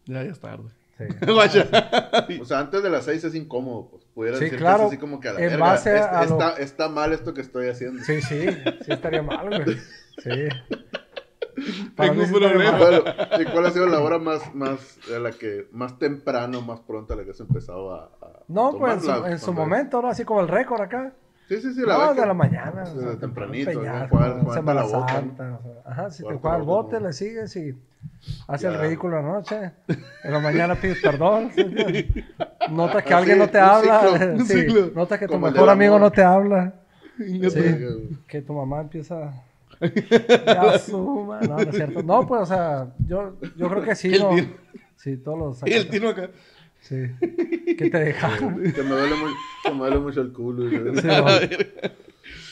Ya, 0.06 0.24
ya 0.24 0.32
es 0.32 0.40
tarde. 0.40 0.70
Sí. 0.98 1.06
O 2.42 2.46
sea, 2.46 2.60
antes 2.60 2.82
de 2.82 2.90
las 2.90 3.04
seis 3.04 3.22
es 3.26 3.36
incómodo, 3.36 3.90
pues. 3.90 4.06
Pudiera 4.14 4.38
Sí, 4.38 4.46
decir 4.46 4.60
claro, 4.60 4.78
que 4.78 4.84
es 4.86 4.92
así 4.92 4.98
como 4.98 5.20
que 5.20 5.28
a 5.28 5.34
la 5.34 5.40
en 5.42 5.50
verga, 5.50 5.66
base 5.66 5.96
es- 5.96 6.02
a 6.02 6.24
lo- 6.26 6.32
está, 6.40 6.54
está 6.62 6.88
mal 6.90 7.12
esto 7.12 7.34
que 7.34 7.42
estoy 7.42 7.68
haciendo. 7.68 8.02
Sí, 8.04 8.22
sí, 8.22 8.46
sí 8.86 8.92
estaría 8.92 9.22
mal, 9.22 9.48
güey. 9.50 9.78
Sí. 10.24 10.48
Para 11.95 12.13
problema. 12.13 12.78
Bueno, 12.78 13.04
¿y 13.39 13.45
cuál 13.45 13.65
ha 13.65 13.71
sido 13.71 13.88
la 13.88 13.99
hora 13.99 14.19
más, 14.19 14.54
más, 14.54 14.97
a 15.15 15.19
la 15.19 15.32
que, 15.32 15.67
más 15.71 15.97
temprano, 15.99 16.62
más 16.62 16.80
pronto 16.82 17.13
a 17.13 17.17
la 17.17 17.23
que 17.23 17.32
has 17.32 17.39
empezado 17.39 17.93
a, 17.93 18.06
a 18.21 18.28
No, 18.47 18.71
tomar? 18.71 18.97
pues 18.99 19.08
en 19.08 19.15
su, 19.15 19.25
en 19.25 19.39
su 19.39 19.54
momento, 19.54 19.97
ahora 19.97 20.10
así 20.12 20.23
como 20.25 20.41
el 20.41 20.47
récord 20.47 20.82
acá. 20.82 21.12
Sí, 21.47 21.62
sí, 21.62 21.73
sí, 21.75 21.82
la 21.86 21.93
no, 21.97 22.13
de 22.15 22.21
que- 22.21 22.28
la 22.28 22.34
mañana. 22.34 22.84
o 22.84 22.99
sea, 23.01 23.19
tempranito, 23.19 23.71
¿no? 23.71 23.80
peñasco, 23.82 24.15
Jugar- 24.17 24.36
la 24.75 24.84
boca, 24.84 24.99
¿no? 24.99 25.08
Santa. 25.10 25.60
o 25.60 25.63
sea, 25.63 25.71
ajá, 25.91 26.10
si 26.10 26.17
te 26.17 26.23
Jugarte 26.23 26.41
juega 26.41 26.58
la 26.58 26.62
el 26.62 26.65
boca, 26.67 26.82
bote, 26.84 26.99
¿no? 26.99 27.06
le 27.08 27.13
sigues 27.13 27.56
y 27.56 27.75
hace 28.47 28.67
el 28.67 28.80
ridículo 28.80 29.19
en 29.19 29.25
la 29.25 29.32
noche. 29.32 29.71
En 30.23 30.32
la 30.34 30.39
mañana 30.39 30.73
pides 30.75 30.99
perdón. 31.04 31.51
¿sí? 31.56 31.63
Notas 32.71 33.04
que 33.04 33.13
Ah, 33.13 33.17
alguien 33.19 33.36
sí, 33.38 33.43
no 33.43 33.49
te 33.49 33.58
un 33.60 33.63
habla. 33.63 34.01
ciclo, 34.10 34.34
un 34.34 34.45
sí, 34.47 34.54
ciclo. 34.62 34.91
Notas 34.95 35.19
que 35.19 35.28
tu 35.28 35.34
Como 35.34 35.51
mejor 35.51 35.69
amigo 35.69 35.99
no 35.99 36.12
te 36.12 36.23
habla. 36.23 36.73
Que 38.28 38.41
tu 38.41 38.54
mamá 38.54 38.82
empieza. 38.82 39.32
Ya 40.46 40.80
suma. 40.80 41.40
No, 41.42 41.56
no 41.58 41.62
es 41.62 41.76
cierto. 41.76 42.04
No, 42.04 42.26
pues, 42.28 42.42
o 42.44 42.46
sea, 42.46 42.94
yo, 43.08 43.36
yo 43.56 43.70
creo 43.70 43.84
que 43.84 43.96
sí. 43.96 44.14
El 44.14 44.20
no. 44.22 44.32
Sí, 44.96 45.18
todos 45.18 45.38
los. 45.62 45.68
Y 45.70 45.74
el 45.74 45.90
tino 45.90 46.10
acá. 46.10 46.30
Sí. 46.82 46.96
Que 47.78 47.90
te 47.90 47.98
dejaron. 48.00 48.62
Que 48.74 48.84
me 48.84 48.90
duele, 48.92 49.16
muy, 49.16 49.32
que 49.64 49.72
me 49.72 49.78
duele 49.78 50.00
mucho 50.00 50.22
el 50.22 50.32
culo. 50.32 50.68
y- 50.68 51.00
Sí, 51.00 51.08
no. 51.08 51.28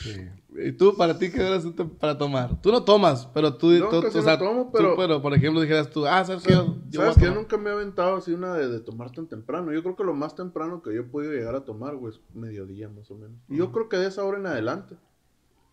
Sí. 0.02 0.28
¿Y 0.56 0.70
tú, 0.72 0.96
para 0.96 1.18
ti, 1.18 1.32
qué 1.32 1.42
horas 1.42 1.64
para 1.98 2.16
tomar? 2.16 2.60
Tú 2.60 2.70
no 2.70 2.84
tomas, 2.84 3.26
pero 3.34 3.54
tú, 3.56 3.70
No, 3.72 3.88
tú- 3.88 4.02
casi 4.02 4.18
o 4.18 4.22
sea, 4.22 4.34
no 4.34 4.38
tomo, 4.38 4.62
tú, 4.66 4.70
pero- 4.72 4.96
pero, 4.96 5.20
por 5.22 5.34
ejemplo, 5.34 5.60
dijeras 5.60 5.90
tú, 5.90 6.06
ah, 6.06 6.24
¿sabes 6.24 6.44
qué? 6.44 6.52
Yo, 6.52 6.76
yo 6.90 7.00
voy 7.00 7.08
a 7.08 7.12
¿Sabes 7.12 7.18
que 7.18 7.24
yo 7.24 7.34
nunca 7.34 7.56
me 7.56 7.70
he 7.70 7.72
aventado 7.72 8.16
así 8.16 8.32
una 8.32 8.54
de, 8.54 8.68
de 8.68 8.78
tomar 8.80 9.10
tan 9.10 9.26
temprano? 9.26 9.72
Yo 9.72 9.82
creo 9.82 9.96
que 9.96 10.04
lo 10.04 10.14
más 10.14 10.36
temprano 10.36 10.80
que 10.80 10.94
yo 10.94 11.00
he 11.00 11.04
podido 11.04 11.32
llegar 11.32 11.56
a 11.56 11.64
tomar, 11.64 11.96
güey, 11.96 12.14
es 12.14 12.20
mediodía 12.34 12.88
más 12.88 13.10
o 13.10 13.16
menos. 13.16 13.36
Y 13.48 13.56
yo 13.56 13.72
creo 13.72 13.88
que 13.88 13.96
de 13.96 14.06
esa 14.06 14.22
hora 14.24 14.38
en 14.38 14.46
adelante 14.46 14.94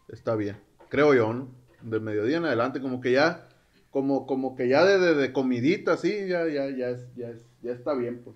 está 0.08 0.36
bien. 0.36 0.58
Creo 0.92 1.14
yo, 1.14 1.32
¿no? 1.32 1.48
De 1.82 2.02
mediodía 2.02 2.36
en 2.38 2.44
adelante, 2.46 2.82
como 2.82 3.00
que 3.00 3.14
ya, 3.14 3.48
como, 3.92 4.28
como 4.28 4.58
que 4.58 4.68
ya 4.68 4.84
de, 4.84 5.00
de, 5.00 5.16
de 5.16 5.32
comidita, 5.32 5.96
sí, 5.96 6.28
ya, 6.28 6.46
ya, 6.48 6.70
ya, 6.70 6.90
es, 6.90 7.16
ya, 7.16 7.30
es, 7.30 7.46
ya 7.62 7.72
está 7.72 7.94
bien. 7.94 8.22
Pues. 8.26 8.36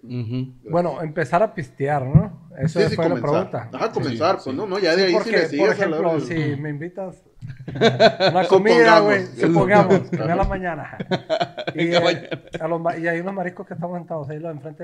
Bueno, 0.72 1.02
empezar 1.02 1.44
a 1.44 1.54
pistear, 1.54 2.06
¿no? 2.06 2.50
Eso 2.58 2.80
Sí, 2.80 2.88
sí, 2.90 2.96
fue 2.96 3.10
la 3.10 3.16
pregunta. 3.16 3.70
Ajá, 3.74 3.92
comenzar, 3.92 4.38
Sí, 4.40 4.42
pues 4.46 4.54
sí. 4.56 4.58
no, 4.58 4.66
no, 4.68 4.80
ya 4.80 4.96
de 4.96 5.04
ahí 5.08 5.14
porque, 5.14 5.30
si 5.30 5.32
le 5.36 5.42
por 5.42 5.50
sigues 5.50 5.82
a 5.82 5.88
la 5.90 5.98
ejemplo, 5.98 6.20
si 6.22 6.62
me 6.62 6.70
invitas 6.70 7.22
una 8.32 8.48
comida, 8.48 9.00
güey, 9.02 9.26
Supongamos. 9.26 10.10
que 10.10 10.18
da 10.18 10.36
la 10.36 10.46
mañana. 10.46 10.98
Y, 11.76 11.94
eh, 11.94 12.00
mañana. 12.00 12.30
a 12.62 12.68
los 12.70 12.98
y 13.00 13.08
hay 13.10 13.20
unos 13.20 13.34
mariscos 13.34 13.68
que 13.68 13.74
estamos 13.74 13.98
sentados 13.98 14.30
ahí 14.30 14.40
lo 14.40 14.48
de 14.48 14.54
enfrente 14.54 14.84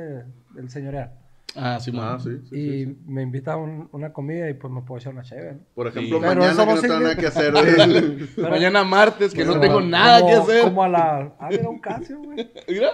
del 0.54 0.70
señorial. 0.70 1.14
Ah, 1.56 1.80
sí, 1.82 1.92
Ah, 1.96 2.18
sí, 2.22 2.30
sí, 2.50 2.56
y 2.56 2.70
sí, 2.70 2.86
sí. 2.86 2.98
me 3.08 3.22
invita 3.24 3.54
a 3.54 3.58
un- 3.58 3.90
una 3.92 4.14
comida 4.14 4.50
y 4.50 4.54
pues 4.54 4.72
me 4.72 4.82
puedo 4.84 5.00
echar 5.00 5.12
una 5.14 5.24
chévere. 5.24 5.54
¿no? 5.56 5.60
Por 5.76 5.88
ejemplo, 5.88 6.20
mañana 6.22 6.46
eso 6.52 6.62
que 6.66 6.66
no 6.66 6.76
no 6.76 6.82
tengo 6.82 7.00
nada 7.02 7.16
que 7.18 7.28
hacer. 7.28 7.52
güey. 7.52 8.30
Pero- 8.36 8.50
Mañana 8.50 8.84
martes, 8.86 9.34
que 9.34 9.44
no 9.46 9.60
tengo 9.60 9.76
como- 9.76 9.88
nada 9.88 10.26
que 10.26 10.32
hacer. 10.34 10.64
Como 10.64 10.84
a 10.84 10.88
la... 10.90 11.34
Ah, 11.40 11.48
mira 11.50 11.70
un 11.70 11.80
Casio, 11.80 12.20
güey. 12.20 12.50
Mira, 12.70 12.90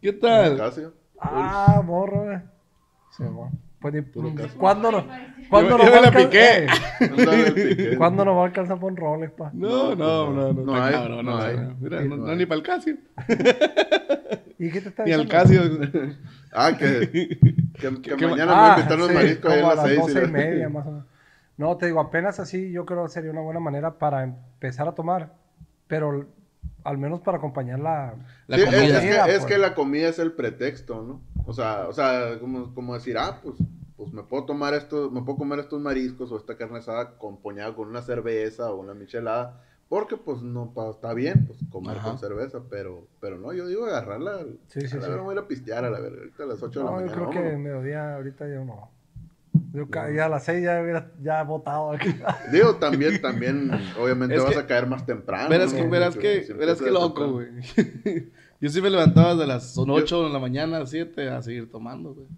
¿qué 0.00 0.12
tal? 0.12 0.56
Casio. 0.58 0.92
Ah, 1.18 1.80
morro, 1.84 2.24
güey. 2.24 2.38
Sí, 3.16 3.22
mo. 3.22 3.50
Pues. 3.80 3.94
¿Cuándo 4.58 4.92
no? 4.92 5.04
¿Cuándo 5.50 5.76
nos 5.76 5.86
yo 5.86 5.92
va 5.92 6.00
me 6.02 6.06
a 6.06 6.10
la 6.10 6.16
alcan- 6.16 6.24
piqué. 6.26 6.64
eh, 6.64 6.66
Ándale, 7.00 7.46
el 7.48 7.54
piqué. 7.54 7.96
¿Cuándo 7.98 8.24
nos 8.24 8.36
va 8.36 8.42
a 8.42 8.46
alcanzar 8.46 8.78
por 8.78 8.92
un 8.92 8.96
Rolex, 8.96 9.32
pa? 9.32 9.50
No, 9.54 9.96
no, 9.96 10.30
no, 10.32 10.52
no, 10.52 10.62
No 10.64 10.72
está 10.74 10.86
hay, 10.86 10.92
cabrón, 10.92 11.24
no 11.26 11.32
no, 11.32 11.38
hay. 11.42 11.56
no. 11.56 11.74
Mira, 11.80 12.00
no, 12.02 12.16
No 12.16 12.24
no 12.26 12.30
hay. 12.30 12.36
ni 12.36 12.46
para 12.46 12.58
el 12.58 12.62
Casio, 12.62 12.96
¿Y 14.58 14.70
qué 14.70 14.80
te 14.80 14.88
está 14.90 15.04
ni 15.04 15.12
al 15.12 15.24
diciendo? 15.26 15.28
Casio. 15.28 15.62
Ah, 16.52 16.76
que, 16.78 17.08
que, 17.78 18.02
que 18.02 18.16
que- 18.16 18.26
mañana 18.26 18.54
me 18.54 18.60
voy 18.60 18.66
a 18.66 18.68
Ah, 18.70 18.70
invitar 18.70 18.98
los 18.98 19.10
sí, 19.10 19.12
mariscos 19.12 19.50
ahí 19.52 19.60
a 19.62 19.74
las 19.74 19.80
seis. 19.80 20.04
doce 20.04 20.22
y 20.22 20.26
media, 20.26 20.68
más 20.68 20.86
o 20.86 20.90
menos. 20.92 21.06
No, 21.56 21.76
te 21.76 21.86
digo, 21.86 22.00
apenas 22.00 22.40
así 22.40 22.72
yo 22.72 22.84
creo 22.86 23.04
que 23.04 23.10
sería 23.10 23.30
una 23.30 23.40
buena 23.42 23.60
manera 23.60 23.98
para 23.98 24.22
empezar 24.24 24.88
a 24.88 24.94
tomar, 24.94 25.34
pero 25.86 26.26
al 26.84 26.98
menos 26.98 27.20
para 27.20 27.38
acompañar 27.38 27.78
la... 27.80 28.14
La 28.46 28.56
Sí, 28.56 28.62
comida. 28.62 28.98
Es, 28.98 29.04
Comida, 29.04 29.24
que, 29.24 29.34
es 29.36 29.44
pues. 29.44 29.46
que 29.46 29.58
la 29.58 29.74
comida 29.74 30.08
es 30.08 30.18
el 30.18 30.32
pretexto, 30.32 31.02
¿no? 31.02 31.22
O 31.46 31.52
sea, 31.52 31.86
o 31.88 31.92
sea 31.92 32.38
como, 32.40 32.74
como 32.74 32.94
decir, 32.94 33.16
ah, 33.18 33.40
pues, 33.42 33.56
pues 33.96 34.12
me 34.12 34.22
puedo 34.24 34.44
tomar 34.44 34.74
esto, 34.74 35.10
me 35.10 35.22
puedo 35.22 35.38
comer 35.38 35.60
estos 35.60 35.80
mariscos 35.80 36.30
o 36.32 36.36
esta 36.36 36.56
carne 36.56 36.78
asada 36.78 37.00
acompañada 37.02 37.74
con 37.74 37.88
una 37.88 38.02
cerveza 38.02 38.70
o 38.70 38.80
una 38.80 38.94
michelada, 38.94 39.60
porque 39.92 40.16
pues 40.16 40.40
no 40.40 40.72
pa- 40.72 40.88
está 40.88 41.12
bien, 41.12 41.44
pues 41.46 41.58
comer 41.70 41.98
Ajá. 41.98 42.08
con 42.08 42.18
cerveza, 42.18 42.60
pero, 42.70 43.08
pero 43.20 43.36
no, 43.36 43.52
yo 43.52 43.66
digo 43.66 43.84
agarrarla, 43.84 44.38
Sí, 44.68 44.80
sí, 44.88 44.96
a 44.96 45.00
la 45.00 45.04
sí. 45.04 45.10
verga 45.10 45.22
voy 45.22 45.32
a 45.34 45.38
ir 45.38 45.44
a 45.44 45.46
pistear 45.48 45.84
a 45.84 45.90
la 45.90 46.00
verga, 46.00 46.16
ahorita 46.20 46.42
a 46.44 46.46
las 46.46 46.62
8 46.62 46.78
de 46.78 46.84
la 46.86 46.90
No, 46.92 47.00
yo 47.00 47.06
mañana. 47.08 47.28
creo 47.28 47.30
que 47.42 47.56
mediodía 47.58 48.14
ahorita 48.14 48.48
yo 48.48 48.64
no. 48.64 48.90
Yo 49.74 49.90
ca- 49.90 50.10
ya 50.10 50.24
a 50.24 50.28
las 50.30 50.44
seis 50.44 50.64
ya 50.64 50.80
hubiera 50.80 51.10
ya 51.22 51.42
votado 51.42 51.92
aquí. 51.92 52.08
Digo, 52.50 52.76
también, 52.76 53.20
también, 53.22 53.70
obviamente 54.00 54.34
Es 54.36 54.42
vas 54.42 54.54
que- 54.54 54.60
a 54.60 54.66
caer 54.66 54.86
más 54.86 55.04
temprano. 55.04 55.50
Verás 55.50 55.74
¿no? 55.74 55.78
que, 55.82 55.86
verás 55.88 56.16
que, 56.16 56.42
si 56.44 56.54
verás 56.54 56.80
que 56.80 56.90
loco, 56.90 57.30
güey. 57.30 57.48
Yo 58.62 58.70
sí 58.70 58.80
me 58.80 58.88
levantaba 58.88 59.34
desde 59.34 59.46
las 59.46 59.76
8 59.76 60.24
de 60.24 60.30
la 60.30 60.38
mañana, 60.38 60.78
a 60.78 60.80
las 60.80 60.88
7 60.90 61.28
a 61.28 61.42
seguir 61.42 61.70
tomando, 61.70 62.14
güey. 62.14 62.28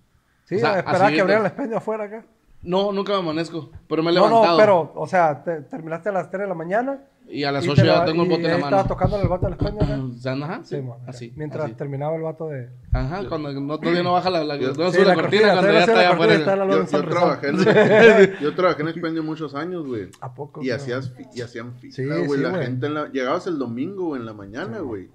Sí, 0.46 0.56
O 0.56 0.58
sea, 0.58 0.72
a 0.74 0.78
esperar 0.80 1.02
así 1.02 1.14
que 1.14 1.20
abriera 1.20 1.40
el 1.42 1.46
expendio 1.46 1.76
afuera 1.78 2.02
acá. 2.04 2.24
No, 2.62 2.90
nunca 2.90 3.12
me 3.12 3.18
amanezco, 3.18 3.70
pero 3.88 4.02
me 4.02 4.10
he 4.10 4.14
No, 4.14 4.26
levantado. 4.26 4.52
no, 4.52 4.56
pero, 4.58 4.92
o 4.96 5.06
sea, 5.06 5.44
te- 5.44 5.60
terminaste 5.62 6.08
a 6.08 6.12
las 6.12 6.30
3 6.30 6.42
de 6.42 6.48
la 6.48 6.54
mañana. 6.54 6.98
Y 7.34 7.42
a 7.44 7.50
las 7.52 7.64
y 7.66 7.68
8 7.68 7.82
te 7.82 7.88
ya 7.88 8.04
tengo 8.04 8.22
el 8.22 8.28
bote 8.28 8.42
en 8.44 8.50
la 8.50 8.58
mano. 8.58 8.66
Estabas 8.66 8.86
tocando 8.88 9.20
el 9.20 9.28
vato 9.28 9.46
acá. 9.48 9.74
O 9.74 10.12
sea, 10.16 10.32
ajá, 10.34 10.60
sí, 10.62 10.76
así. 11.06 11.32
Mientras 11.36 11.64
así. 11.64 11.74
terminaba 11.74 12.14
el 12.14 12.22
vato 12.22 12.48
de. 12.48 12.70
Ajá, 12.92 13.28
cuando 13.28 13.52
no, 13.52 13.78
todavía 13.78 14.02
no 14.04 14.12
baja 14.12 14.30
la, 14.30 14.44
la, 14.44 14.56
Yo- 14.56 14.72
no 14.74 14.90
Sí, 14.90 14.96
sube 14.98 15.04
la, 15.04 15.08
la 15.08 15.14
cortina, 15.22 15.42
cortina, 15.42 15.52
cuando 15.54 15.72
ya 15.72 15.78
está 15.80 15.92
allá 15.92 16.02
la 16.02 16.14
afuera. 16.14 16.56
la 16.56 16.66
Yo, 16.84 17.04
trabajé 17.08 17.48
en, 17.48 17.64
Resort. 17.64 18.40
yo 18.40 18.54
trabajé 18.54 18.82
en 18.82 18.88
Expendio 18.88 19.22
muchos 19.24 19.54
años, 19.54 19.84
güey. 19.86 20.08
¿A 20.20 20.32
poco? 20.34 20.62
Y, 20.62 20.70
hacías, 20.70 21.12
y 21.34 21.40
hacían 21.42 21.74
fila, 21.74 21.92
Sí, 21.94 22.04
güey. 22.06 22.28
sí, 22.28 22.36
la 22.44 22.54
gente 22.62 22.86
en 22.86 22.94
la, 22.94 23.08
llegabas 23.10 23.46
el 23.48 23.58
domingo 23.58 24.06
güey, 24.06 24.20
en 24.20 24.26
la 24.26 24.32
mañana, 24.32 24.78
güey. 24.78 25.08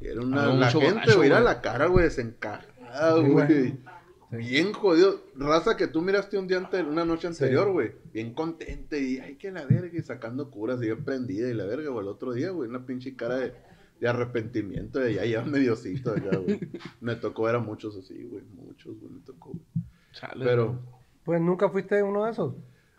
Era 0.00 0.20
una, 0.20 0.46
la 0.48 0.70
gente, 0.70 1.14
güey, 1.14 1.30
era 1.30 1.40
la 1.40 1.62
cara, 1.62 1.86
güey, 1.86 2.04
desencajada, 2.04 3.16
Sí, 3.22 3.28
güey. 3.30 3.76
Bien 4.30 4.72
jodido. 4.72 5.20
Raza 5.36 5.76
que 5.76 5.86
tú 5.86 6.02
miraste 6.02 6.38
un 6.38 6.48
día 6.48 6.58
ante, 6.58 6.82
una 6.82 7.04
noche 7.04 7.26
anterior, 7.28 7.70
güey. 7.70 7.92
Bien 8.12 8.34
contente 8.34 9.00
y 9.00 9.18
ay, 9.18 9.36
que 9.36 9.50
la 9.52 9.64
verga, 9.64 9.96
y 9.96 10.02
sacando 10.02 10.50
curas 10.50 10.78
y 10.82 10.86
bien 10.86 11.04
prendida 11.04 11.48
y 11.48 11.54
la 11.54 11.64
verga, 11.64 11.90
güey. 11.90 12.04
El 12.04 12.08
otro 12.08 12.32
día, 12.32 12.50
güey, 12.50 12.68
una 12.68 12.84
pinche 12.84 13.14
cara 13.14 13.36
de, 13.36 13.52
de 14.00 14.08
arrepentimiento, 14.08 14.98
de 14.98 15.14
ya 15.14 15.24
llevan 15.24 15.50
mediocito 15.50 16.10
acá, 16.10 16.36
güey. 16.38 16.58
Me 17.00 17.14
tocó 17.16 17.44
ver 17.44 17.54
a 17.56 17.60
muchos 17.60 17.96
así, 17.96 18.24
güey, 18.24 18.42
muchos, 18.54 18.98
güey, 18.98 19.12
me 19.12 19.20
tocó, 19.20 19.50
güey. 19.50 19.62
Chale, 20.12 20.44
Pero, 20.44 20.80
Pues 21.24 21.40
nunca 21.40 21.68
fuiste 21.68 22.02
uno 22.02 22.24
de 22.24 22.30
esos. 22.32 22.54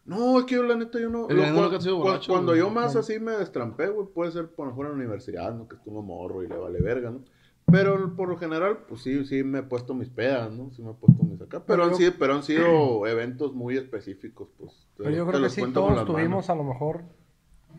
no, 0.06 0.40
es 0.40 0.46
que 0.46 0.56
yo 0.56 0.64
la 0.64 0.76
neta, 0.76 1.00
yo 1.00 1.10
no. 1.10 1.28
Lo- 1.30 1.82
sido 1.82 1.98
borracho, 1.98 2.32
cuando 2.32 2.52
güey. 2.54 2.60
yo 2.60 2.70
más 2.70 2.96
así 2.96 3.20
me 3.20 3.34
destrampé, 3.34 3.88
güey, 3.90 4.08
puede 4.08 4.32
ser 4.32 4.48
por 4.48 4.66
lo 4.68 4.72
mejor 4.72 4.86
en 4.88 4.92
la 4.94 4.98
universidad, 5.00 5.54
¿no? 5.54 5.68
Que 5.68 5.76
estuvo 5.76 6.02
morro 6.02 6.44
y 6.44 6.48
le 6.48 6.56
vale 6.58 6.80
verga, 6.80 7.12
¿no? 7.12 7.24
Pero 7.70 8.16
por 8.16 8.30
lo 8.30 8.38
general, 8.38 8.80
pues 8.88 9.02
sí, 9.02 9.26
sí 9.26 9.44
me 9.44 9.60
he 9.60 9.64
puesto 9.64 9.94
mis 9.94 10.10
pedas, 10.10 10.52
¿no? 10.54 10.72
Sí 10.72 10.82
me 10.82 10.92
he 10.92 10.94
puesto 10.94 11.22
mis 11.24 11.42
acá. 11.42 11.60
Pero, 11.60 11.66
Pero 11.66 11.84
han, 11.84 11.90
yo- 11.92 11.98
sido, 11.98 12.12
pero 12.18 12.34
han 12.36 12.44
sido 12.44 13.06
eventos 13.08 13.54
muy 13.54 13.76
específicos, 13.78 14.48
pues. 14.58 14.88
Pero 14.98 15.10
yo 15.12 15.28
creo 15.28 15.42
que 15.42 15.50
sí, 15.50 15.62
todos 15.74 15.90
las 15.90 15.98
manos. 16.00 16.16
tuvimos 16.16 16.50
a 16.50 16.56
lo 16.56 16.64
mejor 16.64 17.04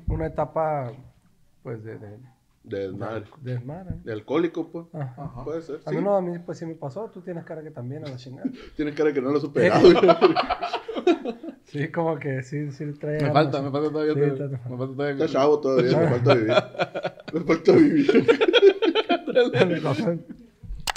una 0.09 0.27
etapa, 0.27 0.93
pues, 1.63 1.83
de, 1.85 1.99
de, 1.99 2.19
De 2.65 2.79
desmadre. 2.81 3.25
de 3.41 3.53
desmadre. 3.55 3.95
De 4.05 4.13
alcohólico, 4.13 4.71
pues. 4.71 4.87
Ajá. 4.93 5.43
Puede 5.45 5.63
ser. 5.63 5.81
A 5.87 5.91
sí. 5.91 5.97
mí 5.97 6.03
no, 6.03 6.17
a 6.17 6.21
mí 6.21 6.39
pues 6.39 6.59
sí 6.59 6.67
me 6.67 6.75
pasó, 6.75 7.11
tú 7.11 7.23
tienes 7.23 7.45
cara 7.45 7.63
que 7.63 7.71
también 7.71 8.05
a 8.07 8.11
la 8.11 8.17
chingada. 8.17 8.51
Tiene 8.77 8.93
cara 8.93 9.13
que 9.15 9.23
no 9.23 9.31
lo 9.31 9.39
he 9.39 9.41
superado. 9.41 9.89
Sí, 11.65 11.89
como 11.89 12.19
que 12.19 12.43
sí, 12.43 12.71
sí 12.73 12.87
trae 12.95 13.21
Me 13.23 13.31
falta, 13.31 13.61
me 13.61 13.71
falta 13.71 13.91
todavía. 13.91 14.15
Sí, 14.15 14.21
me 14.21 14.31
te- 14.31 14.49
te 14.49 14.57
falta 14.57 14.87
todavía. 14.87 15.11
Está 15.13 15.27
chavo 15.29 15.61
todavía, 15.61 15.99
me 15.99 16.09
falta 16.19 16.35
vivir. 16.35 16.55
Me 17.35 17.41
falta 17.41 17.73
vivir. 17.73 18.25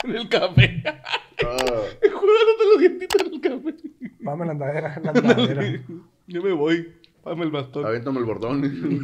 En 0.03 0.15
el 0.15 0.29
café. 0.29 0.83
Ah, 0.85 1.57
Jugándote 2.01 2.65
los 2.71 2.79
dientitos 2.79 3.21
en 3.21 3.33
el 3.33 3.41
café. 3.41 3.75
Vamos 4.19 4.45
la 4.47 4.51
andadera, 4.53 4.99
la 5.03 5.11
andadera. 5.11 5.83
Yo 6.27 6.41
me 6.43 6.51
voy. 6.53 6.87
Pame 7.23 7.43
el 7.43 7.51
bastón. 7.51 7.85
aviéntame 7.85 8.19
el 8.19 8.25
bordón. 8.25 8.63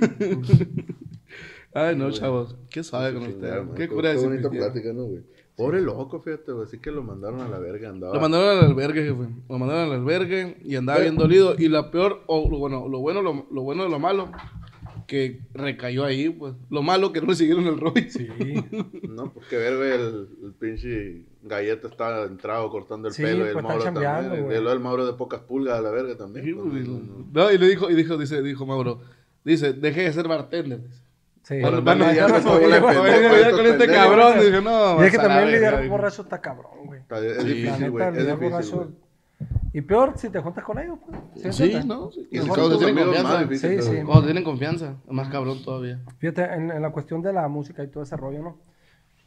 Ay, 1.74 1.96
no, 1.96 2.10
chavos. 2.12 2.56
Qué 2.70 2.84
suave 2.84 3.14
con 3.14 3.28
chingada, 3.28 3.68
Qué 3.76 3.88
cura 3.88 4.10
de 4.10 4.18
bonita 4.18 4.50
pistear. 4.50 4.72
plática, 4.72 4.94
¿no, 4.94 5.04
güey? 5.04 5.22
Pobre 5.56 5.82
loco, 5.82 6.20
fíjate, 6.22 6.52
güey. 6.52 6.66
Así 6.66 6.80
que 6.80 6.92
lo 6.92 7.04
mandaron 7.04 7.42
a 7.42 7.48
la 7.48 7.60
verga. 7.60 7.90
Andaba. 7.90 8.14
Lo 8.16 8.22
mandaron 8.22 8.58
al 8.58 8.66
albergue, 8.66 9.04
jefe. 9.04 9.30
Lo 9.50 9.60
mandaron 9.60 9.92
al 9.92 10.00
albergue 10.00 10.58
y 10.64 10.76
andaba 10.76 11.00
bien 11.00 11.16
dolido. 11.16 11.56
Y 11.58 11.68
la 11.68 11.92
peor, 11.92 12.24
o 12.28 12.48
bueno, 12.50 12.88
lo 12.88 13.00
bueno, 13.00 13.22
lo, 13.22 13.46
lo 13.52 13.62
bueno 13.62 13.84
de 13.84 13.90
lo 13.90 14.00
malo, 14.00 14.32
que 15.08 15.40
recayó 15.54 16.04
ahí, 16.06 16.30
pues. 16.30 16.54
Lo 16.70 16.84
malo 16.84 17.12
que 17.14 17.22
no 17.22 17.28
le 17.28 17.36
siguieron 17.36 17.66
el 17.66 17.80
rollo. 17.80 18.04
Sí. 18.10 18.28
No, 19.18 19.34
porque 19.34 19.58
ver, 19.58 19.78
güey, 19.78 19.92
el, 19.94 20.28
el 20.44 20.54
pinche 20.60 21.24
galleta 21.42 21.88
está 21.88 22.26
entrado 22.26 22.70
cortando 22.70 23.08
el 23.08 23.14
Sí, 23.16 23.24
pelo 23.24 23.46
y 23.46 23.48
el 23.48 23.54
pues, 23.54 23.64
Mauro 23.66 23.84
también. 23.84 24.44
güey. 24.46 24.64
Del 24.64 24.80
Mauro 24.80 25.08
de 25.08 25.14
pocas 25.14 25.40
pulgas 25.42 25.80
a 25.80 25.82
la 25.82 25.90
verga 25.90 26.16
también. 26.16 26.46
Sí, 26.46 26.54
pues, 26.54 26.68
pues, 26.70 26.88
no, 26.88 26.98
y- 26.98 27.02
no, 27.02 27.16
no. 27.18 27.28
No, 27.34 27.52
y 27.52 27.58
le 27.58 27.68
dijo, 27.68 27.90
y 27.90 27.96
dijo, 27.96 28.16
dice, 28.18 28.44
dijo 28.44 28.68
Mauro, 28.68 29.02
dice, 29.44 29.74
deje 29.74 30.02
de 30.04 30.14
ser 30.14 30.28
bartender. 30.28 30.82
Sí. 31.42 31.62
Para 31.62 31.80
Van 31.80 32.02
a 32.04 32.10
andar 32.10 32.28
lidiar 32.28 32.44
con 33.56 33.66
este 33.66 33.88
cabrón. 33.88 34.40
Dije, 34.40 34.62
no, 34.62 35.02
Y 35.02 35.06
es 35.08 35.12
que 35.12 35.18
también 35.18 35.52
lidiar 35.52 35.88
borracho 35.88 36.22
está 36.22 36.40
cabrón, 36.42 36.86
güey. 36.86 37.02
Es 37.10 37.46
difícil, 37.46 37.90
güey. 37.90 38.08
Es 38.18 38.28
difícil. 38.40 38.80
Y 39.78 39.82
peor 39.82 40.14
si 40.18 40.30
te 40.30 40.40
juntas 40.40 40.64
con 40.64 40.80
ellos, 40.80 40.98
pues. 41.06 41.56
Sí? 41.56 41.72
¿no? 41.86 42.10
Sí. 42.12 42.28
Y 42.32 42.40
si 42.40 42.48
Cuando 42.48 42.80
te 42.80 42.86
tienen 42.86 42.96
más 42.96 43.06
confianza. 43.06 43.40
difícil. 43.44 43.70
Sí, 43.82 43.88
güey. 43.90 44.00
sí. 44.00 44.06
Cuando 44.06 44.24
tienen 44.26 44.44
confianza, 44.44 44.96
más 45.10 45.30
cabrón 45.30 45.62
todavía. 45.64 46.00
Fíjate, 46.18 46.44
en, 46.56 46.72
en 46.72 46.82
la 46.82 46.90
cuestión 46.92 47.22
de 47.22 47.32
la 47.34 47.48
música 47.48 47.84
y 47.84 47.88
todo 47.88 48.02
ese 48.04 48.18
rollo, 48.18 48.42
¿no? 48.42 48.58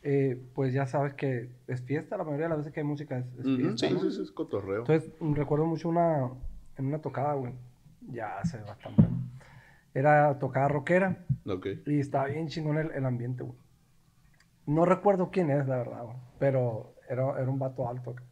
Eh, 0.03 0.43
pues 0.55 0.73
ya 0.73 0.87
sabes 0.87 1.15
que 1.15 1.51
es 1.69 1.83
fiesta, 1.83 2.17
la 2.17 2.25
mayoría 2.25 2.47
de 2.47 2.49
las 2.49 2.59
veces 2.59 2.73
que 2.73 2.81
hay 2.81 2.87
música 2.87 3.19
es, 3.19 3.27
fiesta, 3.45 3.87
Sí, 3.89 3.95
¿no? 3.95 4.01
sí, 4.01 4.11
sí, 4.11 4.23
es 4.23 4.33
cotorreo. 4.33 4.81
Entonces, 4.81 5.11
recuerdo 5.21 5.67
mucho 5.67 5.89
una, 5.89 6.31
en 6.79 6.87
una 6.87 6.99
tocada, 7.01 7.35
güey, 7.35 7.53
ya 8.11 8.39
hace 8.41 8.59
bastante. 8.63 9.05
Era 9.95 10.39
tocada 10.39 10.69
rockera 10.69 11.25
Ok. 11.47 11.67
y 11.87 12.01
estaba 12.01 12.27
bien 12.27 12.49
chingón 12.49 12.79
el, 12.79 12.91
el 12.93 13.05
ambiente, 13.05 13.43
güey. 13.45 13.57
No 14.67 14.85
recuerdo 14.85 15.31
quién 15.31 15.51
es, 15.51 15.69
la 15.69 15.77
verdad, 15.77 16.03
güey, 16.05 16.17
pero 16.41 16.95
era, 17.09 17.39
era 17.41 17.49
un 17.51 17.59
vato 17.59 17.89
alto. 17.89 18.11
acá. 18.13 18.23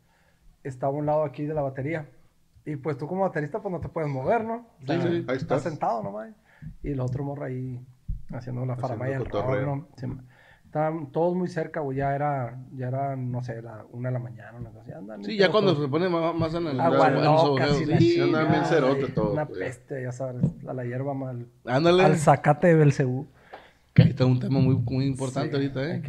Estaba 0.68 0.92
a 0.92 0.96
un 0.96 1.06
lado 1.06 1.24
aquí 1.24 1.44
de 1.44 1.54
la 1.54 1.62
batería. 1.62 2.08
Y 2.64 2.76
pues 2.76 2.98
tú 2.98 3.06
como 3.06 3.22
baterista, 3.22 3.60
pues 3.60 3.72
no 3.72 3.80
te 3.80 3.88
puedes 3.88 4.10
mover, 4.10 4.44
¿no? 4.44 4.66
Sea, 4.86 5.00
sí, 5.00 5.08
ahí 5.08 5.18
estás 5.20 5.36
estás. 5.42 5.62
sentado 5.62 6.02
nomás. 6.02 6.30
Y 6.82 6.90
el 6.90 7.00
otro 7.00 7.24
morro 7.24 7.44
ahí 7.44 7.80
haciendo 8.30 8.66
la 8.66 8.76
faramaya 8.76 9.18
cotorreo. 9.18 9.64
rock, 9.64 9.76
¿no? 9.76 9.88
Sí, 9.96 10.06
Estaban 10.66 11.10
todos 11.12 11.34
muy 11.34 11.48
cerca, 11.48 11.80
güey. 11.80 11.96
Ya 11.96 12.14
era, 12.14 12.58
ya 12.74 12.88
era, 12.88 13.16
no 13.16 13.42
sé, 13.42 13.62
la 13.62 13.86
una 13.90 14.10
de 14.10 14.12
la 14.12 14.18
mañana, 14.18 14.58
una 14.58 14.68
cosa 14.68 14.82
así. 14.82 14.92
Andan 14.92 15.24
Sí, 15.24 15.38
ya 15.38 15.50
cuando 15.50 15.74
se 15.74 15.88
pone 15.88 16.10
más, 16.10 16.34
más 16.34 16.52
en 16.52 16.66
el... 16.66 16.78
Agua 16.78 17.08
el 17.08 17.24
loca, 17.24 17.66
la 17.66 17.98
sí, 17.98 18.20
andan 18.20 18.50
bien 18.50 18.64
cerotes 18.66 19.00
güey. 19.00 19.14
todos, 19.14 19.32
Una 19.32 19.46
pues. 19.46 19.58
peste, 19.60 20.02
ya 20.02 20.12
sabes, 20.12 20.44
a 20.68 20.74
la 20.74 20.84
hierba 20.84 21.14
mal. 21.14 21.46
Ándale. 21.64 22.04
Al 22.04 22.18
zacate 22.18 22.66
de 22.66 22.74
Belcebú. 22.74 23.28
Ahí 24.02 24.10
está 24.10 24.24
un 24.26 24.38
tema 24.40 24.60
muy, 24.60 24.76
muy 24.76 25.06
importante 25.06 25.50
Sí, 25.50 25.56
ahorita, 25.56 25.84
¿eh? 25.94 26.02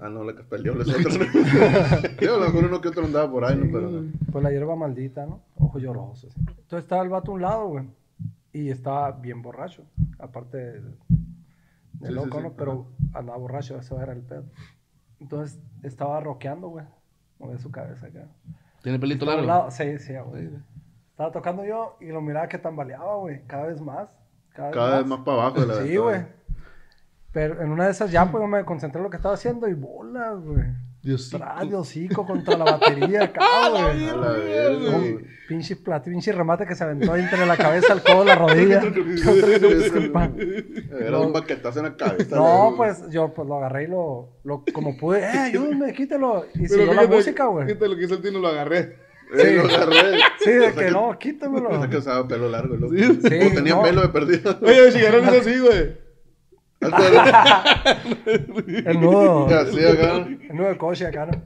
ah, 0.00 0.08
no, 0.08 0.24
la 0.24 0.34
caspa 0.34 0.56
del 0.56 0.62
diablo 0.64 0.82
es 0.82 0.88
otra. 0.94 2.16
Yo, 2.20 2.34
a 2.34 2.38
lo 2.38 2.44
mejor 2.46 2.64
uno 2.66 2.80
que 2.80 2.88
otro 2.88 3.04
andaba 3.04 3.30
por 3.30 3.44
ahí, 3.44 3.56
¿no? 3.56 3.66
Pero 3.72 3.90
no. 3.90 4.12
Pues 4.32 4.44
la 4.44 4.50
hierba 4.50 4.76
maldita, 4.76 5.26
¿no? 5.26 5.42
Ojos 5.56 5.82
llorosos. 5.82 6.30
así. 6.30 6.40
Entonces 6.48 6.84
estaba 6.84 7.02
el 7.02 7.08
vato 7.08 7.32
a 7.32 7.34
un 7.34 7.42
lado, 7.42 7.68
güey. 7.68 7.84
Y 8.52 8.70
estaba 8.70 9.10
bien 9.12 9.42
borracho. 9.42 9.82
Aparte 10.18 10.56
de, 10.56 10.80
de 10.80 10.90
Sí, 12.00 12.06
sí, 12.08 12.12
loco, 12.12 12.38
sí, 12.38 12.42
¿no? 12.44 12.52
Pero 12.52 12.86
andaba 13.12 13.38
borracho, 13.38 13.78
eso 13.78 14.00
era 14.00 14.12
el 14.12 14.20
pedo. 14.22 14.44
Entonces 15.20 15.60
estaba 15.82 16.20
rockeando, 16.20 16.68
güey. 16.68 16.84
Movía 17.38 17.58
su 17.58 17.70
cabeza 17.70 18.06
acá. 18.06 18.28
Tiene 18.82 18.98
pelito 18.98 19.24
largo. 19.24 19.44
lado, 19.46 19.70
sí, 19.70 19.98
sí, 19.98 20.12
güey. 20.26 20.50
Estaba 21.10 21.32
tocando 21.32 21.64
yo 21.64 21.96
y 22.00 22.06
lo 22.08 22.20
miraba 22.20 22.48
que 22.48 22.58
tambaleaba, 22.58 23.16
güey. 23.16 23.42
Cada 23.46 23.66
vez 23.66 23.80
más. 23.80 24.08
Cada 24.52 24.68
vez 24.68 24.76
Cada 24.76 24.90
más. 24.90 24.98
vez 25.00 25.06
más 25.08 25.20
para 25.20 25.42
abajo 25.42 25.60
de 25.60 25.66
la 25.66 25.82
Sí, 25.82 25.96
güey. 25.96 26.20
Pero 27.34 27.60
en 27.60 27.70
una 27.70 27.86
de 27.86 27.90
esas 27.90 28.10
ya, 28.12 28.30
pues, 28.30 28.48
me 28.48 28.64
concentré 28.64 29.00
en 29.00 29.04
lo 29.04 29.10
que 29.10 29.16
estaba 29.16 29.34
haciendo 29.34 29.68
y 29.68 29.74
bolas, 29.74 30.38
güey. 30.40 30.62
Dios 31.02 31.28
sí. 31.28 31.36
Tras 31.36 31.68
de 31.68 31.76
hocico 31.76 32.24
contra 32.24 32.56
la 32.56 32.64
batería 32.64 33.30
güey. 33.70 34.08
Con 34.08 35.00
güey. 35.00 35.18
pinche 35.46 35.76
plato, 35.76 36.08
pinche 36.08 36.32
remate 36.32 36.64
que 36.64 36.74
se 36.74 36.82
aventó 36.84 37.14
entre 37.14 37.44
la 37.44 37.58
cabeza, 37.58 37.92
el 37.92 38.02
codo, 38.02 38.24
la 38.24 38.34
rodilla. 38.36 38.80
Era 40.98 41.18
un 41.18 41.32
baquetazo 41.32 41.80
en 41.80 41.84
la 41.86 41.96
cabeza. 41.96 42.36
No, 42.36 42.74
güey. 42.74 42.76
pues 42.76 43.10
yo 43.10 43.32
pues 43.34 43.46
lo 43.46 43.56
agarré 43.56 43.84
y 43.84 43.86
lo, 43.88 44.30
lo 44.44 44.64
como 44.72 44.96
pude, 44.96 45.20
eh, 45.20 45.26
ayúdame, 45.26 45.92
quítelo. 45.92 46.46
Y 46.54 46.68
siguió 46.68 46.94
la 46.94 47.06
música, 47.06 47.46
güey. 47.46 47.66
Fíjate 47.66 47.88
lo 47.88 47.96
que 47.96 48.04
hizo 48.04 48.14
el 48.14 48.22
Tino, 48.22 48.38
lo 48.38 48.48
agarré. 48.48 48.96
Eh, 49.36 49.56
lo 49.56 49.64
agarré. 49.64 50.18
Sí, 50.38 50.50
O 50.50 50.52
de 50.52 50.72
sea 50.72 50.84
que 50.86 50.90
no, 50.90 51.18
quítamelo. 51.18 51.68
O 51.68 51.78
sea 51.80 51.90
que 51.90 51.96
usaba 51.98 52.26
pelo 52.28 52.48
largo, 52.48 52.76
loco. 52.76 52.94
Sí. 52.94 53.02
Sí, 53.04 53.38
o 53.50 53.54
tenía 53.54 53.74
no. 53.74 53.82
pelo 53.82 54.02
de 54.02 54.08
perdido. 54.08 54.58
Oye, 54.62 54.92
si 54.92 54.98
agarraron 55.00 55.28
eso 55.28 55.40
así, 55.40 55.58
güey. 55.58 56.03
El 58.86 59.00
nudo, 59.00 59.46
Así 59.48 59.84
acá. 59.84 60.16
el 60.26 60.56
nudo 60.56 60.68
de 60.68 60.78
coche 60.78 61.06
acá, 61.06 61.26
¿no? 61.26 61.42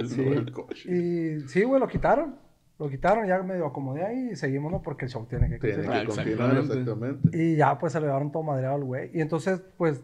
El 0.00 0.08
Sí. 0.08 0.22
el 0.22 0.52
coche. 0.52 0.88
Y 0.90 1.40
sí, 1.48 1.62
güey, 1.64 1.80
lo 1.80 1.88
quitaron. 1.88 2.36
Lo 2.78 2.88
quitaron, 2.88 3.26
ya 3.26 3.40
medio 3.42 3.66
acomodé 3.66 4.04
ahí 4.04 4.30
y 4.32 4.36
seguimos, 4.36 4.72
¿no? 4.72 4.82
Porque 4.82 5.04
el 5.04 5.10
show 5.10 5.24
tiene 5.26 5.48
que 5.48 5.58
Tiene 5.58 5.76
continuar. 5.76 6.00
que 6.00 6.06
continuar, 6.06 6.50
Exactamente. 6.56 6.80
exactamente. 6.80 7.38
Y 7.38 7.56
ya, 7.56 7.78
pues 7.78 7.92
se 7.92 8.00
le 8.00 8.06
llevaron 8.06 8.32
todo 8.32 8.42
madreado 8.42 8.74
al 8.74 8.84
güey. 8.84 9.10
Y 9.14 9.20
entonces, 9.20 9.62
pues, 9.76 10.02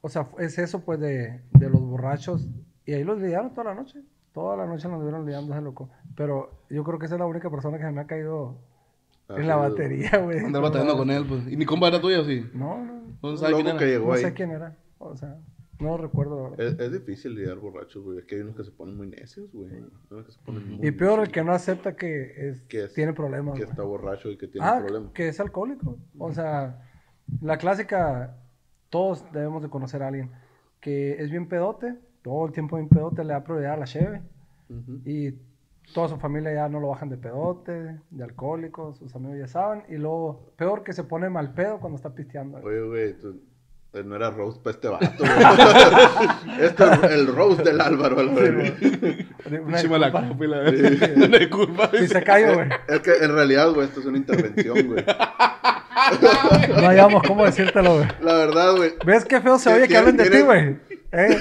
o 0.00 0.08
sea, 0.08 0.28
es 0.38 0.58
eso, 0.58 0.84
pues, 0.84 1.00
de, 1.00 1.40
de 1.52 1.70
los 1.70 1.80
borrachos. 1.80 2.46
Y 2.86 2.92
ahí 2.92 3.02
los 3.04 3.20
lidiaron 3.20 3.50
toda 3.52 3.64
la 3.64 3.74
noche. 3.74 4.00
Toda 4.32 4.56
la 4.56 4.66
noche 4.66 4.86
nos 4.88 5.02
vieron 5.02 5.26
lidiando 5.26 5.52
ese 5.52 5.62
loco. 5.62 5.90
Pero 6.14 6.62
yo 6.70 6.84
creo 6.84 6.98
que 7.00 7.06
esa 7.06 7.16
es 7.16 7.18
la 7.18 7.26
única 7.26 7.50
persona 7.50 7.78
que 7.78 7.84
se 7.84 7.90
me 7.90 8.00
ha 8.02 8.06
caído 8.06 8.58
en 9.38 9.46
la 9.46 9.56
batería, 9.56 10.18
güey. 10.18 10.38
Andar 10.40 10.62
batallando 10.62 10.96
con 10.96 11.10
él, 11.10 11.24
pues. 11.26 11.46
¿Y 11.50 11.56
mi 11.56 11.64
compa 11.64 11.88
era 11.88 12.00
tuyo, 12.00 12.24
sí? 12.24 12.44
No, 12.54 12.84
no. 12.84 13.00
No 13.22 13.36
sabe 13.36 13.54
quién 13.54 13.66
loco 13.66 13.78
que 13.78 13.84
era. 13.84 13.92
llegó 13.92 14.06
No 14.08 14.12
ahí. 14.14 14.22
sé 14.22 14.32
quién 14.34 14.50
era. 14.50 14.76
O 14.98 15.16
sea, 15.16 15.36
no 15.78 15.96
recuerdo. 15.96 16.42
la 16.42 16.48
verdad. 16.56 16.66
Es, 16.66 16.78
es 16.80 16.92
difícil 16.92 17.34
lidiar 17.34 17.56
borrachos, 17.58 18.02
güey. 18.04 18.18
Es 18.18 18.24
que 18.24 18.36
hay 18.36 18.40
unos 18.42 18.56
que 18.56 18.64
se 18.64 18.70
ponen 18.70 18.96
muy 18.96 19.06
necios, 19.08 19.52
güey. 19.52 19.70
Hay 19.74 19.84
unos 20.10 20.26
que 20.26 20.32
se 20.32 20.38
ponen 20.40 20.68
muy 20.76 20.86
Y 20.86 20.90
peor, 20.92 21.12
el 21.14 21.18
necios, 21.20 21.32
que 21.34 21.44
no 21.44 21.52
acepta 21.52 21.96
que 21.96 22.48
es, 22.48 22.60
Que 22.62 22.84
es- 22.84 22.94
tiene 22.94 23.12
problemas. 23.12 23.54
Que 23.54 23.60
güey. 23.64 23.70
está 23.70 23.82
borracho 23.82 24.30
y 24.30 24.36
que 24.38 24.46
tiene 24.48 24.66
Ah, 24.66 24.78
problemas. 24.80 25.12
que 25.12 25.28
es 25.28 25.38
alcohólico. 25.40 25.98
O 26.18 26.32
sea, 26.32 26.82
la 27.40 27.56
clásica, 27.58 28.36
todos 28.88 29.24
debemos 29.32 29.62
de 29.62 29.68
conocer 29.68 30.02
a 30.02 30.08
alguien 30.08 30.30
que 30.80 31.22
es 31.22 31.30
bien 31.30 31.46
pedote, 31.46 31.94
todo 32.22 32.46
el 32.46 32.52
tiempo 32.52 32.76
bien 32.76 32.88
pedote, 32.88 33.22
le 33.22 33.32
da 33.34 33.44
prioridad 33.44 33.74
a 33.74 33.76
la 33.76 33.84
cheve 33.86 34.22
Ujú. 34.70 35.00
y 35.04 35.34
toda 35.94 36.08
su 36.08 36.16
familia 36.18 36.52
ya 36.54 36.68
no 36.68 36.80
lo 36.80 36.88
bajan 36.88 37.08
de 37.08 37.16
pedote, 37.16 37.96
de 38.10 38.24
alcohólico, 38.24 38.94
sus 38.94 39.14
amigos 39.14 39.38
ya 39.38 39.46
saben, 39.48 39.84
y 39.88 39.96
luego, 39.96 40.52
peor 40.56 40.82
que 40.84 40.92
se 40.92 41.04
pone 41.04 41.28
mal 41.30 41.52
pedo 41.54 41.78
cuando 41.80 41.96
está 41.96 42.14
pisteando. 42.14 42.58
Oye, 42.58 42.80
güey, 42.82 43.18
tú- 43.18 43.40
eh, 43.92 44.04
no 44.04 44.14
era 44.14 44.30
roast 44.30 44.62
para 44.62 44.74
este 44.74 44.86
vato, 44.86 45.06
güey. 45.18 45.30
Esto 46.64 46.92
es 46.92 47.02
el 47.10 47.26
roast 47.26 47.60
del 47.64 47.80
Álvaro, 47.80 48.20
a 48.20 48.22
la. 48.22 48.30
Una 48.32 50.12
copa 50.12 50.44
y 50.44 50.46
la 50.46 50.60
Una. 50.60 52.00
Y 52.00 52.06
se 52.06 52.22
cayó, 52.22 52.54
güey. 52.54 52.68
Es 52.86 53.00
que 53.00 53.10
en 53.20 53.32
realidad, 53.32 53.72
güey, 53.72 53.88
esto 53.88 53.98
es 53.98 54.06
una 54.06 54.18
intervención, 54.18 54.86
güey. 54.86 55.04
No 56.80 56.88
hayamos 56.88 57.22
cómo 57.24 57.44
decírtelo, 57.44 57.94
güey. 57.96 58.06
La 58.20 58.34
verdad, 58.34 58.76
güey. 58.76 58.92
¿Ves 59.04 59.24
qué 59.24 59.40
feo 59.40 59.58
se 59.58 59.70
¿Qué 59.70 59.76
oye 59.76 59.88
que 59.88 59.96
hablen 59.96 60.16
de 60.16 60.30
ti, 60.30 60.40
güey? 60.40 60.76
¿Eh? 61.10 61.38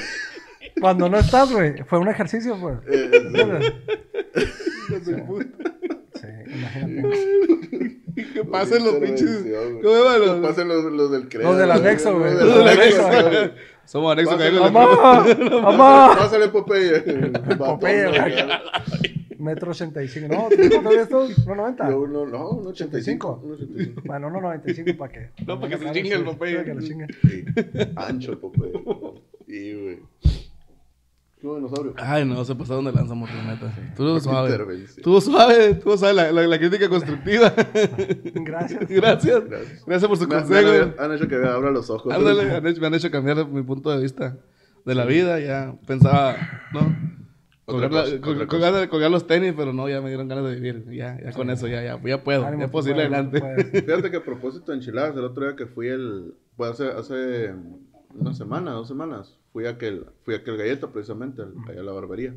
Cuando 0.82 1.08
no 1.08 1.20
estás, 1.20 1.52
güey. 1.52 1.84
Fue 1.84 2.00
un 2.00 2.08
ejercicio, 2.08 2.58
pues. 2.60 2.78
eh, 2.88 3.74
¿Entiendes? 4.90 5.48
Sí, 6.16 6.28
imagínate. 6.54 8.00
Que 8.34 8.44
pasen 8.44 8.84
los 8.84 8.96
pinches. 8.96 9.22
intervención, 9.22 9.72
güey. 9.72 9.82
¿Cómo 9.84 9.96
se 9.96 10.04
llaman 10.04 10.20
Que 10.22 10.26
los- 10.28 10.40
pasen 10.50 10.68
los, 10.68 10.84
los 10.86 11.12
del 11.12 11.30
credo. 11.30 11.50
Los 11.50 11.58
del 11.60 11.72
anexo, 11.72 12.20
güey. 12.20 12.34
Los 12.34 12.40
del 12.40 12.50
del 12.50 12.68
anexo, 12.68 13.08
anexo, 13.08 13.30
güey. 13.30 13.52
Somos 13.86 14.16
Pásale, 14.16 14.58
con 14.60 14.74
¡Mamá! 14.74 15.26
¡Mamá! 15.62 16.16
Pásale, 16.18 16.48
Popeye. 16.50 17.00
Popeye, 17.58 18.08
güey. 18.20 18.36
¿no? 18.46 18.54
Metro 19.40 19.72
85. 19.72 20.28
No, 20.28 20.50
¿tú 20.50 20.56
cuánto 20.70 20.90
ves 20.90 21.08
tú? 21.10 21.30
¿No 21.48 21.56
90? 21.56 21.90
Yo 21.90 22.02
uno, 22.02 22.26
no, 22.26 22.50
un 22.50 22.68
85. 22.68 23.42
85. 23.42 23.42
Un 23.42 23.54
85. 23.54 24.02
Bueno, 24.06 24.30
no 24.30 24.42
95 24.42 24.98
para 24.98 25.12
qué. 25.14 25.30
No, 25.48 25.60
para 25.60 25.78
que 25.78 25.86
se 25.86 25.92
chingue 25.94 26.12
el 26.14 26.20
sí, 26.20 26.26
Popeye. 26.26 26.56
para 26.56 26.66
que 26.66 26.74
lo 26.74 26.82
chingue. 26.82 27.08
Sí. 27.22 27.46
Ancho 27.96 28.32
el 28.34 28.38
Popeye. 28.38 28.74
Sí, 29.48 29.74
güey. 29.82 30.00
Qué 31.42 31.48
dinosaurio. 31.48 31.94
Ay, 31.98 32.26
no, 32.26 32.44
se 32.44 32.54
pasaron 32.54 32.84
de 32.84 32.92
lanza, 32.92 33.14
morro, 33.14 33.32
neta. 33.48 33.74
Estuvo 33.88 34.20
suave. 34.20 34.84
Estuvo 34.84 35.22
suave, 35.22 35.70
estuvo 35.70 35.98
suave 35.98 36.14
la, 36.14 36.32
la, 36.34 36.48
la 36.48 36.60
crítica 36.60 36.90
constructiva. 36.90 37.54
Gracias. 38.34 38.86
Gracias. 38.90 39.46
Gracias. 39.50 39.86
Gracias 39.86 40.08
por 40.10 40.18
su 40.18 40.28
Me, 40.28 40.36
me 40.36 40.42
consejo. 40.42 40.72
han, 40.72 40.96
han 41.00 41.16
hecho 41.16 41.28
que 41.30 41.38
me 41.38 41.48
abra 41.48 41.72
los 41.72 41.90
ojos. 41.90 42.14
Ándale, 42.14 42.52
han 42.52 42.68
hecho- 42.68 42.82
me 42.82 42.88
han 42.88 42.94
hecho 42.96 43.10
cambiar 43.10 43.48
mi 43.48 43.64
punto 43.64 43.90
de 43.90 44.02
vista 44.02 44.38
de 44.86 44.96
la 44.96 45.06
vida. 45.06 45.40
Ya 45.40 45.76
pensaba, 45.88 46.36
¿no? 46.74 47.10
Colgar, 47.66 48.20
cosa, 48.90 49.10
los 49.10 49.28
tenis, 49.28 49.54
pero 49.56 49.72
no, 49.74 49.88
ya 49.88 50.02
me 50.02 50.10
dieron 50.10 50.28
ganas 50.28 50.44
de 50.46 50.56
vivir. 50.56 50.86
Ya, 50.92 51.20
ya 51.24 51.32
con 51.34 51.50
eso, 51.52 51.68
ya, 51.68 51.84
ya, 51.84 52.02
ya 52.04 52.24
puedo. 52.24 52.44
Ánimo, 52.46 52.64
ya 52.64 52.72
puedo 52.72 52.84
seguir 52.84 53.00
adelante. 53.02 53.40
puedes. 53.40 53.72
Fíjate 53.86 54.10
que 54.12 54.18
a 54.18 54.24
propósito 54.24 54.72
de 54.72 54.80
enchiladas, 54.80 55.16
el 55.16 55.24
otro 55.24 55.46
día 55.46 55.56
que 55.56 55.68
fui 55.68 55.88
el. 55.88 56.34
Pues 56.58 56.72
hace, 56.72 56.88
hace 56.90 57.54
una 58.14 58.34
semana, 58.34 58.72
dos 58.72 58.88
semanas, 58.88 59.39
fui 59.52 59.66
a 59.66 59.72
aquel, 59.72 60.06
fui 60.24 60.34
a 60.36 60.38
aquel 60.38 60.58
galleta 60.58 60.92
precisamente, 60.92 61.42
al- 61.42 61.54
allá 61.68 61.82
a 61.82 61.84
la 61.84 61.92
barbería. 61.92 62.36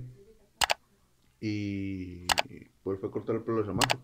Y 1.41 2.27
pues 2.85 2.99
fue 3.01 3.09
a 3.09 3.13
cortar 3.13 3.37
el 3.37 3.43
pelo 3.43 3.59
de 3.59 3.65
chamaco. 3.67 3.99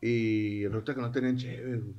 Y 0.00 0.66
otro 0.66 0.94
que 0.94 1.00
no 1.00 1.10
tenían 1.10 1.36
chévere, 1.36 1.78
güey. 1.78 1.94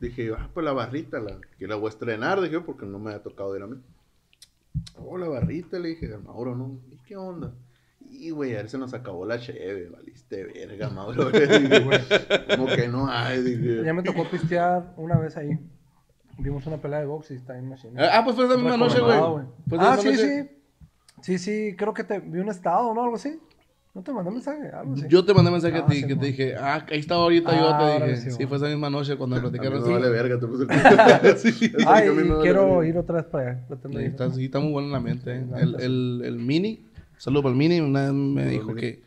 Dije, 0.00 0.30
ah, 0.36 0.50
pues 0.52 0.64
la 0.64 0.72
barrita, 0.72 1.18
la, 1.20 1.38
que 1.58 1.66
la 1.66 1.76
voy 1.76 1.86
a 1.86 1.88
estrenar, 1.90 2.40
dije, 2.42 2.60
porque 2.60 2.84
no 2.84 2.98
me 2.98 3.10
había 3.10 3.22
tocado 3.22 3.56
ir 3.56 3.62
a 3.62 3.66
mí. 3.66 3.76
Oh, 4.98 5.16
la 5.16 5.28
barrita, 5.28 5.78
le 5.78 5.90
dije, 5.90 6.18
Mauro, 6.18 6.54
¿no? 6.54 6.78
¿Y 6.90 6.96
qué 6.98 7.16
onda? 7.16 7.54
Y, 8.10 8.30
güey, 8.30 8.52
a 8.52 8.56
ver, 8.56 8.68
se 8.68 8.76
nos 8.76 8.92
acabó 8.92 9.24
la 9.24 9.40
cheve, 9.40 9.88
valiste 9.88 10.44
verga, 10.44 10.90
Mauro. 10.90 11.30
Como 12.56 12.66
que 12.66 12.88
no 12.88 13.08
hay, 13.08 13.42
dije. 13.42 13.82
Ya 13.84 13.94
me 13.94 14.02
tocó 14.02 14.28
pistear 14.28 14.92
una 14.98 15.18
vez 15.18 15.36
ahí. 15.38 15.58
Vimos 16.38 16.66
una 16.66 16.76
pelea 16.78 17.00
de 17.00 17.06
box 17.06 17.30
y 17.30 17.34
está 17.34 17.56
en 17.58 17.68
machine. 17.68 17.94
Ah, 18.00 18.22
pues 18.24 18.36
fue 18.36 18.46
esa 18.46 18.56
misma 18.56 18.76
noche, 18.76 19.00
güey. 19.00 19.16
Esa 19.18 19.92
Ah, 19.92 19.96
sí, 19.96 20.08
noche. 20.08 20.42
sí. 20.42 20.50
Sí, 21.22 21.38
sí, 21.38 21.74
creo 21.78 21.94
que 21.94 22.04
te 22.04 22.18
vi 22.20 22.40
un 22.40 22.48
estado, 22.50 22.92
¿no? 22.92 23.02
Algo 23.04 23.16
así. 23.16 23.38
¿No 23.94 24.02
te 24.02 24.12
mandé 24.12 24.30
mensaje? 24.32 24.68
Algo 24.70 24.94
así. 24.94 25.04
Yo 25.08 25.24
te 25.24 25.32
mandé 25.32 25.52
mensaje 25.52 25.76
a 25.78 25.84
Ah, 25.84 25.86
ti 25.86 25.94
sí, 26.00 26.06
que 26.06 26.14
mo. 26.16 26.20
te 26.20 26.26
dije, 26.26 26.56
ah, 26.56 26.84
ahí 26.90 26.98
estaba 26.98 27.22
ahorita 27.22 27.50
Ah, 27.52 27.54
yo, 27.56 27.68
te 27.68 27.74
órale, 27.96 28.06
dije. 28.16 28.30
sí, 28.30 28.30
Sí, 28.32 28.46
fue 28.46 28.56
esa 28.56 28.66
misma 28.66 28.90
noche 28.90 29.16
cuando 29.16 29.36
A 29.36 29.40
platicaron 29.40 29.80
no 29.80 29.92
vale 29.92 30.10
verga, 30.10 30.40
te 30.40 30.46
puse 30.48 30.64
el 30.64 31.38
Sí. 31.38 31.72
Ay, 31.86 32.08
a 32.08 32.10
no 32.10 32.14
vale 32.16 32.42
quiero 32.42 32.68
verga. 32.78 32.86
ir 32.88 32.98
otra 32.98 33.16
vez 33.16 33.24
para 33.26 33.50
allá. 33.52 33.66
pretendo 33.68 33.98
Sí, 34.00 34.04
ir. 34.04 34.10
está, 34.10 34.30
sí, 34.32 34.44
está 34.46 34.58
muy 34.58 34.72
bueno 34.72 34.88
en 34.88 34.92
la 34.92 35.00
mente. 35.00 35.36
eh. 35.36 35.44
El, 35.56 35.80
el, 35.80 36.22
el 36.24 36.38
mini, 36.40 36.84
saludo 37.16 37.42
para 37.44 37.52
el 37.52 37.58
mini, 37.58 37.78
una 37.80 38.02
vez 38.06 38.12
me 38.12 38.46
dijo 38.46 38.74
que 38.74 39.00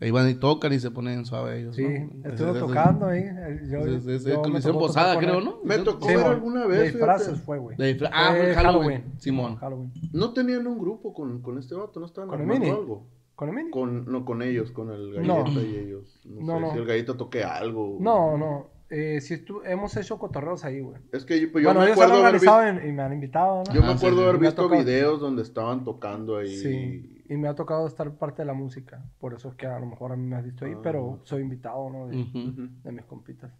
ahí 0.00 0.10
van 0.10 0.28
y 0.28 0.34
tocan 0.34 0.72
y 0.72 0.78
se 0.80 0.90
ponen 0.90 1.24
suave 1.26 1.60
ellos. 1.60 1.76
Sí, 1.76 1.82
¿no? 1.84 2.30
ese- 2.32 2.44
tocando 2.60 3.06
ahí. 3.06 3.24
Yo, 3.70 3.84
Liceo 3.86 4.42
tocó 4.42 4.78
Posada, 4.78 5.14
con 5.14 5.24
creo. 5.24 5.40
¿no? 5.40 5.58
Me 5.64 5.78
tocó 5.78 6.08
Sí, 6.08 6.14
ver 6.16 6.26
alguna 6.26 6.62
De 6.62 6.68
vez. 6.68 6.92
disfraces 6.92 7.26
fíjate. 7.28 7.44
fue, 7.44 7.58
güey. 7.58 7.76
De 7.76 7.98
disfra- 7.98 8.10
ah, 8.12 8.28
Fue 8.30 8.38
fue 8.44 8.54
Halloween. 8.54 9.04
Simón. 9.18 9.56
Halloween. 9.56 9.92
No 10.12 10.32
tenían 10.32 10.66
un 10.66 10.78
grupo 10.78 11.12
con, 11.12 11.42
con 11.42 11.58
este 11.58 11.74
vato, 11.74 12.00
no 12.00 12.06
estaban 12.06 12.28
¿Con 12.28 12.38
el 12.40 12.42
armando 12.42 12.64
Mini? 12.66 12.76
algo. 12.76 13.06
¿Con 13.34 13.48
el 13.50 13.54
mini? 13.54 13.70
Con, 13.70 14.10
no, 14.10 14.24
con 14.24 14.42
ellos, 14.42 14.70
con 14.72 14.90
el 14.90 15.22
No. 15.26 15.44
galleta 15.44 15.60
y 15.62 15.76
ellos. 15.76 16.20
No, 16.24 16.40
No, 16.40 16.54
sé 16.54 16.60
no. 16.60 16.72
si 16.72 16.78
el 16.78 16.86
galleta 16.86 17.16
toque 17.16 17.44
algo. 17.44 17.96
No, 18.00 18.36
no. 18.36 18.66
Eh, 18.90 19.20
sí 19.20 19.34
estu- 19.34 19.60
hemos 19.66 19.94
hecho 19.98 20.18
cotorreos 20.18 20.64
ahí, 20.64 20.80
güey. 20.80 20.96
Es 21.12 21.24
que 21.26 21.38
yo, 21.38 21.52
pues, 21.52 21.62
yo 21.62 21.68
bueno, 21.68 21.80
me 21.80 21.86
ellos 21.86 21.98
han 21.98 22.04
acuerdo 22.04 22.24
haber 22.26 22.40
visto, 22.40 22.50
organizado 22.56 22.88
y 22.88 22.92
me 22.92 23.02
han 23.02 23.12
invitado, 23.12 23.62
¿no? 23.68 23.74
yo 23.74 23.82
me 23.82 23.88
Ah, 23.88 23.92
acuerdo 23.92 24.16
sí, 24.18 24.22
haber 24.24 24.38
visto 24.40 24.68
videos 24.70 25.20
donde 25.20 25.42
estaban 25.42 25.84
tocando 25.84 26.38
ahí. 26.38 26.56
Sí, 26.56 27.17
y 27.28 27.36
me 27.36 27.48
ha 27.48 27.54
tocado 27.54 27.86
estar 27.86 28.10
parte 28.12 28.42
de 28.42 28.46
la 28.46 28.54
música. 28.54 29.02
Por 29.20 29.34
eso 29.34 29.48
es 29.50 29.54
que 29.54 29.66
a 29.66 29.78
lo 29.78 29.86
mejor 29.86 30.12
a 30.12 30.16
mí 30.16 30.26
me 30.26 30.36
has 30.36 30.44
visto 30.44 30.64
ahí, 30.64 30.72
Ah. 30.76 30.80
pero 30.82 31.20
soy 31.24 31.42
invitado, 31.42 31.90
¿no? 31.90 32.06
De, 32.08 32.16
Ujú. 32.16 32.38
Ujú. 32.38 32.68
de 32.84 32.92
mis 32.92 33.04
compitas. 33.04 33.50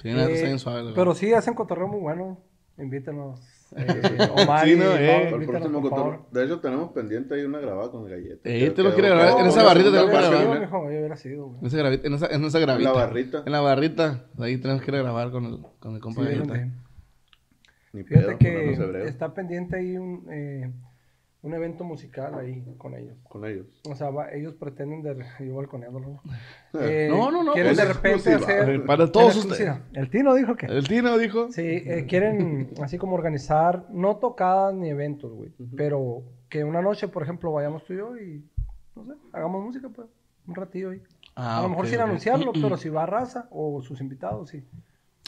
Sí, 0.00 0.08
Eh, 0.08 0.58
suave. 0.58 0.92
Pero 0.94 1.14
sí, 1.14 1.32
hacen 1.32 1.54
cotorreo 1.54 1.88
muy 1.88 2.00
bueno. 2.00 2.38
Invítenos. 2.78 3.38
Eh, 3.76 3.86
Omar 4.48 4.66
Sí, 4.66 4.74
no, 4.74 4.96
eh. 4.96 5.30
Invítenos, 5.32 5.82
por 5.82 5.90
favor. 5.90 6.20
De 6.30 6.44
hecho, 6.44 6.60
tenemos 6.60 6.92
pendiente 6.92 7.34
ahí 7.34 7.42
una 7.42 7.58
grabada 7.58 7.90
con 7.90 8.04
el 8.06 8.10
galleta. 8.10 8.40
Eh, 8.48 8.70
te 8.70 8.82
lo 8.82 8.94
quiere 8.94 9.10
grabar. 9.10 9.40
En 9.40 9.46
esa 9.46 9.62
barrita 9.62 9.90
tengo 9.92 10.06
que 10.06 10.12
grabar, 10.12 10.70
yo 10.70 10.78
hubiera 10.88 11.16
sido, 11.16 11.46
güey. 11.48 11.58
En 11.60 11.66
esa, 11.66 11.76
gravita, 11.76 12.06
en, 12.06 12.14
esa, 12.14 12.26
en 12.28 12.44
esa 12.44 12.58
gravita. 12.58 12.88
En 12.90 12.96
la 12.96 13.00
barrita. 13.04 13.42
En 13.44 13.52
la 13.52 13.60
barrita. 13.60 14.24
Ahí 14.38 14.56
tenemos 14.56 14.82
que 14.82 14.90
ir 14.90 14.94
a 14.96 15.02
grabar 15.02 15.30
con 15.30 15.44
el, 15.44 15.58
con 15.78 15.94
el 15.94 16.00
compa 16.00 16.22
Sí, 16.22 16.28
Galleta. 16.28 16.68
Ni 17.92 18.02
pedo, 18.04 18.20
Fíjate 18.38 18.38
que 18.38 19.04
está 19.04 19.34
pendiente 19.34 19.76
ahí 19.76 19.96
un, 19.98 20.24
eh, 20.30 20.70
un 21.42 21.54
evento 21.54 21.84
musical 21.84 22.38
ahí 22.38 22.62
con 22.76 22.94
ellos. 22.94 23.16
Con 23.28 23.44
ellos. 23.46 23.66
O 23.88 23.94
sea, 23.96 24.10
va- 24.10 24.30
ellos 24.32 24.54
pretenden 24.54 25.02
de... 25.02 25.24
Yo 25.46 25.54
balconeándolo. 25.56 26.20
Eh, 26.74 27.08
No, 27.10 27.32
no, 27.32 27.42
no, 27.42 27.52
Quieren 27.54 27.72
es 27.72 27.78
de 27.78 27.84
repente 27.84 28.30
exclusiva. 28.32 28.62
Hacer... 28.62 28.84
Para 28.84 29.10
todos 29.10 29.36
ustedes. 29.36 29.76
El 29.92 30.08
Tino 30.10 30.34
dijo 30.34 30.54
que... 30.54 30.66
El 30.66 30.86
Tino 30.86 31.18
dijo. 31.18 31.50
Sí, 31.50 31.62
eh, 31.64 32.06
quieren 32.08 32.70
así 32.82 32.96
como 32.96 33.14
organizar, 33.16 33.86
no 33.90 34.16
tocadas 34.16 34.72
ni 34.74 34.88
eventos, 34.88 35.32
güey, 35.32 35.50
pero 35.76 36.22
que 36.48 36.62
una 36.62 36.80
noche, 36.80 37.08
por 37.08 37.22
ejemplo, 37.24 37.50
vayamos 37.52 37.84
tú 37.84 37.94
y 37.94 37.96
yo 37.96 38.16
y, 38.16 38.44
no 38.94 39.04
sé, 39.04 39.12
hagamos 39.32 39.64
música, 39.64 39.88
pues, 39.88 40.06
un 40.46 40.54
ratillo 40.54 40.90
ahí. 40.90 41.02
Ah, 41.34 41.58
a 41.58 41.62
lo 41.62 41.70
mejor 41.70 41.86
sin 41.88 42.00
anunciarlo, 42.00 42.52
pero 42.52 42.76
si 42.76 42.88
va 42.88 43.02
a 43.04 43.06
raza 43.06 43.48
o 43.50 43.80
sus 43.82 44.00
invitados, 44.00 44.50
sí. 44.50 44.62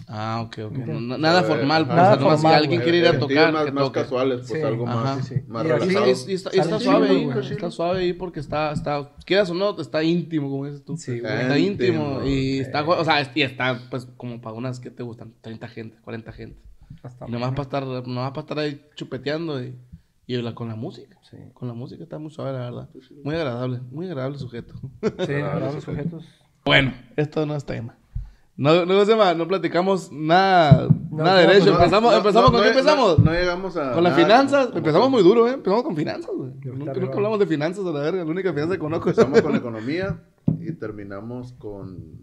Ah, 0.09 0.43
ok, 0.47 0.59
ok. 0.67 0.73
No- 0.79 1.17
nada 1.19 1.43
formal, 1.43 1.87
pues. 1.87 1.99
ajá. 1.99 2.03
o 2.03 2.05
sea, 2.07 2.17
Nada 2.17 2.17
nomás 2.17 2.39
si 2.39 2.43
formal, 2.43 2.61
alguien 2.63 2.81
quiere 2.83 2.99
ir 2.99 3.07
a 3.07 3.19
tocar, 3.19 3.53
más, 3.53 3.65
que 3.65 3.73
más 3.73 3.85
toque. 3.85 4.01
casuales, 4.01 4.39
pues 4.47 4.61
Sí, 4.61 4.67
algo 4.67 4.87
ajá. 4.89 4.97
más, 5.03 5.27
Sí, 5.27 5.35
sí. 5.37 5.43
más 5.47 5.65
Y 5.65 5.69
relajado. 5.69 6.07
está, 6.07 6.79
suave 6.81 7.09
ahí, 7.09 7.25
güey. 7.25 7.53
está 7.53 7.71
suave 7.71 7.99
ahí 8.01 8.13
porque 8.13 8.41
está, 8.41 8.73
está, 8.73 9.11
quieras 9.25 9.51
o 9.51 9.55
no, 9.55 9.79
está 9.81 10.03
íntimo, 10.03 10.51
como 10.51 10.67
dices 10.67 10.85
tú. 10.85 10.97
Sí, 10.97 11.21
güey. 11.21 11.33
Está 11.41 11.59
íntimo 11.59 12.03
Íntimo, 12.21 12.25
y 12.27 12.59
está, 12.59 12.85
o 12.85 13.05
sea, 13.05 13.31
y 13.35 13.43
está, 13.43 13.81
pues, 13.91 14.07
como 14.17 14.41
para 14.41 14.57
unas 14.57 14.81
que 14.81 14.91
te 14.91 15.03
gustan, 15.03 15.33
30 15.41 15.69
gente, 15.69 15.97
40 16.03 16.33
gente. 16.33 16.61
Hasta 17.03 17.27
Y 17.27 17.31
nomás 17.31 17.51
para 17.51 17.63
estar, 17.63 17.87
nomás 18.07 18.31
para 18.33 18.41
estar 18.41 18.59
ahí 18.59 18.85
chupeteando 18.97 19.63
y, 19.63 19.75
y 20.27 20.37
la- 20.43 20.55
con 20.55 20.69
la 20.69 20.75
música. 20.77 21.17
Sí, 21.31 21.37
Con 21.55 21.67
la 21.69 21.75
música 21.75 22.03
está 22.03 22.19
muy 22.19 22.31
suave, 22.31 22.53
la 22.53 22.59
verdad. 22.65 22.89
Muy 23.25 23.35
agradable, 23.35 23.81
muy 23.91 24.07
agradable 24.07 24.39
sujeto. 24.39 24.75
sí, 25.01 25.33
los 25.61 25.83
sujetos. 25.85 26.25
Bueno, 26.65 26.93
esto 27.17 27.47
no 27.47 27.57
es 27.57 27.65
tema. 27.65 27.97
No, 28.63 28.87
no, 28.87 29.35
no 29.35 29.49
platicamos 29.49 30.13
nada, 30.13 30.87
No, 31.11 31.17
nada 31.25 31.43
no, 31.43 31.49
derecho. 31.49 31.67
no, 31.73 31.79
empezamos, 31.79 32.13
No, 32.13 32.19
empezamos 32.19 32.51
no, 32.53 32.57
¿con 32.57 32.63
qué 32.63 32.69
empezamos? 32.71 33.19
No, 33.19 33.25
no 33.25 33.33
llegamos 33.33 33.77
a. 33.77 33.93
con 33.93 34.05
las 34.05 34.15
finanzas. 34.15 34.67
como- 34.67 34.79
empezamos 34.79 35.11
muy 35.11 35.23
duro, 35.23 35.49
¿eh? 35.49 35.53
Empezamos 35.55 35.83
con 35.83 35.97
finanzas, 35.97 36.31
güey. 36.33 36.51
Nunca, 36.65 36.93
hablamos 37.17 37.39
de 37.41 37.47
finanzas, 37.47 37.85
a 37.85 37.91
la 37.91 38.01
verga. 38.01 38.25
La 38.25 38.31
única 38.31 38.51
finanza 38.53 38.75
que 38.75 38.79
conozco 38.79 39.11
es 39.11 39.19
Empezamos 39.19 39.43
con 39.43 39.57
economía 39.63 40.23
y 40.61 40.73
terminamos 40.73 41.53
con. 41.55 42.21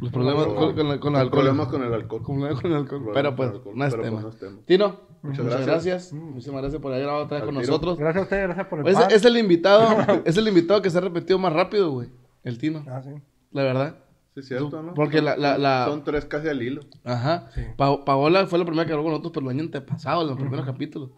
los 0.00 0.12
problemas 0.12 0.44
con- 0.46 0.54
con, 0.56 0.74
con, 0.74 0.88
la- 0.88 1.00
con 1.00 1.14
el 1.14 1.20
alcohol. 1.22 1.40
Problemas 1.40 1.68
con 1.68 1.82
el 1.82 1.94
alcohol. 1.94 2.22
Con, 2.22 2.36
el 2.42 2.44
alcohol. 2.76 3.02
Problemas 3.02 3.14
Pero 3.14 3.28
con 3.30 3.36
pues, 3.36 3.48
el 3.48 3.54
alcohol, 3.56 3.72
no 3.78 3.84
es 3.86 3.90
pero, 3.94 4.02
pues, 4.02 4.10
tema. 4.10 4.20
no 4.22 4.28
es 4.28 4.38
tema. 4.38 4.58
Tino, 4.66 5.00
Muchas 5.22 5.44
muchas 5.44 5.66
gracias. 5.66 5.66
gracias. 5.66 6.12
Muchísimas 6.12 6.60
gracias 6.60 6.82
por 6.82 6.92
haber 6.92 7.04
grabado 7.04 7.24
otra 7.24 7.36
vez 7.38 7.42
Al 7.42 7.46
con 7.54 7.54
tiro. 7.62 7.66
nosotros. 7.72 7.96
Gracias 7.98 8.20
a 8.20 8.24
ustedes, 8.24 8.44
gracias 8.44 8.66
por 8.66 8.80
el 8.80 8.86
Es, 8.88 8.94
pan. 8.96 9.10
es 9.10 9.24
el 9.24 9.36
invitado, 9.38 9.86
es 10.26 10.36
el 10.36 10.46
invitado 10.48 10.82
que 10.82 10.90
se 10.90 10.98
ha 10.98 11.00
repetido 11.00 11.38
más 11.38 11.54
rápido, 11.54 11.90
güey. 11.90 12.08
El 12.42 12.58
Tino, 12.58 12.84
Ah, 12.86 13.00
sí. 13.02 13.10
la 13.52 13.62
verdad. 13.62 13.94
Sí, 14.34 14.40
es 14.40 14.48
cierto, 14.48 14.82
¿no? 14.82 14.94
Porque 14.94 15.22
la- 15.22 15.36
la- 15.36 15.56
la- 15.58 15.86
Son 15.86 16.02
tres 16.04 16.24
casi 16.24 16.48
al 16.48 16.60
hilo. 16.62 16.82
Ajá. 17.04 17.48
Sí. 17.54 17.60
Pa- 17.76 18.04
Paola 18.04 18.46
fue 18.46 18.58
la 18.58 18.64
primera 18.64 18.84
que 18.84 18.90
grabó 18.90 19.04
con 19.04 19.12
nosotros, 19.12 19.32
pero 19.34 19.46
el 19.50 19.56
año 19.56 19.64
antepasado, 19.64 20.22
en 20.22 20.28
los 20.28 20.36
primeros 20.36 20.66
capítulos. 20.66 21.10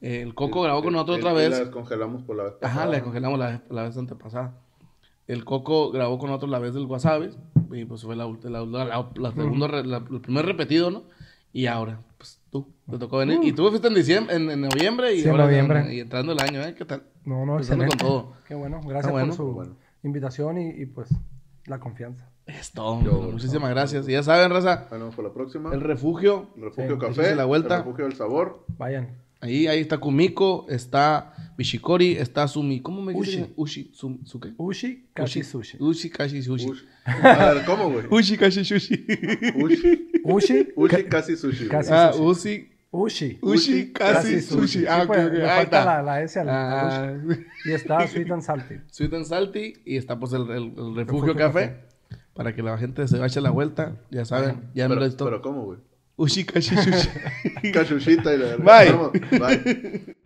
Eh, 0.00 0.22
el 0.22 0.34
Coco 0.34 0.62
grabó 0.62 0.82
con 0.82 0.92
nosotros 0.94 1.18
otra 1.18 1.32
y 1.32 1.36
vez. 1.36 1.50
La 1.50 1.58
descongelamos 1.60 2.22
por 2.22 2.36
la 2.36 2.44
vez 2.44 2.52
Ajá, 2.62 2.74
pasada. 2.74 2.86
la 2.92 3.02
congelamos 3.02 3.38
la, 3.38 3.46
vez- 3.50 3.60
la 3.70 3.82
vez 3.84 3.96
antepasada. 3.96 4.54
El 5.26 5.44
Coco 5.44 5.90
grabó 5.92 6.18
con 6.18 6.28
nosotros 6.28 6.50
la 6.50 6.58
vez 6.58 6.74
del 6.74 6.86
wasabi. 6.86 7.30
Y 7.72 7.84
pues 7.86 8.02
fue 8.02 8.14
la, 8.16 8.26
la, 8.42 8.64
la, 8.64 8.84
la- 8.84 9.10
la 9.14 9.32
segunda 9.32 9.66
el 9.80 10.20
primer 10.20 10.46
repetido, 10.46 10.90
¿no? 10.90 11.04
Y 11.52 11.66
ahora, 11.66 12.00
pues 12.18 12.40
tú, 12.50 12.66
te 12.90 12.98
tocó 12.98 13.18
venir. 13.18 13.38
Y 13.42 13.52
tú 13.52 13.68
fuiste 13.68 13.88
en 13.88 13.94
diciembre, 13.94 14.34
en, 14.36 14.50
en 14.50 14.60
noviembre 14.62 15.14
y 15.14 15.18
Sí, 15.20 15.24
en 15.24 15.30
ahora 15.32 15.44
noviembre. 15.44 15.94
y 15.94 16.00
entrando 16.00 16.32
el 16.32 16.40
año, 16.40 16.62
¿eh? 16.62 16.74
¿Qué 16.74 16.84
tal? 16.84 17.02
No, 17.24 17.44
no, 17.46 17.52
Empezando 17.54 17.86
con 17.86 17.96
todo. 17.98 18.32
Qué 18.48 18.54
bueno, 18.54 18.80
gracias 18.86 19.12
bueno. 19.12 19.28
por 19.28 19.36
su 19.36 19.52
Bueno. 19.52 19.76
invitación 20.02 20.58
y, 20.58 20.70
y, 20.82 20.86
pues 20.86 21.08
la 21.66 21.78
confianza. 21.78 22.28
Esto, 22.46 23.00
Yo- 23.02 23.22
muchísimas 23.32 23.70
gracias. 23.70 24.06
Y 24.08 24.12
ya 24.12 24.22
saben, 24.22 24.50
raza, 24.50 24.86
Bueno, 24.90 25.06
vamos 25.06 25.14
por 25.16 25.24
la 25.24 25.32
próxima. 25.32 25.72
el 25.72 25.80
refugio. 25.80 26.50
El 26.56 26.62
refugio 26.64 26.94
Sí, 26.94 26.98
café. 27.00 27.34
la 27.34 27.44
vuelta. 27.46 27.76
El 27.76 27.84
refugio 27.84 28.04
del 28.04 28.14
sabor. 28.16 28.64
Vayan. 28.76 29.18
Ahí, 29.40 29.66
ahí 29.66 29.80
está 29.80 29.98
Kumiko, 29.98 30.66
está 30.70 31.34
Bishikori, 31.58 32.12
está 32.16 32.48
Sumi. 32.48 32.80
¿Cómo 32.80 33.02
me 33.02 33.14
Ushi. 33.14 33.30
dice? 33.30 33.52
Ushi. 33.56 33.90
Sum, 33.94 34.24
¿su 34.24 34.40
qué? 34.40 34.52
Ushi, 34.56 35.08
casi 35.12 35.40
Ushi. 35.40 35.50
sushi. 35.50 35.76
Ushi, 35.80 36.10
kashi, 36.10 36.42
sushi. 36.42 36.70
Ush. 36.70 36.82
A 37.04 37.52
ver, 37.54 37.64
¿cómo, 37.66 37.90
güey? 37.90 38.06
Ushi, 38.10 38.36
kashi, 38.38 38.64
sushi. 38.64 39.04
Ushi. 39.62 40.10
Ushi, 40.24 40.72
Ushi 40.76 41.04
casi 41.08 41.36
sushi. 41.36 41.68
Casi. 41.68 41.90
ah, 41.92 42.12
sushi. 42.14 42.70
Ushi. 42.90 43.38
Ushi. 43.42 43.72
Ushi, 43.72 43.92
casi, 43.92 44.40
sushi. 44.40 44.86
Ah, 44.86 45.00
Sí, 45.00 45.02
ok, 45.02 45.06
pues, 45.08 45.26
ok. 45.26 45.32
le 45.32 45.42
Ahí 45.42 45.48
falta 45.62 45.78
está. 45.78 45.84
la, 45.84 46.02
la 46.02 46.22
S 46.22 46.40
al, 46.40 46.48
Ah, 46.48 47.12
Ushi. 47.26 47.40
Y 47.66 47.72
está 47.72 48.06
Sweet 48.06 48.30
and 48.30 48.42
Salty. 48.42 48.74
Sweet 48.90 49.12
and 49.14 49.24
Salty 49.26 49.72
y 49.84 49.96
está 49.98 50.18
pues 50.18 50.32
el, 50.32 50.42
el- 50.42 50.48
el 50.52 50.94
refugio, 50.94 50.94
Refugio 50.94 51.34
café, 51.36 51.60
Café 51.60 51.93
para 52.34 52.54
que 52.54 52.62
la 52.62 52.76
gente 52.78 53.06
se 53.08 53.18
vaya 53.18 53.38
a 53.40 53.42
la 53.42 53.50
vuelta. 53.50 53.96
Ya 54.10 54.24
saben, 54.24 54.70
ya 54.74 54.88
no 54.88 54.96
les 54.96 55.16
toca. 55.16 55.30
¿Pero 55.30 55.42
cómo, 55.42 55.64
güey? 55.64 55.78
Ushi, 56.16 56.44
cachuchita. 57.72 58.34
y 58.34 58.38
la... 58.38 58.56
Bye. 58.58 59.38
Bye. 59.38 60.16